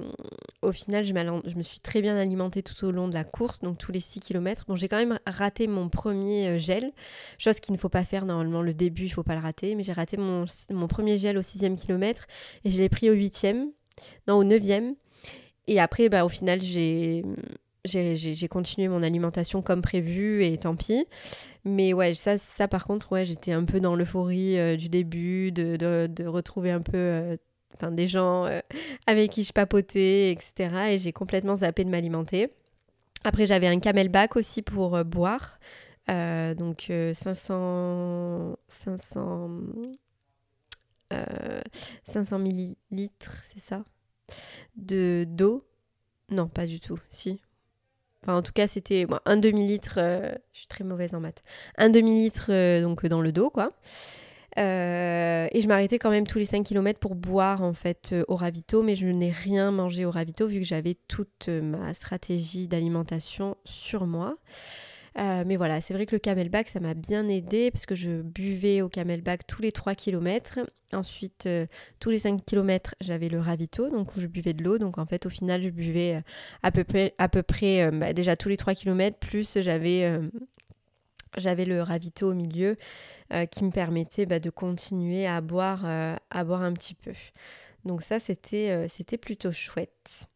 au 0.64 0.72
final 0.72 1.06
je, 1.06 1.14
me 1.14 1.62
suis 1.62 1.80
très 1.80 2.02
bien 2.02 2.18
alimentée 2.18 2.64
tout 2.64 2.84
au 2.84 2.90
long 2.90 3.08
de 3.08 3.14
la 3.14 3.24
course, 3.24 3.60
donc 3.62 3.78
tous 3.78 3.92
les 3.92 4.00
6 4.00 4.20
km. 4.22 4.66
Bon, 4.68 4.76
j'ai 4.76 4.88
quand 4.88 4.98
même 4.98 5.20
raté 5.28 5.68
mon 5.68 5.90
premier 5.90 6.58
gel, 6.58 6.92
chose 7.38 7.60
qu'il 7.60 7.74
ne 7.74 7.78
faut 7.78 7.90
pas 7.90 8.04
faire 8.04 8.26
normalement. 8.26 8.62
Le 8.62 8.74
début, 8.74 9.04
il 9.04 9.10
faut 9.10 9.24
pas 9.24 9.36
le 9.36 9.42
rater, 9.42 9.76
mais 9.76 9.84
j'ai 9.84 9.94
raté 9.94 10.18
mon, 10.18 10.46
mon, 10.72 10.88
premier 10.88 11.18
gel 11.18 11.38
au 11.38 11.44
6 11.44 11.76
kilomètre 11.76 12.26
et 12.64 12.72
je 12.72 12.80
l'ai 12.80 12.90
pris 12.90 13.10
au 13.10 13.16
8e, 13.16 13.68
non, 14.28 14.36
au 14.36 14.44
9e. 14.44 14.96
Et 15.68 15.80
après, 15.80 16.10
bah, 16.10 16.26
au 16.26 16.30
final, 16.30 16.62
j'ai 16.62 17.24
j'ai 17.86 18.48
continué 18.48 18.88
mon 18.88 19.04
alimentation 19.04 19.62
comme 19.62 19.82
prévu 19.82 20.44
et 20.44 20.58
tant 20.58 20.76
pis. 20.76 21.06
Mais 21.66 21.94
ouais, 21.94 22.14
ça, 22.14 22.38
ça 22.38 22.68
par 22.68 22.86
contre, 22.86 23.12
ouais, 23.12 23.26
j'étais 23.26 23.52
un 23.52 23.64
peu 23.64 23.80
dans 23.80 23.96
l'euphorie 23.96 24.58
euh, 24.60 24.76
du 24.76 24.90
début, 24.90 25.52
de, 25.52 25.76
de, 26.08 26.26
retrouver 26.26 26.72
un 26.72 26.82
peu 26.82 26.98
euh, 26.98 27.38
des 27.92 28.08
gens 28.08 28.46
euh, 28.46 28.60
avec 29.08 29.32
qui 29.32 29.44
je 29.44 29.54
papotais, 29.54 30.32
etc. 30.32 30.92
Et 30.92 30.98
j'ai 30.98 31.14
complètement 31.14 31.58
zappé 31.58 31.86
de 31.86 31.90
m'alimenter. 31.90 32.50
Après, 33.24 33.48
j'avais 33.48 33.68
un 33.68 33.80
camelback 33.80 34.36
aussi 34.36 34.62
pour 34.62 35.04
boire. 35.06 35.60
donc 36.08 36.92
500, 37.14 38.58
500, 38.68 39.50
500 42.06 42.40
millilitres, 42.40 43.44
c'est 43.44 43.60
ça? 43.60 43.84
De 44.76 45.26
d'eau? 45.28 45.66
Non, 46.32 46.48
pas 46.48 46.68
du 46.68 46.80
tout. 46.80 47.00
Si, 47.10 47.42
Enfin, 48.24 48.38
en 48.38 48.42
tout 48.42 48.52
cas, 48.52 48.68
c'était 48.68 49.08
un 49.26 49.38
demi-litre, 49.38 49.96
euh, 49.98 50.32
je 50.52 50.60
suis 50.60 50.68
très 50.68 50.84
mauvaise 50.84 51.14
en 51.14 51.20
maths, 51.20 51.42
un 51.78 51.90
demi-litre 51.90 52.48
euh, 52.50 52.82
donc 52.82 53.06
dans 53.06 53.22
le 53.22 53.32
dos, 53.32 53.50
quoi. 53.50 53.72
Euh, 54.58 55.48
et 55.52 55.62
je 55.62 55.68
m'arrêtais 55.68 56.00
quand 56.00 56.10
même 56.10 56.28
tous 56.28 56.40
les 56.40 56.46
5 56.46 56.64
km 56.64 57.00
pour 57.00 57.16
boire 57.16 57.62
en 57.64 57.74
fait 57.74 58.14
au 58.28 58.36
ravito, 58.36 58.84
mais 58.84 58.96
je 58.96 59.08
n'ai 59.08 59.32
rien 59.32 59.72
mangé 59.72 60.06
au 60.06 60.12
ravito 60.12 60.48
vu 60.48 60.60
que 60.60 60.66
j'avais 60.66 60.98
toute 61.08 61.48
ma 61.48 61.94
stratégie 61.94 62.68
d'alimentation 62.68 63.56
sur 63.64 64.06
moi. 64.06 64.38
Euh, 65.18 65.44
mais 65.46 65.56
voilà, 65.56 65.82
c'est 65.82 65.94
vrai 65.94 66.06
que 66.06 66.16
le 66.16 66.20
camelback, 66.20 66.68
ça 66.70 66.80
m'a 66.80 66.94
bien 66.94 67.28
aidé 67.28 67.72
parce 67.72 67.86
que 67.86 67.96
je 67.96 68.22
buvais 68.22 68.82
au 68.82 68.90
camelback 68.90 69.48
tous 69.48 69.62
les 69.62 69.72
3 69.72 69.96
km. 69.96 70.60
Ensuite, 70.94 71.46
euh, 71.46 71.66
tous 72.00 72.10
les 72.10 72.20
5 72.20 72.44
km, 72.46 72.96
j'avais 73.02 73.30
le 73.30 73.40
ravito, 73.40 73.90
donc 73.90 74.16
où 74.16 74.22
je 74.22 74.28
buvais 74.28 74.54
de 74.54 74.64
l'eau. 74.64 74.78
Donc 74.78 74.98
en 74.98 75.06
fait, 75.06 75.26
au 75.26 75.30
final, 75.30 75.62
je 75.64 75.70
buvais 75.70 76.16
euh, 76.18 76.22
à 76.64 76.72
peu 76.72 76.84
près, 76.84 77.16
à 77.18 77.30
peu 77.30 77.44
près 77.44 77.92
bah, 77.92 78.14
déjà 78.14 78.36
tous 78.36 78.50
les 78.50 78.58
3 78.58 78.76
km, 78.76 79.18
plus 79.18 79.58
j'avais 79.62 80.20
j'avais 81.38 81.66
le 81.66 81.84
ravito 81.84 82.32
au 82.32 82.34
milieu 82.34 82.76
qui 83.52 83.64
me 83.64 83.72
permettait 83.72 84.26
bah, 84.26 84.40
de 84.40 84.50
continuer 84.50 85.28
à 85.28 85.42
boire, 85.42 85.86
à 85.86 86.44
boire 86.44 86.64
un 86.64 86.74
petit 86.74 86.96
peu. 86.96 87.14
Donc 87.86 88.02
ça, 88.02 88.20
c'était 88.20 88.88
c'était 88.90 89.18
plutôt 89.18 89.52
chouette. 89.52 90.28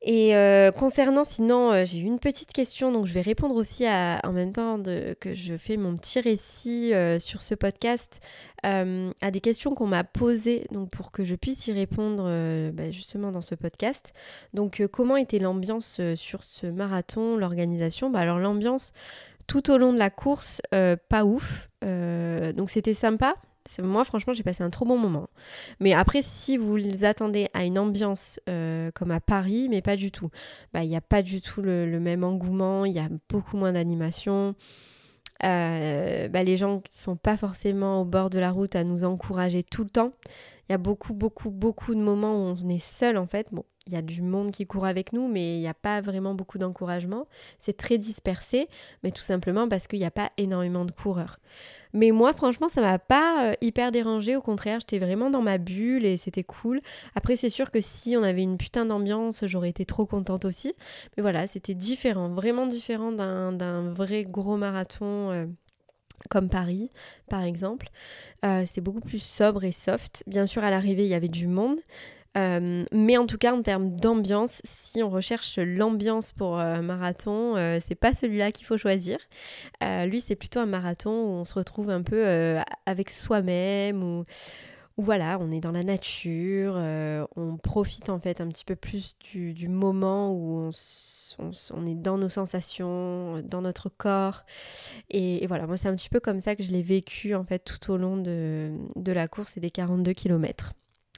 Et 0.00 0.36
euh, 0.36 0.70
concernant, 0.70 1.24
sinon, 1.24 1.72
euh, 1.72 1.84
j'ai 1.84 1.98
une 1.98 2.20
petite 2.20 2.52
question, 2.52 2.92
donc 2.92 3.06
je 3.06 3.12
vais 3.12 3.20
répondre 3.20 3.56
aussi 3.56 3.84
à, 3.84 4.20
en 4.24 4.32
même 4.32 4.52
temps 4.52 4.80
que 4.82 5.34
je 5.34 5.56
fais 5.56 5.76
mon 5.76 5.96
petit 5.96 6.20
récit 6.20 6.94
euh, 6.94 7.18
sur 7.18 7.42
ce 7.42 7.54
podcast 7.54 8.20
à 8.64 9.30
des 9.30 9.40
questions 9.40 9.74
qu'on 9.74 9.86
m'a 9.86 10.02
posées, 10.02 10.66
donc 10.72 10.90
pour 10.90 11.12
que 11.12 11.22
je 11.22 11.36
puisse 11.36 11.68
y 11.68 11.72
répondre 11.72 12.24
bah, 12.72 12.90
justement 12.90 13.30
dans 13.30 13.40
ce 13.40 13.54
podcast. 13.54 14.12
Donc, 14.52 14.84
comment 14.92 15.16
était 15.16 15.38
l'ambiance 15.38 16.00
sur 16.16 16.42
ce 16.42 16.66
marathon, 16.66 17.36
l'organisation? 17.36 18.10
Bah, 18.10 18.18
Alors, 18.18 18.40
l'ambiance 18.40 18.92
tout 19.46 19.70
au 19.70 19.78
long 19.78 19.92
de 19.92 19.98
la 19.98 20.10
course, 20.10 20.60
pas 20.70 21.24
ouf. 21.24 21.70
donc, 21.82 22.68
c'était 22.68 22.94
sympa, 22.94 23.36
moi, 23.82 24.04
franchement, 24.04 24.32
j'ai 24.32 24.42
passé 24.42 24.62
un 24.62 24.70
trop 24.70 24.84
bon 24.84 24.98
moment. 24.98 25.28
Mais 25.80 25.92
après, 25.92 26.22
si 26.22 26.56
vous 26.56 27.04
attendez 27.04 27.48
à 27.54 27.64
une 27.64 27.78
ambiance 27.78 28.40
euh, 28.48 28.90
comme 28.94 29.10
à 29.10 29.20
Paris, 29.20 29.68
mais 29.68 29.82
pas 29.82 29.96
du 29.96 30.10
tout, 30.10 30.30
bah, 30.72 30.84
il 30.84 30.88
n'y 30.88 30.96
a 30.96 31.00
pas 31.00 31.22
du 31.22 31.40
tout 31.40 31.62
le, 31.62 31.98
même 32.00 32.24
engouement, 32.24 32.84
il 32.84 32.92
y 32.92 32.98
a 32.98 33.08
beaucoup 33.28 33.56
moins 33.56 33.72
d'animation. 33.72 34.54
Euh, 35.44 36.28
bah, 36.28 36.42
les 36.42 36.56
gens 36.56 36.76
ne 36.76 36.80
sont 36.90 37.16
pas 37.16 37.36
forcément 37.36 38.02
au 38.02 38.04
bord 38.04 38.30
de 38.30 38.38
la 38.38 38.50
route 38.50 38.74
à 38.74 38.84
nous 38.84 39.04
encourager 39.04 39.62
tout 39.62 39.84
le 39.84 39.90
temps. 39.90 40.12
Il 40.68 40.72
y 40.72 40.74
a 40.74 40.78
beaucoup, 40.78 41.14
beaucoup, 41.14 41.50
beaucoup 41.50 41.94
de 41.94 42.00
moments 42.00 42.34
où 42.34 42.56
on 42.60 42.68
est 42.68 42.82
seul 42.82 43.16
en 43.16 43.26
fait. 43.26 43.48
Il 43.88 43.94
y 43.94 43.96
a 43.96 44.02
du 44.02 44.22
monde 44.22 44.50
qui 44.50 44.66
court 44.66 44.86
avec 44.86 45.12
nous, 45.12 45.28
mais 45.28 45.56
il 45.56 45.60
n'y 45.60 45.68
a 45.68 45.74
pas 45.74 46.00
vraiment 46.00 46.34
beaucoup 46.34 46.58
d'encouragement. 46.58 47.26
C'est 47.58 47.76
très 47.76 47.98
dispersé, 47.98 48.68
mais 49.02 49.10
tout 49.10 49.22
simplement 49.22 49.68
parce 49.68 49.88
qu'il 49.88 49.98
n'y 49.98 50.04
a 50.04 50.10
pas 50.10 50.30
énormément 50.36 50.84
de 50.84 50.92
coureurs. 50.92 51.38
Mais 51.94 52.10
moi, 52.10 52.34
franchement, 52.34 52.68
ça 52.68 52.82
m'a 52.82 52.98
pas 52.98 53.46
euh, 53.46 53.54
hyper 53.62 53.90
dérangé. 53.90 54.36
Au 54.36 54.42
contraire, 54.42 54.80
j'étais 54.80 54.98
vraiment 54.98 55.30
dans 55.30 55.40
ma 55.40 55.56
bulle 55.56 56.04
et 56.04 56.18
c'était 56.18 56.44
cool. 56.44 56.80
Après, 57.14 57.36
c'est 57.36 57.50
sûr 57.50 57.70
que 57.70 57.80
si 57.80 58.14
on 58.16 58.22
avait 58.22 58.42
une 58.42 58.58
putain 58.58 58.84
d'ambiance, 58.84 59.44
j'aurais 59.46 59.70
été 59.70 59.86
trop 59.86 60.04
contente 60.04 60.44
aussi. 60.44 60.74
Mais 61.16 61.22
voilà, 61.22 61.46
c'était 61.46 61.74
différent, 61.74 62.28
vraiment 62.28 62.66
différent 62.66 63.10
d'un 63.10 63.90
vrai 63.90 64.24
gros 64.24 64.56
marathon. 64.56 65.30
Euh, 65.30 65.46
comme 66.30 66.48
Paris 66.48 66.90
par 67.30 67.44
exemple. 67.44 67.90
C'était 68.42 68.80
beaucoup 68.80 69.00
plus 69.00 69.22
sobre 69.22 69.62
et 69.62 69.70
soft. 69.70 70.24
Bien 70.26 70.46
sûr, 70.46 70.64
à 70.64 70.70
l'arrivée, 70.70 71.04
il 71.04 71.08
y 71.08 71.14
avait 71.14 71.28
du 71.28 71.46
monde. 71.46 71.78
Mais 72.36 73.16
en 73.16 73.26
tout 73.26 73.38
cas, 73.38 73.52
en 73.52 73.62
termes 73.62 73.96
d'ambiance, 73.96 74.60
si 74.64 75.02
on 75.02 75.10
recherche 75.10 75.58
l'ambiance 75.58 76.32
pour 76.32 76.58
un 76.58 76.82
marathon, 76.82 77.54
c'est 77.80 77.96
pas 77.96 78.12
celui-là 78.12 78.52
qu'il 78.52 78.66
faut 78.66 78.76
choisir. 78.76 79.18
lui, 79.82 80.20
c'est 80.20 80.36
plutôt 80.36 80.60
un 80.60 80.66
marathon 80.66 81.10
où 81.10 81.30
on 81.30 81.44
se 81.44 81.54
retrouve 81.54 81.90
un 81.90 82.02
peu 82.02 82.24
avec 82.86 83.10
soi-même, 83.10 84.02
ou 84.04 84.24
voilà, 84.98 85.38
on 85.40 85.52
est 85.52 85.60
dans 85.60 85.70
la 85.70 85.84
nature, 85.84 86.74
euh, 86.76 87.24
on 87.36 87.56
profite 87.56 88.08
en 88.08 88.18
fait 88.18 88.40
un 88.40 88.48
petit 88.48 88.64
peu 88.64 88.74
plus 88.74 89.16
du, 89.20 89.68
moment 89.68 90.32
où 90.32 90.70
on, 91.38 91.86
est 91.86 91.94
dans 91.94 92.18
nos 92.18 92.28
sensations, 92.28 93.40
dans 93.42 93.62
notre 93.62 93.90
corps. 93.90 94.44
Et, 95.08 95.46
voilà, 95.46 95.68
moi 95.68 95.76
c'est 95.76 95.86
un 95.86 95.94
petit 95.94 96.08
peu 96.08 96.18
comme 96.18 96.40
ça 96.40 96.56
que 96.56 96.64
je 96.64 96.72
l'ai 96.72 96.82
vécu 96.82 97.36
en 97.36 97.44
fait 97.44 97.60
tout 97.60 97.92
au 97.92 97.96
long 97.96 98.16
de, 98.16 98.72
la 99.06 99.28
course 99.28 99.56
et 99.56 99.60
des 99.60 99.70
42 99.70 100.12
km. 100.14 100.72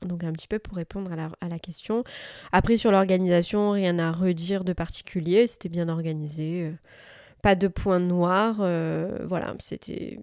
Donc 0.06 0.24
un 0.24 0.32
petit 0.32 0.48
peu 0.48 0.58
pour 0.58 0.76
répondre 0.76 1.10
à 1.12 1.48
la, 1.48 1.58
question. 1.58 2.04
Après 2.52 2.76
sur 2.76 2.90
l'organisation, 2.90 3.72
rien 3.72 3.98
à 3.98 4.12
redire 4.12 4.64
de 4.64 4.72
particulier, 4.72 5.46
c'était 5.46 5.68
bien 5.68 5.88
organisé. 5.88 6.66
Euh, 6.66 6.72
pas 7.42 7.54
de 7.54 7.68
points 7.68 8.00
noirs. 8.00 8.58
Euh, 8.60 9.24
voilà, 9.24 9.54
c'était 9.58 10.18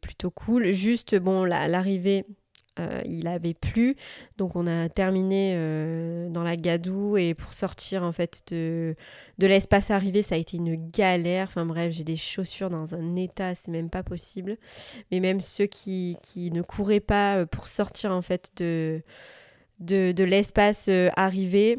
plutôt 0.00 0.30
cool. 0.30 0.70
Juste, 0.72 1.16
bon, 1.16 1.44
l'arrivée, 1.44 2.24
euh, 2.78 3.02
il 3.04 3.26
avait 3.26 3.54
plu, 3.54 3.96
donc 4.38 4.56
on 4.56 4.66
a 4.66 4.88
terminé 4.88 5.52
euh, 5.56 6.28
dans 6.30 6.42
la 6.42 6.56
gadoue 6.56 7.16
et 7.16 7.34
pour 7.34 7.52
sortir 7.52 8.02
en 8.02 8.12
fait 8.12 8.42
de, 8.50 8.94
de 9.38 9.46
l'espace 9.46 9.90
arrivé, 9.90 10.22
ça 10.22 10.36
a 10.36 10.38
été 10.38 10.56
une 10.56 10.90
galère. 10.90 11.48
Enfin 11.48 11.66
bref, 11.66 11.92
j'ai 11.92 12.04
des 12.04 12.16
chaussures 12.16 12.70
dans 12.70 12.94
un 12.94 13.16
état, 13.16 13.54
c'est 13.54 13.70
même 13.70 13.90
pas 13.90 14.02
possible. 14.02 14.56
Mais 15.10 15.20
même 15.20 15.40
ceux 15.40 15.66
qui, 15.66 16.16
qui 16.22 16.50
ne 16.50 16.62
couraient 16.62 17.00
pas 17.00 17.46
pour 17.46 17.66
sortir 17.68 18.12
en 18.12 18.22
fait 18.22 18.50
de, 18.56 19.02
de, 19.80 20.12
de 20.12 20.24
l'espace 20.24 20.88
arrivé, 21.16 21.78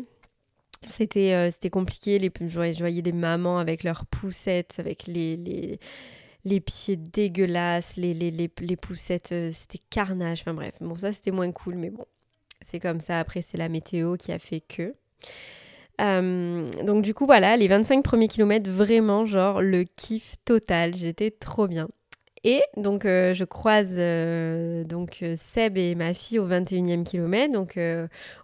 c'était 0.89 1.33
euh, 1.33 1.51
c'était 1.51 1.69
compliqué. 1.69 2.19
Les, 2.19 2.31
je, 2.47 2.77
voyais, 2.77 3.01
des 3.01 3.11
mamans 3.11 3.59
avec 3.59 3.83
leurs 3.83 4.05
poussettes, 4.05 4.75
avec 4.79 5.07
les, 5.07 5.37
les, 5.37 5.79
les 6.45 6.59
pieds 6.59 6.95
dégueulasses, 6.95 7.95
les, 7.97 8.47
poussettes, 8.81 9.31
euh, 9.31 9.49
c'était 9.53 9.79
carnage. 9.89 10.41
Enfin 10.41 10.53
bref, 10.53 10.73
bon, 10.81 10.95
ça 10.95 11.11
c'était 11.11 11.31
moins 11.31 11.51
cool, 11.51 11.75
mais 11.75 11.89
bon, 11.89 12.05
c'est 12.65 12.79
comme 12.79 12.99
ça. 12.99 13.19
Après, 13.19 13.41
c'est 13.41 13.57
la 13.57 13.69
météo 13.69 14.17
qui 14.17 14.31
a 14.31 14.39
fait 14.39 14.61
que. 14.61 14.93
Euh, 16.01 16.71
donc 16.83 17.03
du 17.03 17.13
coup 17.13 17.27
voilà, 17.27 17.55
les 17.55 17.67
25 17.67 18.03
premiers 18.03 18.27
kilomètres, 18.27 18.69
vraiment 18.69 19.25
genre 19.25 19.61
le 19.61 19.83
kiff 19.83 20.35
total, 20.43 20.95
j'étais 20.95 21.31
trop 21.31 21.67
bien. 21.67 21.87
Et 22.43 22.61
donc 22.75 23.03
je 23.03 23.43
croise 23.45 23.95
donc 24.85 25.23
Seb 25.37 25.77
et 25.77 25.95
ma 25.95 26.13
fille 26.13 26.39
au 26.39 26.47
21e 26.47 27.03
kilomètre, 27.03 27.53
donc 27.53 27.79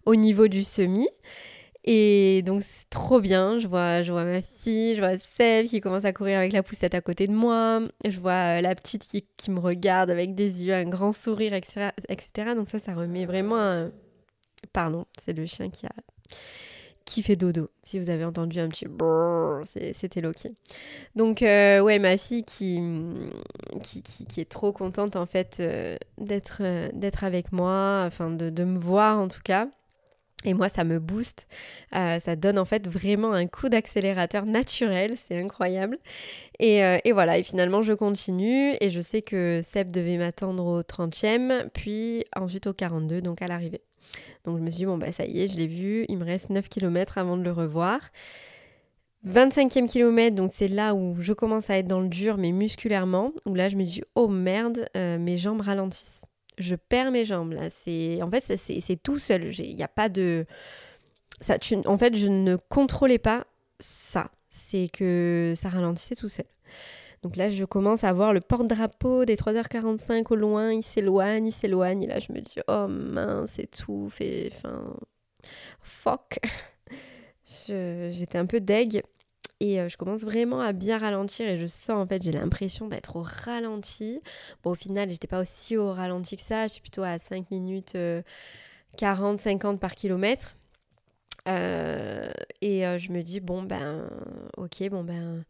au 0.06 0.16
niveau 0.16 0.48
du 0.48 0.64
semi. 0.64 1.10
Et 1.86 2.42
donc 2.44 2.62
c'est 2.62 2.90
trop 2.90 3.22
bien, 3.22 3.58
je 3.58 3.68
vois, 3.68 4.04
je 4.04 4.12
vois 4.12 4.26
ma 4.26 4.42
fille, 4.42 4.96
je 4.96 5.00
vois 5.00 5.18
Seb 5.18 5.68
qui 5.68 5.80
commence 5.80 6.06
à 6.06 6.12
courir 6.14 6.38
avec 6.38 6.52
la 6.52 6.62
poussette 6.62 6.94
à 6.94 7.02
côté 7.02 7.26
de 7.26 7.32
moi, 7.32 7.82
je 8.06 8.20
vois 8.20 8.58
euh, 8.58 8.62
la 8.62 8.76
petite 8.76 9.06
qui, 9.06 9.26
qui, 9.38 9.50
me 9.50 9.60
regarde 9.60 10.10
avec 10.10 10.36
des 10.36 10.66
yeux, 10.66 10.74
un 10.74 10.86
grand 10.86 11.14
sourire, 11.14 11.54
etc. 11.54 11.92
Donc 12.56 12.70
ça, 12.70 12.80
ça 12.80 12.94
remet 12.94 13.26
vraiment. 13.26 13.90
Pardon, 14.74 15.06
c'est 15.24 15.34
le 15.34 15.46
chien 15.46 15.70
qui 15.70 15.86
a 15.86 15.92
qui 17.10 17.24
fait 17.24 17.36
dodo. 17.36 17.72
Si 17.84 17.98
vous 18.00 18.12
avez 18.12 18.24
entendu 18.24 18.60
un 18.60 18.70
petit 18.70 18.86
c'était 19.64 20.22
Loki. 20.22 20.56
Donc 21.16 21.42
euh, 21.42 21.80
ouais, 21.82 21.98
ma 21.98 22.18
fille 22.18 22.44
qui, 22.44 22.80
qui, 23.82 24.04
qui, 24.04 24.42
est 24.42 24.50
trop 24.50 24.72
contente 24.72 25.16
en 25.16 25.26
fait 25.26 25.58
euh, 25.60 25.98
d'être 26.20 26.62
d'être 26.94 27.24
avec 27.24 27.52
moi, 27.52 28.04
enfin 28.06 28.30
de, 28.30 28.50
de 28.50 28.64
me 28.64 28.78
voir 28.78 29.20
en 29.20 29.28
tout 29.28 29.42
cas. 29.44 29.68
Et 30.46 30.54
moi, 30.54 30.70
ça 30.70 30.84
me 30.86 31.00
booste. 31.00 31.48
Euh, 31.96 32.18
ça 32.20 32.36
donne 32.36 32.58
en 32.58 32.66
fait 32.66 32.88
vraiment 32.88 33.34
un 33.34 33.46
coup 33.48 33.68
d'accélérateur 33.68 34.46
naturel. 34.46 35.18
C'est 35.28 35.38
incroyable. 35.38 35.98
Et, 36.60 36.84
euh, 36.84 36.98
et, 37.04 37.12
voilà, 37.12 37.38
et 37.38 37.44
finalement, 37.44 37.82
je 37.82 37.94
continue. 37.94 38.74
Et 38.80 38.90
je 38.90 39.02
sais 39.02 39.22
que 39.22 39.60
Seb 39.64 39.92
devait 39.92 40.18
m'attendre 40.18 40.66
au 40.66 40.82
30e, 40.82 41.70
puis 41.74 42.24
ensuite 42.36 42.68
au 42.68 42.74
42, 42.74 43.22
donc 43.22 43.42
à 43.42 43.48
l'arrivée. 43.48 43.82
Donc 44.46 44.58
je 44.58 44.64
me 44.64 44.70
suis 44.70 44.80
dit, 44.80 44.86
bon, 44.86 44.98
bah 44.98 45.12
ça 45.12 45.26
y 45.26 45.42
est, 45.42 45.48
je 45.48 45.58
l'ai 45.58 45.68
vu. 45.68 46.06
Il 46.08 46.18
me 46.18 46.26
reste 46.26 46.50
9 46.50 46.70
km 46.70 47.18
avant 47.18 47.36
de 47.36 47.44
le 47.44 47.52
revoir. 47.52 48.00
25e 49.28 49.88
kilomètre, 49.88 50.38
donc 50.38 50.50
c'est 50.54 50.70
là 50.70 50.96
où 50.96 51.16
je 51.20 51.34
commence 51.34 51.70
à 51.70 51.78
être 51.78 51.88
dans 51.88 52.00
le 52.00 52.08
dur, 52.08 52.38
mais 52.38 52.54
musculairement. 52.54 53.34
Où 53.46 53.54
là, 53.54 53.68
je 53.68 53.76
me 53.76 53.84
dis, 53.84 54.02
oh 54.16 54.30
merde, 54.30 54.88
euh, 54.96 55.20
mes 55.20 55.38
jambes 55.38 55.60
ralentissent 55.60 56.24
je 56.60 56.76
perds 56.76 57.12
mes 57.12 57.26
jambes 57.26 57.54
là. 57.54 57.70
C'est 57.70 58.22
en 58.22 58.30
fait 58.30 58.44
c'est 58.56 59.02
tout 59.02 59.20
seul. 59.20 59.54
Il 59.58 59.76
n'y 59.76 59.84
a 59.84 59.88
pas 59.88 60.10
de 60.10 60.46
ça. 61.42 61.58
En 61.86 61.98
fait, 61.98 62.16
je 62.16 62.28
ne 62.28 62.56
contrôlais 62.56 63.18
pas 63.18 63.46
ça. 63.80 64.32
C'est 64.50 64.90
que 64.92 65.54
ça 65.56 65.70
ralentissait 65.70 66.16
tout 66.16 66.30
seul. 66.30 66.46
Donc 67.22 67.36
là, 67.36 67.50
je 67.50 67.66
commence 67.66 68.04
à 68.04 68.14
voir 68.14 68.34
le 68.34 68.40
porte-drapeau 68.40 69.26
des 69.26 69.36
3h45 69.36 70.26
au 70.30 70.36
loin. 70.36 70.72
Il 70.72 70.84
s'éloigne, 70.84 71.48
il 71.48 71.52
s'éloigne. 71.52 72.04
Et 72.04 72.08
là, 72.08 72.20
je 72.20 72.32
me 72.32 72.40
dis, 72.40 72.56
oh 72.68 72.88
mince, 72.88 73.52
c'est 73.56 73.70
tout. 73.70 74.10
Fait, 74.10 74.52
enfin, 74.56 74.96
fuck. 75.82 76.40
J'étais 77.68 78.38
un 78.38 78.46
peu 78.46 78.62
deg. 78.62 79.04
Et 79.60 79.82
euh, 79.82 79.90
je 79.90 79.98
commence 79.98 80.22
vraiment 80.22 80.62
à 80.62 80.72
bien 80.72 80.98
ralentir 80.98 81.48
et 81.48 81.58
je 81.58 81.68
sens 81.68 81.92
en 81.92 82.08
fait, 82.08 82.22
j'ai 82.24 82.32
l'impression 82.32 82.88
d'être 82.88 83.18
au 83.18 83.24
ralenti. 83.24 84.22
Bon, 84.64 84.72
au 84.72 84.76
final, 84.76 85.10
j'étais 85.10 85.28
pas 85.28 85.42
aussi 85.42 85.76
au 85.76 85.92
ralenti 85.92 86.38
que 86.38 86.44
ça, 86.44 86.68
je 86.68 86.80
plutôt 86.80 87.04
à 87.04 87.20
5 87.20 87.52
minutes 87.52 87.98
40, 88.98 89.40
euh, 89.40 89.44
50 89.44 89.80
par 89.80 89.96
kilomètre. 89.96 90.56
Euh, 91.48 92.30
et 92.62 92.84
je 93.00 93.12
me 93.12 93.22
dis, 93.22 93.40
bon, 93.40 93.64
ben, 93.64 94.10
ok, 94.58 94.90
bon, 94.90 95.04
ben, 95.04 95.44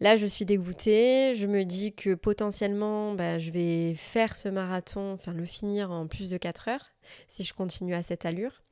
là, 0.00 0.16
je 0.16 0.26
suis 0.26 0.44
dégoûtée. 0.44 1.34
Je 1.34 1.46
me 1.46 1.64
dis 1.64 1.94
que 1.94 2.14
potentiellement, 2.14 3.14
ben, 3.14 3.38
je 3.38 3.50
vais 3.50 3.94
faire 3.94 4.36
ce 4.36 4.48
marathon, 4.48 5.12
enfin, 5.12 5.32
le 5.32 5.44
finir 5.44 5.90
en 5.90 6.06
plus 6.06 6.30
de 6.30 6.36
4 6.36 6.68
heures 6.68 6.90
si 7.28 7.44
je 7.44 7.54
continue 7.54 7.94
à 7.94 8.02
cette 8.02 8.26
allure. 8.26 8.62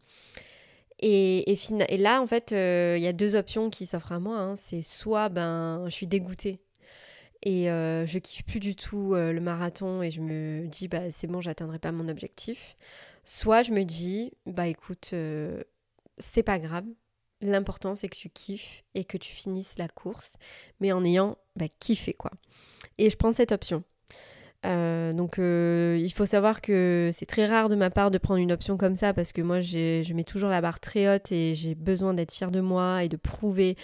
Et, 0.99 1.53
et, 1.53 1.97
là, 1.99 2.23
en 2.23 2.27
fait, 2.27 2.53
euh, 2.53 2.95
il 2.97 3.03
y 3.03 3.07
a 3.07 3.13
deux 3.13 3.37
options 3.37 3.71
qui 3.71 3.87
s'offrent 3.87 4.13
à 4.13 4.19
moi. 4.21 4.39
Hein. 4.39 4.57
C'est 4.57 4.83
soit 4.83 5.29
ben, 5.29 5.85
je 5.87 5.91
suis 5.91 6.07
dégoûtée 6.07 6.61
et 7.43 7.71
euh, 7.71 8.07
je 8.07 8.19
kiffe 8.19 8.45
plus 8.45 8.61
du 8.61 8.75
tout 8.75 9.15
euh, 9.15 9.33
le 9.33 9.41
marathon 9.41 10.03
et 10.03 10.11
je 10.11 10.21
me 10.21 10.67
dis 10.67 10.89
bah 10.89 11.11
c'est 11.11 11.27
bon, 11.27 11.41
j'atteindrai 11.41 11.79
pas 11.79 11.93
mon 11.93 12.09
objectif. 12.09 12.77
Soit 13.25 13.63
je 13.63 13.73
me 13.73 13.85
dis 13.85 14.33
bah 14.47 14.67
écoute, 14.69 15.15
c'est 16.19 16.43
pas 16.43 16.59
grave. 16.59 16.87
L'important 17.43 17.95
c'est 17.95 18.09
que 18.09 18.17
tu 18.17 18.31
kiffes 18.31 18.85
et 18.95 19.05
que 19.05 19.19
tu 19.19 19.33
finisses 19.33 19.77
la 19.77 19.89
course, 19.89 20.33
mais 20.81 20.93
en 20.93 21.05
ayant 21.05 21.37
bah, 21.57 21.67
kiffé 21.79 22.15
quoi. 22.15 22.31
Et 22.97 23.11
je 23.11 23.17
prends 23.17 23.35
cette 23.35 23.53
option. 23.53 23.85
Euh, 24.65 25.13
donc 25.13 25.39
euh, 25.39 25.99
il 26.01 26.13
faut 26.13 26.27
savoir 26.27 26.61
que 26.61 27.11
c'est 27.17 27.27
très 27.27 27.47
rare 27.47 27.69
de 27.69 27.77
ma 27.77 27.91
part 27.91 28.11
de 28.11 28.19
prendre 28.19 28.41
une 28.41 28.53
option 28.53 28.77
comme 28.77 28.97
ça 28.97 29.13
parce 29.13 29.33
que 29.33 29.43
moi 29.43 29.61
je 29.61 30.13
mets 30.13 30.25
toujours 30.25 30.49
la 30.49 30.61
barre 30.61 30.81
très 30.81 31.15
haute 31.15 31.31
et 31.31 31.55
j'ai 31.55 31.75
besoin 31.75 32.15
d'être 32.15 32.33
fière 32.33 32.51
de 32.51 32.61
moi 32.61 33.05
et 33.05 33.09
de 33.09 33.17
prouver 33.17 33.77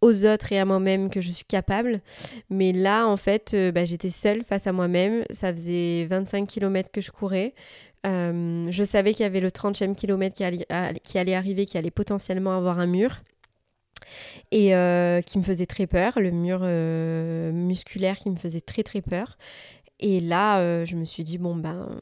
aux 0.00 0.24
autres 0.24 0.52
et 0.52 0.58
à 0.58 0.64
moi-même 0.64 1.10
que 1.10 1.20
je 1.20 1.30
suis 1.30 1.44
capable. 1.44 2.00
Mais 2.48 2.72
là 2.72 3.06
en 3.06 3.16
fait 3.16 3.52
euh, 3.54 3.72
bah, 3.72 3.84
j'étais 3.84 4.10
seule 4.10 4.44
face 4.44 4.66
à 4.66 4.72
moi-même. 4.72 5.24
Ça 5.30 5.52
faisait 5.52 6.06
25 6.06 6.46
km 6.46 6.90
que 6.90 7.00
je 7.00 7.10
courais. 7.10 7.54
je 8.04 8.82
savais 8.84 9.12
qu'il 9.12 9.24
y 9.24 9.26
avait 9.26 9.40
le 9.40 9.50
30e 9.50 9.94
kilomètre 9.94 10.36
qui 10.36 10.44
allait, 10.44 10.66
qui 11.04 11.18
allait 11.18 11.34
arriver, 11.34 11.66
qui 11.66 11.76
allait 11.76 11.90
potentiellement 11.90 12.56
avoir 12.56 12.78
un 12.78 12.86
mur 12.86 13.20
et 14.50 14.72
qui 15.26 15.38
me 15.38 15.42
faisait 15.42 15.66
très 15.66 15.86
peur, 15.86 16.18
le 16.18 16.30
mur 16.30 16.60
musculaire 17.52 18.16
qui 18.16 18.30
me 18.30 18.36
faisait 18.36 18.62
très 18.62 18.82
très 18.82 19.02
peur. 19.02 19.36
Et 20.00 20.20
là, 20.20 20.60
euh, 20.60 20.84
je 20.84 20.96
me 20.96 21.04
suis 21.04 21.24
dit, 21.24 21.38
bon, 21.38 21.54
ben, 21.54 22.00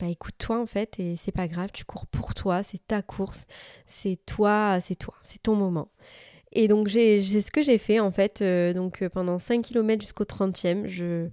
bah, 0.00 0.08
écoute-toi 0.08 0.60
en 0.60 0.66
fait, 0.66 0.98
et 0.98 1.16
c'est 1.16 1.32
pas 1.32 1.48
grave, 1.48 1.70
tu 1.72 1.84
cours 1.84 2.06
pour 2.08 2.34
toi, 2.34 2.62
c'est 2.64 2.84
ta 2.86 3.02
course, 3.02 3.46
c'est 3.86 4.18
toi, 4.26 4.78
c'est 4.80 4.96
toi, 4.96 5.14
c'est 5.22 5.40
ton 5.42 5.54
moment. 5.54 5.92
Et 6.52 6.68
donc, 6.68 6.88
j'ai 6.88 7.20
ce 7.20 7.50
que 7.50 7.62
j'ai 7.62 7.78
fait 7.78 8.00
en 8.00 8.10
fait. 8.10 8.42
Euh, 8.42 8.72
donc, 8.74 9.02
euh, 9.02 9.08
pendant 9.08 9.38
5 9.38 9.62
km 9.62 10.02
jusqu'au 10.02 10.24
30e, 10.24 10.86
je, 10.86 11.28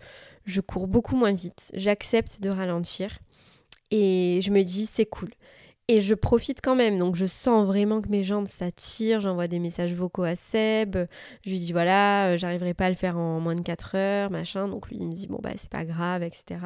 je 0.45 0.61
cours 0.61 0.87
beaucoup 0.87 1.15
moins 1.15 1.33
vite. 1.33 1.71
J'accepte 1.73 2.41
de 2.41 2.49
ralentir. 2.49 3.19
Et 3.91 4.39
je 4.43 4.51
me 4.51 4.63
dis, 4.63 4.85
c'est 4.85 5.05
cool. 5.07 5.29
Et 5.91 6.01
je 6.01 6.13
profite 6.13 6.59
quand 6.61 6.75
même, 6.75 6.97
donc 6.97 7.15
je 7.15 7.25
sens 7.25 7.65
vraiment 7.65 7.99
que 7.99 8.09
mes 8.09 8.23
jambes 8.23 8.45
s'attirent, 8.45 9.21
j'envoie 9.21 9.47
des 9.47 9.57
messages 9.57 9.95
vocaux 9.95 10.21
à 10.21 10.35
Seb, 10.35 10.95
je 11.43 11.49
lui 11.49 11.57
dis 11.57 11.71
voilà, 11.71 12.27
euh, 12.27 12.37
j'arriverai 12.37 12.75
pas 12.75 12.85
à 12.85 12.89
le 12.89 12.95
faire 12.95 13.17
en 13.17 13.39
moins 13.39 13.55
de 13.55 13.61
4 13.61 13.95
heures, 13.95 14.29
machin, 14.29 14.67
donc 14.67 14.87
lui 14.89 14.97
il 14.99 15.07
me 15.07 15.11
dit 15.11 15.25
bon 15.25 15.39
bah 15.41 15.49
c'est 15.57 15.71
pas 15.71 15.85
grave, 15.85 16.21
etc. 16.21 16.59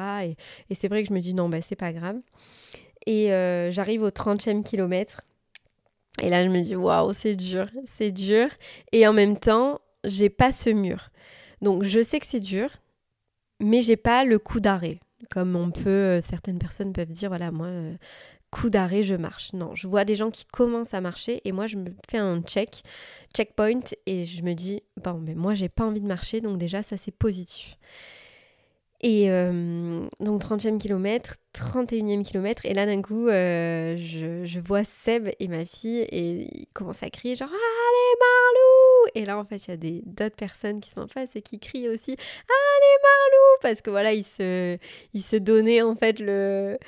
Et, 0.68 0.74
c'est 0.74 0.88
vrai 0.88 1.02
que 1.02 1.08
je 1.08 1.14
me 1.14 1.20
dis 1.20 1.32
non 1.32 1.48
bah 1.48 1.62
c'est 1.62 1.74
pas 1.74 1.94
grave. 1.94 2.16
Et 3.06 3.32
euh, 3.32 3.72
j'arrive 3.72 4.02
au 4.02 4.10
30e 4.10 4.62
kilomètre, 4.62 5.22
et 6.20 6.28
là 6.28 6.44
je 6.44 6.50
me 6.50 6.60
dis 6.60 6.76
waouh 6.76 7.14
c'est 7.14 7.34
dur, 7.34 7.66
c'est 7.86 8.12
dur, 8.12 8.50
et 8.92 9.06
en 9.08 9.14
même 9.14 9.38
temps 9.38 9.80
j'ai 10.04 10.28
pas 10.28 10.52
ce 10.52 10.68
mur. 10.68 11.08
Donc 11.62 11.82
je 11.82 12.02
sais 12.02 12.20
que 12.20 12.26
c'est 12.26 12.40
dur, 12.40 12.68
mais 13.58 13.80
j'ai 13.80 13.96
pas 13.96 14.26
le 14.26 14.38
coup 14.38 14.60
d'arrêt. 14.60 15.00
Comme 15.30 15.56
on 15.56 15.70
peut, 15.70 16.20
certaines 16.22 16.58
personnes 16.58 16.92
peuvent 16.92 17.10
dire, 17.10 17.30
voilà, 17.30 17.50
moi, 17.50 17.68
coup 18.54 18.70
d'arrêt, 18.70 19.02
je 19.02 19.16
marche. 19.16 19.52
Non, 19.52 19.74
je 19.74 19.88
vois 19.88 20.04
des 20.04 20.14
gens 20.14 20.30
qui 20.30 20.46
commencent 20.46 20.94
à 20.94 21.00
marcher 21.00 21.40
et 21.44 21.50
moi 21.50 21.66
je 21.66 21.76
me 21.76 21.90
fais 22.08 22.18
un 22.18 22.40
check, 22.40 22.84
checkpoint 23.34 23.80
et 24.06 24.24
je 24.24 24.42
me 24.42 24.54
dis 24.54 24.82
bon 25.02 25.14
mais 25.14 25.34
moi 25.34 25.54
j'ai 25.54 25.68
pas 25.68 25.84
envie 25.84 26.00
de 26.00 26.06
marcher 26.06 26.40
donc 26.40 26.56
déjà 26.56 26.82
ça 26.82 26.96
c'est 26.96 27.10
positif. 27.10 27.76
Et 29.00 29.30
euh, 29.30 30.06
donc 30.20 30.40
30e 30.40 30.78
kilomètre, 30.78 31.36
31e 31.54 32.22
kilomètre, 32.22 32.64
et 32.64 32.72
là 32.72 32.86
d'un 32.86 33.02
coup, 33.02 33.28
euh, 33.28 33.96
je, 33.98 34.60
vois 34.60 34.82
Seb 34.84 35.28
et 35.38 35.48
ma 35.48 35.66
fille, 35.66 35.98
et 35.98 36.48
ils 36.60 36.68
commencent 36.74 37.02
à 37.02 37.10
crier 37.10 37.34
genre 37.34 37.50
Allez 37.50 38.16
Marlou 38.20 38.63
Et 39.14 39.24
là 39.24 39.38
en 39.38 39.44
fait, 39.44 39.66
il 39.66 39.70
y 39.70 39.98
a 39.98 40.00
d'autres 40.04 40.36
personnes 40.36 40.80
qui 40.80 40.90
sont 40.90 41.02
en 41.02 41.08
face 41.08 41.36
et 41.36 41.42
qui 41.42 41.58
crient 41.58 41.88
aussi 41.88 42.12
Allez 42.12 42.96
Marlou 43.02 43.58
Parce 43.62 43.80
que 43.80 43.90
voilà, 43.90 44.12
ils 44.12 44.24
se, 44.24 44.78
ils 45.12 45.42
donnaient 45.42 45.82
en 45.82 45.94
fait 45.94 46.20
le, 46.20 46.78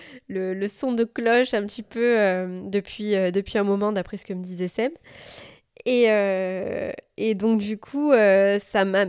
son 0.68 0.92
de 0.92 1.04
cloche 1.04 1.54
un 1.54 1.66
petit 1.66 1.82
peu 1.82 2.18
euh, 2.18 2.62
depuis, 2.64 3.12
depuis 3.32 3.58
un 3.58 3.64
moment, 3.64 3.92
d'après 3.92 4.16
ce 4.16 4.26
que 4.26 4.32
me 4.32 4.42
disait 4.42 4.68
Seb. 4.68 4.92
Et, 5.84 6.06
et 7.16 7.34
donc 7.34 7.60
du 7.60 7.78
coup, 7.78 8.12
ça 8.12 8.84
m'a 8.84 9.04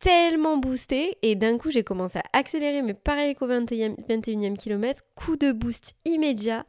tellement 0.00 0.56
boosté. 0.56 1.16
Et 1.22 1.36
d'un 1.36 1.58
coup 1.58 1.70
j'ai 1.70 1.84
commencé 1.84 2.18
à 2.18 2.38
accélérer 2.38 2.82
mais 2.82 2.94
pareil 2.94 3.34
qu'au 3.34 3.46
21e, 3.46 3.96
21e 4.08 4.56
kilomètre, 4.56 5.02
coup 5.14 5.36
de 5.36 5.52
boost 5.52 5.94
immédiat 6.04 6.66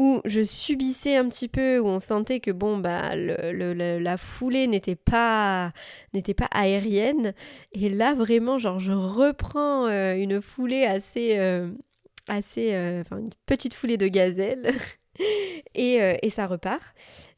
où 0.00 0.22
je 0.24 0.40
subissais 0.42 1.14
un 1.16 1.28
petit 1.28 1.46
peu, 1.46 1.78
où 1.78 1.86
on 1.86 2.00
sentait 2.00 2.40
que 2.40 2.50
bon 2.50 2.78
bah 2.78 3.14
la 3.14 4.16
foulée 4.16 4.66
n'était 4.66 4.96
pas 4.96 5.74
n'était 6.14 6.32
pas 6.32 6.48
aérienne 6.52 7.34
et 7.72 7.90
là 7.90 8.14
vraiment 8.14 8.56
genre 8.56 8.80
je 8.80 8.92
reprends 8.92 9.88
euh, 9.88 10.14
une 10.14 10.40
foulée 10.40 10.84
assez 10.84 11.38
euh, 11.38 11.70
assez 12.28 12.72
euh, 12.72 13.02
enfin 13.02 13.18
une 13.18 13.28
petite 13.44 13.74
foulée 13.74 13.98
de 13.98 14.08
gazelle 14.08 14.72
Euh, 15.78 16.16
et, 16.22 16.30
ça 16.30 16.46
repart. 16.46 16.82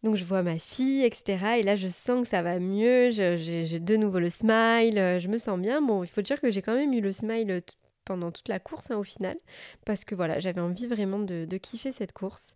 Donc 0.04 0.14
je 0.14 0.24
vois 0.24 0.42
ma 0.42 0.56
fille, 0.58 1.04
etc. 1.04 1.58
Et 1.58 1.62
là, 1.62 1.74
je 1.74 1.88
sens 1.88 2.22
que 2.22 2.28
ça 2.28 2.40
va 2.42 2.60
mieux. 2.60 3.10
J'ai 3.10 3.80
de 3.80 3.96
nouveau 3.96 4.20
le 4.20 4.30
smile. 4.30 5.18
Je 5.18 5.28
me 5.28 5.38
sens 5.38 5.58
bien. 5.58 5.82
Bon, 5.82 6.04
il 6.04 6.08
faut 6.08 6.22
dire 6.22 6.40
que 6.40 6.50
j'ai 6.50 6.62
quand 6.62 6.74
même 6.74 6.92
eu 6.92 7.00
le 7.00 7.12
smile 7.12 7.62
pendant 8.04 8.30
toute 8.30 8.48
la 8.48 8.60
course 8.60 8.90
hein, 8.90 8.96
au 8.96 9.04
final. 9.04 9.36
Parce 9.84 10.04
que 10.04 10.14
voilà, 10.14 10.38
j'avais 10.38 10.60
envie 10.60 10.86
vraiment 10.86 11.18
de, 11.18 11.46
kiffer 11.56 11.92
cette 11.92 12.12
course. 12.12 12.54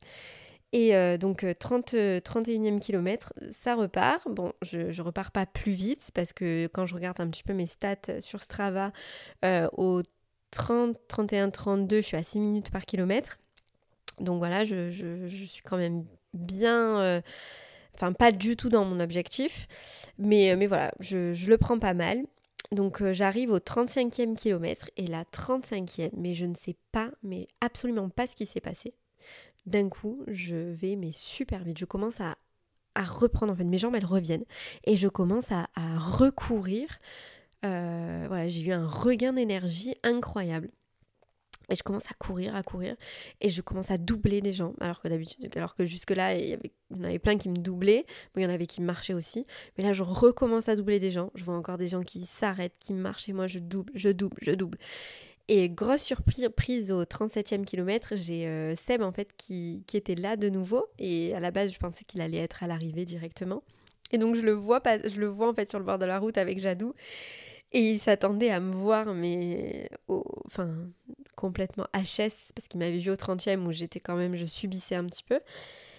Et 0.72 0.96
euh, 0.96 1.16
donc 1.16 1.46
30, 1.58 1.94
31e 1.94 2.80
kilomètre, 2.80 3.32
ça 3.50 3.74
repart. 3.74 4.28
Bon, 4.28 4.52
je, 4.62 4.78
ne 4.78 5.02
repars 5.02 5.30
pas 5.30 5.46
plus 5.46 5.72
vite 5.72 6.10
parce 6.12 6.32
que 6.32 6.68
quand 6.72 6.86
je 6.86 6.94
regarde 6.94 7.20
un 7.20 7.28
petit 7.28 7.44
peu 7.44 7.54
mes 7.54 7.66
stats 7.66 8.20
sur 8.20 8.42
Strava, 8.42 8.92
au 9.72 10.02
30, 10.50 10.96
31, 11.08 11.50
32, 11.50 11.96
je 11.96 12.00
suis 12.02 12.16
à 12.16 12.22
6 12.22 12.40
minutes 12.40 12.70
par 12.70 12.84
kilomètre. 12.84 13.38
Donc 14.20 14.38
voilà, 14.38 14.64
je, 14.64 15.28
suis 15.28 15.62
quand 15.62 15.76
même 15.76 16.04
bien... 16.32 17.00
Euh, 17.00 17.20
enfin, 17.94 18.12
pas 18.12 18.32
du 18.32 18.56
tout 18.56 18.68
dans 18.68 18.84
mon 18.84 19.00
objectif. 19.00 19.68
Mais, 20.18 20.52
euh, 20.52 20.56
mais 20.56 20.66
voilà, 20.66 20.92
je, 21.00 21.48
le 21.48 21.58
prends 21.58 21.78
pas 21.78 21.94
mal. 21.94 22.24
Donc 22.72 23.00
euh, 23.00 23.12
j'arrive 23.12 23.50
au 23.50 23.58
35e 23.58 24.34
kilomètre 24.34 24.90
et 24.96 25.06
la 25.06 25.24
35e, 25.24 26.10
mais 26.16 26.34
je 26.34 26.46
ne 26.46 26.54
sais 26.54 26.76
pas, 26.92 27.10
mais 27.22 27.46
absolument 27.60 28.08
pas 28.08 28.26
ce 28.26 28.36
qui 28.36 28.46
s'est 28.46 28.60
passé. 28.60 28.94
D'un 29.66 29.88
coup, 29.88 30.22
je 30.26 30.56
vais 30.56 30.96
mais 30.96 31.12
super 31.12 31.62
vite. 31.64 31.78
Je 31.78 31.84
commence 31.84 32.20
à, 32.20 32.36
reprendre, 32.96 33.52
en 33.52 33.56
fait, 33.56 33.64
mes 33.64 33.78
jambes 33.78 33.94
elles 33.94 34.04
reviennent 34.04 34.44
et 34.84 34.96
je 34.96 35.08
commence 35.08 35.52
à, 35.52 35.66
recourir. 35.98 36.98
voilà, 37.62 38.48
j'ai 38.48 38.62
eu 38.62 38.72
un 38.72 38.86
regain 38.86 39.32
d'énergie 39.32 39.96
incroyable. 40.02 40.70
Et 41.68 41.74
je 41.74 41.82
commence 41.82 42.06
à 42.10 42.14
courir, 42.14 42.54
à 42.54 42.62
courir, 42.62 42.94
et 43.40 43.48
je 43.48 43.60
commence 43.60 43.90
à 43.90 43.98
doubler 43.98 44.40
des 44.40 44.52
gens. 44.52 44.74
Alors 44.80 45.00
que 45.00 45.08
d'habitude, 45.08 45.50
alors 45.56 45.74
que 45.74 45.84
jusque-là, 45.84 46.36
il 46.36 46.48
y, 46.48 46.52
avait, 46.52 46.72
en 46.94 47.02
avait 47.02 47.18
plein 47.18 47.36
qui 47.36 47.48
me 47.48 47.56
doublaient, 47.56 48.06
mais 48.34 48.42
il 48.42 48.44
y 48.44 48.48
en 48.48 48.52
avait 48.52 48.66
qui 48.66 48.80
marchaient 48.82 49.14
aussi. 49.14 49.46
Mais 49.76 49.84
là, 49.84 49.92
je 49.92 50.02
recommence 50.02 50.68
à 50.68 50.76
doubler 50.76 50.98
des 50.98 51.10
gens. 51.10 51.30
Je 51.34 51.44
vois 51.44 51.56
encore 51.56 51.78
des 51.78 51.88
gens 51.88 52.02
qui 52.02 52.24
s'arrêtent, 52.24 52.78
qui 52.78 52.92
marchent, 52.92 53.28
et 53.28 53.32
moi, 53.32 53.46
je 53.46 53.58
double, 53.58 53.92
je 53.94 54.10
double, 54.10 54.36
je 54.42 54.52
double. 54.52 54.78
Et 55.48 55.68
grosse 55.68 56.02
surprise 56.02 56.90
au 56.90 57.04
37e 57.04 57.64
kilomètre, 57.64 58.14
j'ai 58.16 58.48
euh, 58.48 58.74
Seb 58.74 59.02
en 59.02 59.12
fait 59.12 59.28
qui, 59.36 59.84
qui, 59.86 59.96
était 59.96 60.16
là 60.16 60.36
de 60.36 60.48
nouveau. 60.48 60.86
Et 60.98 61.34
à 61.34 61.40
la 61.40 61.52
base, 61.52 61.72
je 61.72 61.78
pensais 61.78 62.04
qu'il 62.04 62.20
allait 62.20 62.38
être 62.38 62.64
à 62.64 62.66
l'arrivée 62.66 63.04
directement. 63.04 63.62
Et 64.12 64.18
donc 64.18 64.36
je 64.36 64.42
le 64.42 64.52
vois 64.52 64.80
je 65.04 65.20
le 65.20 65.26
vois 65.26 65.48
en 65.48 65.54
fait 65.54 65.68
sur 65.68 65.78
le 65.78 65.84
bord 65.84 65.98
de 65.98 66.06
la 66.06 66.18
route 66.18 66.38
avec 66.38 66.58
Jadou. 66.58 66.94
Et 67.72 67.80
il 67.80 67.98
s'attendait 67.98 68.50
à 68.50 68.60
me 68.60 68.72
voir, 68.72 69.12
mais 69.14 69.88
enfin, 70.08 70.72
complètement 71.36 71.86
HS, 71.94 72.52
parce 72.54 72.66
qu'il 72.68 72.80
m'avait 72.80 72.98
vu 72.98 73.10
au 73.10 73.14
30e 73.14 73.64
où 73.66 73.72
j'étais 73.72 74.00
quand 74.00 74.16
même, 74.16 74.34
je 74.34 74.46
subissais 74.46 74.96
un 74.96 75.04
petit 75.04 75.22
peu. 75.22 75.40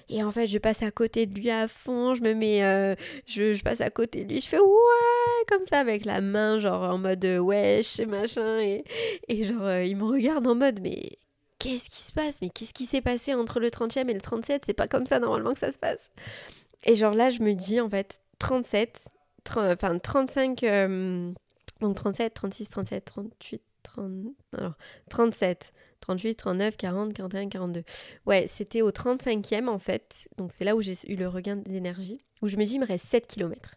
Et 0.10 0.24
en 0.24 0.32
fait, 0.32 0.48
je 0.48 0.58
passe 0.58 0.84
à 0.84 0.92
côté 0.92 1.26
de 1.26 1.38
lui 1.38 1.50
à 1.50 1.68
fond, 1.68 2.16
je 2.16 2.22
me 2.22 2.34
mets, 2.34 2.64
euh, 2.64 2.96
je, 3.26 3.62
passe 3.62 3.82
à 3.82 3.90
côté 3.90 4.24
de 4.24 4.34
lui, 4.34 4.40
je 4.40 4.48
fais 4.48 4.60
ouais, 4.60 5.46
comme 5.50 5.64
ça 5.66 5.80
avec 5.80 6.06
la 6.06 6.22
main, 6.22 6.60
genre 6.60 6.84
en 6.84 6.98
mode 6.98 7.24
euh, 7.26 7.40
wesh, 7.40 8.00
machin. 8.00 8.60
Et, 8.60 8.86
et 9.28 9.44
genre, 9.44 9.64
euh, 9.64 9.84
il 9.84 9.98
me 9.98 10.06
regarde 10.06 10.48
en 10.48 10.56
mode, 10.56 10.80
mais 10.82 11.18
qu'est-ce 11.60 11.90
qui 11.90 12.02
se 12.02 12.14
passe? 12.14 12.40
Mais 12.42 12.50
qu'est-ce 12.50 12.74
qui 12.74 12.86
s'est 12.86 13.02
passé 13.02 13.34
entre 13.34 13.60
le 13.60 13.70
30e 13.70 14.10
et 14.10 14.14
le 14.14 14.22
37 14.22 14.64
C'est 14.66 14.74
pas 14.74 14.88
comme 14.88 15.06
ça 15.06 15.20
normalement 15.20 15.54
que 15.54 15.60
ça 15.60 15.74
se 15.74 15.80
passe. 15.80 16.10
Et 16.86 16.96
genre 16.96 17.14
là, 17.14 17.30
je 17.30 17.42
me 17.42 17.54
dis 17.54 17.82
en 17.82 17.90
fait, 17.90 18.22
37, 18.40 19.10
enfin 19.58 20.00
35. 20.00 20.64
Donc 21.82 21.96
37, 21.96 22.34
36, 22.34 22.70
37, 22.70 23.06
38, 23.06 23.62
30, 23.98 24.36
alors 24.58 24.74
37, 25.10 25.74
38, 26.02 26.36
39, 26.36 26.78
40, 26.78 27.14
41, 27.14 27.50
42. 27.50 27.84
Ouais, 28.26 28.46
c'était 28.48 28.82
au 28.82 28.92
35e 28.92 29.68
en 29.68 29.80
fait. 29.80 30.30
Donc 30.38 30.52
c'est 30.54 30.64
là 30.64 30.76
où 30.76 30.82
j'ai 30.82 30.96
eu 31.08 31.16
le 31.16 31.28
regain 31.28 31.58
d'énergie. 31.58 32.24
Où 32.42 32.48
je 32.48 32.58
me 32.58 32.66
dis, 32.66 32.76
il 32.76 32.80
me 32.80 32.86
reste 32.86 33.06
7 33.08 33.28
km. 33.28 33.76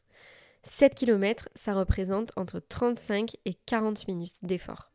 7 0.63 0.95
km, 0.95 1.49
ça 1.55 1.75
représente 1.75 2.33
entre 2.37 2.61
35 2.61 3.37
et 3.47 3.55
40 3.55 4.07
minutes 4.09 4.37
d'effort. 4.43 4.93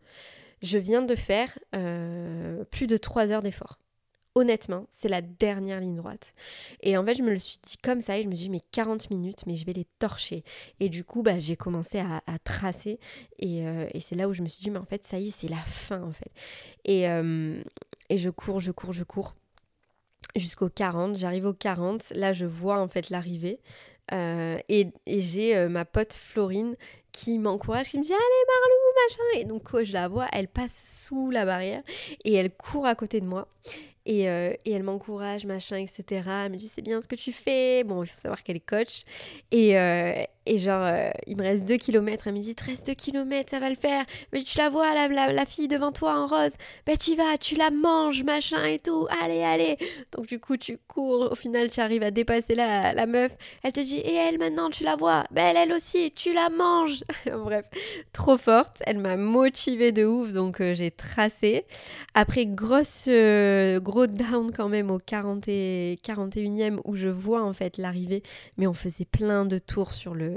Je 0.61 0.77
viens 0.77 1.01
de 1.01 1.15
faire 1.15 1.57
euh, 1.75 2.63
plus 2.65 2.87
de 2.87 2.97
3 2.97 3.31
heures 3.31 3.41
d'effort 3.41 3.79
honnêtement, 4.35 4.85
c'est 4.89 5.07
la 5.07 5.21
dernière 5.21 5.79
ligne 5.79 5.95
droite. 5.95 6.33
Et 6.81 6.97
en 6.97 7.05
fait, 7.05 7.15
je 7.15 7.23
me 7.23 7.31
le 7.31 7.39
suis 7.39 7.57
dit 7.65 7.77
comme 7.77 8.01
ça 8.01 8.17
et 8.17 8.23
je 8.23 8.27
me 8.27 8.35
suis 8.35 8.45
dit, 8.45 8.49
mais 8.49 8.61
40 8.71 9.09
minutes, 9.09 9.45
mais 9.47 9.55
je 9.55 9.65
vais 9.65 9.73
les 9.73 9.87
torcher. 9.97 10.43
Et 10.81 10.89
du 10.89 11.05
coup, 11.05 11.23
bah, 11.23 11.39
j'ai 11.39 11.55
commencé 11.55 11.99
à, 11.99 12.21
tracer 12.43 12.99
euh, 13.43 13.87
et, 13.93 13.99
c'est 14.01 14.15
là 14.15 14.27
où 14.27 14.33
je 14.33 14.41
me 14.41 14.47
suis 14.47 14.61
dit, 14.61 14.69
mais 14.69 14.77
en 14.77 14.85
fait, 14.85 15.03
ça 15.05 15.17
y 15.17 15.29
est, 15.29 15.31
c'est 15.31 15.47
la 15.47 15.55
fin 15.55 16.03
en 16.03 16.11
fait. 16.11 16.31
Et, 16.83 17.09
euh, 17.09 17.61
et 18.09 18.17
je 18.17 18.29
cours, 18.29 18.59
je 18.59 18.71
cours, 18.71 18.91
je 18.91 19.05
cours 19.05 19.35
jusqu'au 20.35 20.69
40. 20.69 21.15
J'arrive 21.17 21.45
au 21.45 21.53
40. 21.53 22.11
Là, 22.15 22.33
je 22.33 22.45
vois 22.45 22.79
en 22.79 22.89
fait 22.89 23.09
l'arrivée. 23.09 23.59
Euh, 24.11 24.59
et, 24.67 24.89
j'ai 25.07 25.67
ma 25.69 25.85
pote 25.85 26.13
Florine 26.13 26.75
qui 27.13 27.39
m'encourage, 27.39 27.89
qui 27.89 27.97
me 27.97 28.03
dit 28.03 28.11
Allez, 28.11 28.19
Marlou, 28.19 29.33
machin. 29.33 29.39
Et 29.39 29.45
donc, 29.45 29.83
je 29.83 29.93
la 29.93 30.09
vois, 30.09 30.27
elle 30.33 30.49
passe 30.49 31.05
sous 31.05 31.31
la 31.31 31.45
barrière 31.45 31.81
et 32.25 32.33
elle 32.33 32.51
court 32.51 32.85
à 32.85 32.95
côté 32.95 33.21
de 33.21 33.25
moi. 33.25 33.47
Euh, 34.07 34.53
et, 34.65 34.71
elle 34.71 34.83
m'encourage, 34.83 35.45
machin, 35.45 35.77
etc. 35.77 36.29
Elle 36.45 36.51
me 36.51 36.57
dit 36.57 36.67
c'est 36.67 36.81
bien 36.81 37.01
ce 37.01 37.07
que 37.07 37.15
tu 37.15 37.31
fais. 37.31 37.83
Bon, 37.83 38.03
il 38.03 38.07
faut 38.07 38.19
savoir 38.19 38.43
qu'elle 38.43 38.57
est 38.57 38.59
coach. 38.59 39.03
Et, 39.51 39.77
euh, 39.77 40.23
et 40.47 40.59
genre, 40.59 40.83
euh, 40.85 41.09
il 41.25 41.37
me 41.37 41.41
reste 41.41 41.65
2 41.65 41.77
km. 41.77 42.27
Elle 42.27 42.33
me 42.33 42.39
dit, 42.39 42.55
reste 42.63 42.85
2 42.85 42.93
km, 42.93 43.49
ça 43.49 43.59
va 43.59 43.69
le 43.69 43.75
faire. 43.75 44.05
Mais 44.31 44.43
tu 44.43 44.57
la 44.57 44.69
vois, 44.69 44.93
la, 44.93 45.07
la, 45.31 45.45
fille 45.45 45.67
devant 45.67 45.91
toi 45.91 46.19
en 46.19 46.27
rose. 46.27 46.53
Ben, 46.85 46.95
tu 46.97 47.15
vas, 47.15 47.37
tu 47.39 47.55
la 47.55 47.71
manges, 47.71 48.23
machin 48.23 48.63
et 48.65 48.77
tout. 48.77 49.07
Allez, 49.23 49.41
allez. 49.41 49.77
Donc, 50.11 50.27
du 50.27 50.39
coup, 50.39 50.55
tu 50.57 50.77
cours. 50.87 51.31
Au 51.31 51.35
final, 51.35 51.71
tu 51.71 51.79
arrives 51.79 52.03
à 52.03 52.11
dépasser 52.11 52.53
la, 52.53 52.93
la 52.93 53.07
meuf. 53.07 53.35
Elle 53.63 53.73
te 53.73 53.79
dit, 53.79 53.97
et 53.97 54.13
elle, 54.13 54.37
maintenant, 54.37 54.69
tu 54.69 54.83
la 54.83 54.95
vois. 54.95 55.23
Ben, 55.31 55.55
elle, 55.55 55.73
aussi, 55.73 56.11
tu 56.11 56.33
la 56.33 56.49
manges. 56.49 57.03
Bref, 57.25 57.65
trop 58.13 58.37
forte. 58.37 58.83
Elle 58.85 58.99
m'a 58.99 59.17
motivée 59.17 59.91
de 59.91 60.05
ouf. 60.05 60.31
Donc, 60.31 60.61
euh, 60.61 60.75
j'ai 60.75 60.91
tracé. 60.91 61.65
Après, 62.13 62.45
grosse, 62.45 63.05
euh, 63.07 63.79
gros 63.79 64.05
down 64.05 64.51
quand 64.51 64.69
même 64.69 64.91
au 64.91 64.99
40 64.99 65.47
et 65.47 65.99
41e 66.05 66.79
où 66.85 66.95
je 66.95 67.07
vois 67.07 67.41
en 67.43 67.53
fait 67.53 67.77
l'arrivée. 67.79 68.21
Mais 68.57 68.67
on 68.67 68.73
faisait 68.73 69.05
plein 69.05 69.45
de 69.45 69.57
tours 69.57 69.93
sur 69.93 70.13
le 70.13 70.34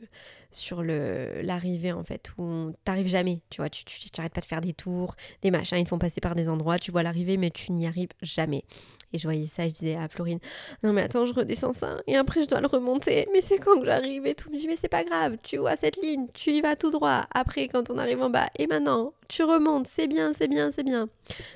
sur 0.50 0.82
le 0.82 1.42
l'arrivée 1.42 1.92
en 1.92 2.02
fait 2.04 2.32
où 2.38 2.72
t'arrives 2.84 3.06
jamais 3.06 3.42
tu 3.50 3.60
vois 3.60 3.68
tu 3.68 3.84
t'arrêtes 4.10 4.32
pas 4.32 4.40
de 4.40 4.46
faire 4.46 4.62
des 4.62 4.72
tours 4.72 5.14
des 5.42 5.50
machins 5.50 5.76
ils 5.76 5.84
te 5.84 5.90
font 5.90 5.98
passer 5.98 6.20
par 6.20 6.34
des 6.34 6.48
endroits 6.48 6.78
tu 6.78 6.90
vois 6.90 7.02
l'arrivée 7.02 7.36
mais 7.36 7.50
tu 7.50 7.72
n'y 7.72 7.86
arrives 7.86 8.08
jamais. 8.22 8.64
Et 9.12 9.18
je 9.18 9.24
voyais 9.24 9.46
ça 9.46 9.66
je 9.68 9.72
disais 9.74 9.96
à 9.96 10.08
Florine 10.08 10.38
non 10.82 10.92
mais 10.92 11.02
attends 11.02 11.26
je 11.26 11.34
redescends 11.34 11.72
ça 11.72 11.98
et 12.06 12.16
après 12.16 12.42
je 12.42 12.48
dois 12.48 12.60
le 12.60 12.66
remonter 12.66 13.26
mais 13.32 13.40
c'est 13.42 13.58
quand 13.58 13.78
que 13.78 13.84
j'arrive 13.84 14.26
et 14.26 14.34
tout? 14.34 14.50
Me 14.50 14.56
dit 14.56 14.66
mais 14.66 14.76
c'est 14.76 14.88
pas 14.88 15.04
grave 15.04 15.36
tu 15.42 15.58
vois 15.58 15.76
cette 15.76 15.96
ligne 16.02 16.26
tu 16.32 16.50
y 16.50 16.60
vas 16.60 16.76
tout 16.76 16.90
droit. 16.90 17.24
Après 17.34 17.68
quand 17.68 17.90
on 17.90 17.98
arrive 17.98 18.22
en 18.22 18.30
bas 18.30 18.48
et 18.58 18.66
maintenant 18.66 19.12
tu 19.28 19.42
remontes 19.44 19.86
c'est 19.86 20.08
bien 20.08 20.32
c'est 20.32 20.48
bien 20.48 20.70
c'est 20.72 20.82
bien 20.82 21.08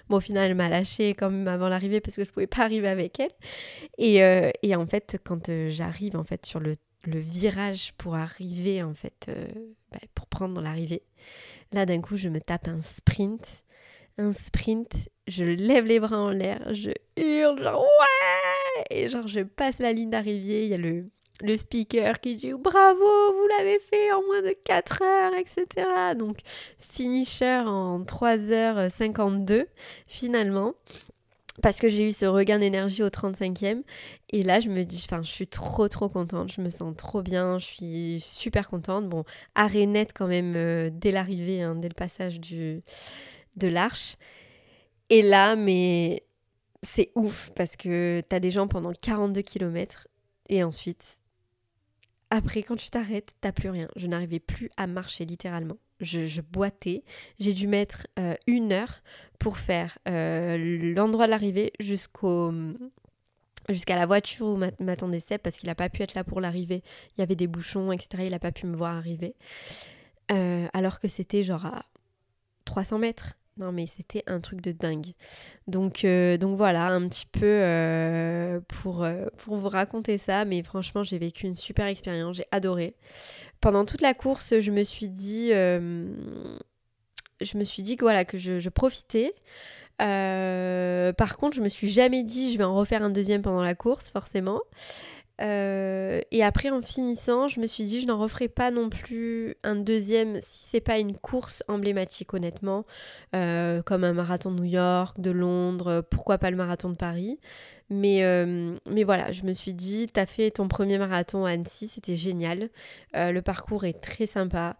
bon 0.08 0.16
au 0.16 0.20
final 0.20 0.50
elle 0.50 0.56
m'a 0.56 0.68
lâché 0.68 1.14
même 1.20 1.48
avant 1.48 1.68
l'arrivée 1.70 2.00
parce 2.00 2.16
que 2.16 2.24
je 2.24 2.30
pouvais 2.30 2.46
pas 2.46 2.62
arriver 2.62 2.88
avec 2.88 3.20
elle. 3.20 3.30
Et, 3.96 4.22
euh, 4.22 4.50
et 4.62 4.76
en 4.76 4.86
fait 4.86 5.18
quand 5.24 5.48
euh, 5.48 5.70
j'arrive 5.70 6.16
en 6.16 6.24
fait 6.24 6.44
sur 6.44 6.60
le 6.60 6.76
le 7.04 7.18
virage 7.18 7.92
pour 7.98 8.14
arriver 8.14 8.82
en 8.82 8.94
fait, 8.94 9.26
euh, 9.28 9.46
bah, 9.90 9.98
pour 10.14 10.26
prendre 10.26 10.60
l'arrivée. 10.60 11.02
Là 11.72 11.86
d'un 11.86 12.00
coup 12.00 12.16
je 12.16 12.28
me 12.28 12.40
tape 12.40 12.68
un 12.68 12.80
sprint, 12.80 13.64
un 14.18 14.32
sprint, 14.32 15.08
je 15.26 15.44
lève 15.44 15.86
les 15.86 16.00
bras 16.00 16.18
en 16.18 16.30
l'air, 16.30 16.74
je 16.74 16.90
hurle 17.16 17.62
genre 17.62 17.82
ouais 17.82 18.84
et 18.90 19.08
genre 19.08 19.26
je 19.26 19.40
passe 19.40 19.78
la 19.78 19.92
ligne 19.92 20.10
d'arrivée, 20.10 20.64
il 20.64 20.70
y 20.70 20.74
a 20.74 20.78
le 20.78 21.06
le 21.40 21.56
speaker 21.56 22.20
qui 22.20 22.36
dit 22.36 22.52
bravo, 22.52 23.32
vous 23.32 23.46
l'avez 23.58 23.78
fait 23.78 24.12
en 24.12 24.22
moins 24.22 24.42
de 24.42 24.54
4 24.64 25.02
heures, 25.02 25.32
etc. 25.34 26.14
Donc 26.16 26.38
finisher 26.78 27.62
en 27.66 28.00
3h52 28.00 29.66
finalement 30.06 30.74
parce 31.62 31.78
que 31.78 31.88
j'ai 31.88 32.08
eu 32.08 32.12
ce 32.12 32.26
regain 32.26 32.58
d'énergie 32.58 33.02
au 33.02 33.08
35e. 33.08 33.82
Et 34.30 34.42
là, 34.42 34.60
je 34.60 34.68
me 34.68 34.84
dis, 34.84 35.06
enfin, 35.08 35.22
je 35.22 35.30
suis 35.30 35.46
trop, 35.46 35.88
trop 35.88 36.08
contente. 36.08 36.52
Je 36.52 36.60
me 36.60 36.70
sens 36.70 36.94
trop 36.96 37.22
bien. 37.22 37.58
Je 37.58 37.64
suis 37.64 38.20
super 38.20 38.68
contente. 38.68 39.08
Bon, 39.08 39.24
arrêt 39.54 39.86
net 39.86 40.12
quand 40.14 40.26
même 40.26 40.54
euh, 40.56 40.90
dès 40.92 41.12
l'arrivée, 41.12 41.62
hein, 41.62 41.76
dès 41.76 41.88
le 41.88 41.94
passage 41.94 42.40
du, 42.40 42.82
de 43.56 43.68
l'arche. 43.68 44.16
Et 45.08 45.22
là, 45.22 45.56
mais 45.56 46.24
c'est 46.82 47.12
ouf 47.14 47.50
parce 47.54 47.76
que 47.76 48.22
t'as 48.28 48.40
des 48.40 48.50
gens 48.50 48.66
pendant 48.66 48.92
42 48.92 49.40
km. 49.42 50.08
Et 50.48 50.64
ensuite, 50.64 51.20
après, 52.30 52.64
quand 52.64 52.76
tu 52.76 52.90
t'arrêtes, 52.90 53.34
t'as 53.40 53.52
plus 53.52 53.70
rien. 53.70 53.88
Je 53.94 54.08
n'arrivais 54.08 54.40
plus 54.40 54.68
à 54.76 54.88
marcher 54.88 55.24
littéralement. 55.24 55.76
Je, 56.02 56.40
boitais. 56.40 57.04
J'ai 57.38 57.52
dû 57.52 57.68
mettre 57.68 58.06
euh, 58.18 58.34
une 58.46 58.72
heure 58.72 59.02
pour 59.38 59.56
faire 59.56 59.98
euh, 60.08 60.92
l'endroit 60.94 61.26
de 61.26 61.30
l'arrivée 61.30 61.72
jusqu'au 61.80 62.52
jusqu'à 63.68 63.94
la 63.94 64.06
voiture 64.06 64.46
où 64.46 64.56
m'attendait 64.56 65.20
Seb 65.20 65.40
parce 65.40 65.56
qu'il 65.56 65.68
n'a 65.68 65.76
pas 65.76 65.88
pu 65.88 66.02
être 66.02 66.14
là 66.14 66.24
pour 66.24 66.40
l'arrivée. 66.40 66.82
Il 67.16 67.20
y 67.20 67.22
avait 67.22 67.36
des 67.36 67.46
bouchons, 67.46 67.92
etc. 67.92 68.24
Il 68.24 68.30
n'a 68.30 68.40
pas 68.40 68.50
pu 68.50 68.66
me 68.66 68.76
voir 68.76 68.96
arriver. 68.96 69.36
Euh, 70.32 70.66
alors 70.72 70.98
que 70.98 71.06
c'était 71.06 71.44
genre 71.44 71.66
à 71.66 71.84
300 72.64 72.98
mètres. 72.98 73.34
Non 73.58 73.70
mais 73.70 73.86
c'était 73.86 74.24
un 74.26 74.40
truc 74.40 74.60
de 74.62 74.72
dingue. 74.72 75.12
Donc, 75.68 76.04
donc 76.40 76.56
voilà, 76.56 76.88
un 76.88 77.06
petit 77.08 77.26
peu 77.26 78.60
pour 78.68 79.06
vous 79.46 79.68
raconter 79.68 80.18
ça. 80.18 80.44
Mais 80.44 80.64
franchement, 80.64 81.04
j'ai 81.04 81.18
vécu 81.18 81.46
une 81.46 81.56
super 81.56 81.86
expérience, 81.86 82.36
j'ai 82.36 82.46
adoré. 82.50 82.96
Pendant 83.62 83.86
toute 83.86 84.02
la 84.02 84.12
course, 84.12 84.60
je 84.60 84.70
me 84.70 84.84
suis 84.84 85.08
dit, 85.08 85.48
je 85.52 86.58
me 87.56 87.64
suis 87.64 87.82
dit 87.82 87.96
que 87.96 88.04
voilà, 88.04 88.26
que 88.26 88.36
je, 88.36 88.68
profitais. 88.68 89.32
par 89.98 91.36
contre, 91.38 91.56
je 91.56 91.62
me 91.62 91.70
suis 91.70 91.88
jamais 91.88 92.24
dit 92.24 92.52
je 92.52 92.58
vais 92.58 92.64
en 92.64 92.74
refaire 92.74 93.02
un 93.02 93.10
deuxième 93.10 93.40
pendant 93.40 93.62
la 93.62 93.74
course, 93.74 94.10
forcément. 94.10 94.60
Euh, 95.42 96.20
et 96.30 96.44
après, 96.44 96.70
en 96.70 96.82
finissant, 96.82 97.48
je 97.48 97.60
me 97.60 97.66
suis 97.66 97.84
dit, 97.84 98.00
je 98.00 98.06
n'en 98.06 98.18
referai 98.18 98.48
pas 98.48 98.70
non 98.70 98.90
plus 98.90 99.56
un 99.64 99.74
deuxième 99.74 100.40
si 100.40 100.68
c'est 100.68 100.80
pas 100.80 100.98
une 100.98 101.16
course 101.16 101.64
emblématique, 101.68 102.32
honnêtement, 102.34 102.84
euh, 103.34 103.82
comme 103.82 104.04
un 104.04 104.12
marathon 104.12 104.52
de 104.52 104.60
New 104.60 104.70
York, 104.70 105.18
de 105.20 105.30
Londres, 105.30 106.04
pourquoi 106.10 106.38
pas 106.38 106.50
le 106.50 106.56
marathon 106.56 106.90
de 106.90 106.94
Paris. 106.94 107.38
Mais, 107.90 108.24
euh, 108.24 108.76
voilà, 109.04 109.32
je 109.32 109.42
me 109.42 109.52
suis 109.52 109.74
dit, 109.74 110.06
t'as 110.10 110.26
fait 110.26 110.50
ton 110.52 110.68
premier 110.68 110.96
marathon 110.96 111.44
à 111.44 111.50
Annecy, 111.50 111.88
c'était 111.88 112.16
génial. 112.16 112.70
le 113.14 113.40
parcours 113.40 113.84
est 113.84 114.00
très 114.00 114.26
sympa. 114.26 114.76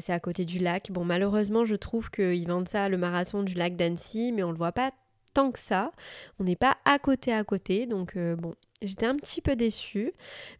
c'est 0.00 0.12
à 0.12 0.20
côté 0.20 0.44
du 0.44 0.58
lac. 0.58 0.90
Bon, 0.90 1.04
malheureusement, 1.04 1.64
je 1.64 1.76
trouve 1.76 2.10
qu'ils 2.10 2.46
vendent 2.46 2.68
ça, 2.68 2.88
le 2.88 2.98
marathon 2.98 3.42
du 3.42 3.54
lac 3.54 3.76
d'Annecy, 3.76 4.32
mais 4.32 4.42
on 4.42 4.50
le 4.50 4.58
voit 4.58 4.72
pas 4.72 4.90
tant 5.32 5.52
que 5.52 5.58
ça. 5.58 5.92
On 6.38 6.44
n'est 6.44 6.56
pas 6.56 6.76
à 6.84 6.98
côté 6.98 7.32
à 7.32 7.44
côté, 7.44 7.86
donc 7.86 8.18
bon, 8.18 8.54
J'étais 8.82 9.04
un 9.04 9.16
petit 9.16 9.42
peu 9.42 9.56
déçue, 9.56 10.12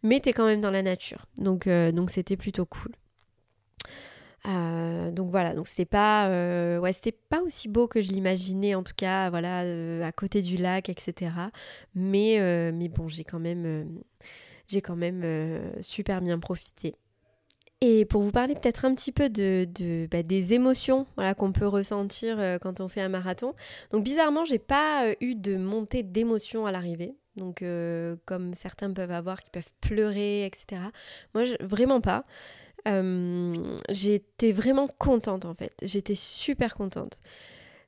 mais 0.03 0.19
t'es 0.19 0.31
quand 0.31 0.45
même 0.45 0.61
dans 0.61 0.69
la 0.69 0.83
nature. 0.83 1.25
Donc 1.37 1.65
euh, 1.65 1.91
c'était 2.07 2.37
plutôt 2.37 2.65
cool. 2.65 2.91
Euh, 4.47 5.11
donc 5.11 5.31
voilà, 5.31 5.53
donc 5.53 5.67
c'était 5.67 5.85
pas, 5.85 6.27
euh, 6.29 6.79
pas 7.29 7.41
aussi 7.41 7.67
beau 7.67 7.87
que 7.87 8.01
je 8.01 8.11
l'imaginais 8.11 8.75
en 8.75 8.83
tout 8.83 8.93
cas, 8.95 9.29
voilà, 9.31 9.59
à 10.05 10.11
côté 10.11 10.41
du 10.41 10.57
lac, 10.57 10.89
etc. 10.89 11.31
Mais 11.95 12.37
mais 12.71 12.89
bon, 12.89 13.07
j'ai 13.07 13.23
quand 13.23 13.39
même, 13.39 14.01
j'ai 14.67 14.81
quand 14.81 14.95
même 14.95 15.23
super 15.81 16.21
bien 16.21 16.37
profité. 16.37 16.95
Et 17.83 18.05
pour 18.05 18.21
vous 18.21 18.31
parler 18.31 18.53
peut-être 18.53 18.85
un 18.85 18.93
petit 18.93 19.11
peu 19.11 19.29
de, 19.29 19.67
de 19.73 20.07
bah, 20.11 20.21
des 20.21 20.53
émotions 20.53 21.07
voilà, 21.15 21.33
qu'on 21.33 21.51
peut 21.51 21.65
ressentir 21.65 22.37
quand 22.61 22.79
on 22.81 22.87
fait 22.87 23.01
un 23.01 23.09
marathon. 23.09 23.55
Donc 23.91 24.03
bizarrement, 24.03 24.45
j'ai 24.45 24.59
pas 24.59 25.11
eu 25.21 25.33
de 25.33 25.57
montée 25.57 26.03
d'émotion 26.03 26.67
à 26.67 26.71
l'arrivée. 26.71 27.15
Donc, 27.35 27.61
euh, 27.61 28.15
comme 28.25 28.53
certains 28.53 28.91
peuvent 28.91 29.11
avoir, 29.11 29.41
qui 29.41 29.49
peuvent 29.49 29.71
pleurer, 29.79 30.45
etc. 30.45 30.81
Moi, 31.33 31.43
vraiment 31.61 32.01
pas. 32.01 32.25
Euh, 32.87 33.77
j'étais 33.89 34.51
vraiment 34.51 34.87
contente 34.87 35.45
en 35.45 35.53
fait. 35.53 35.73
J'étais 35.83 36.15
super 36.15 36.75
contente. 36.75 37.19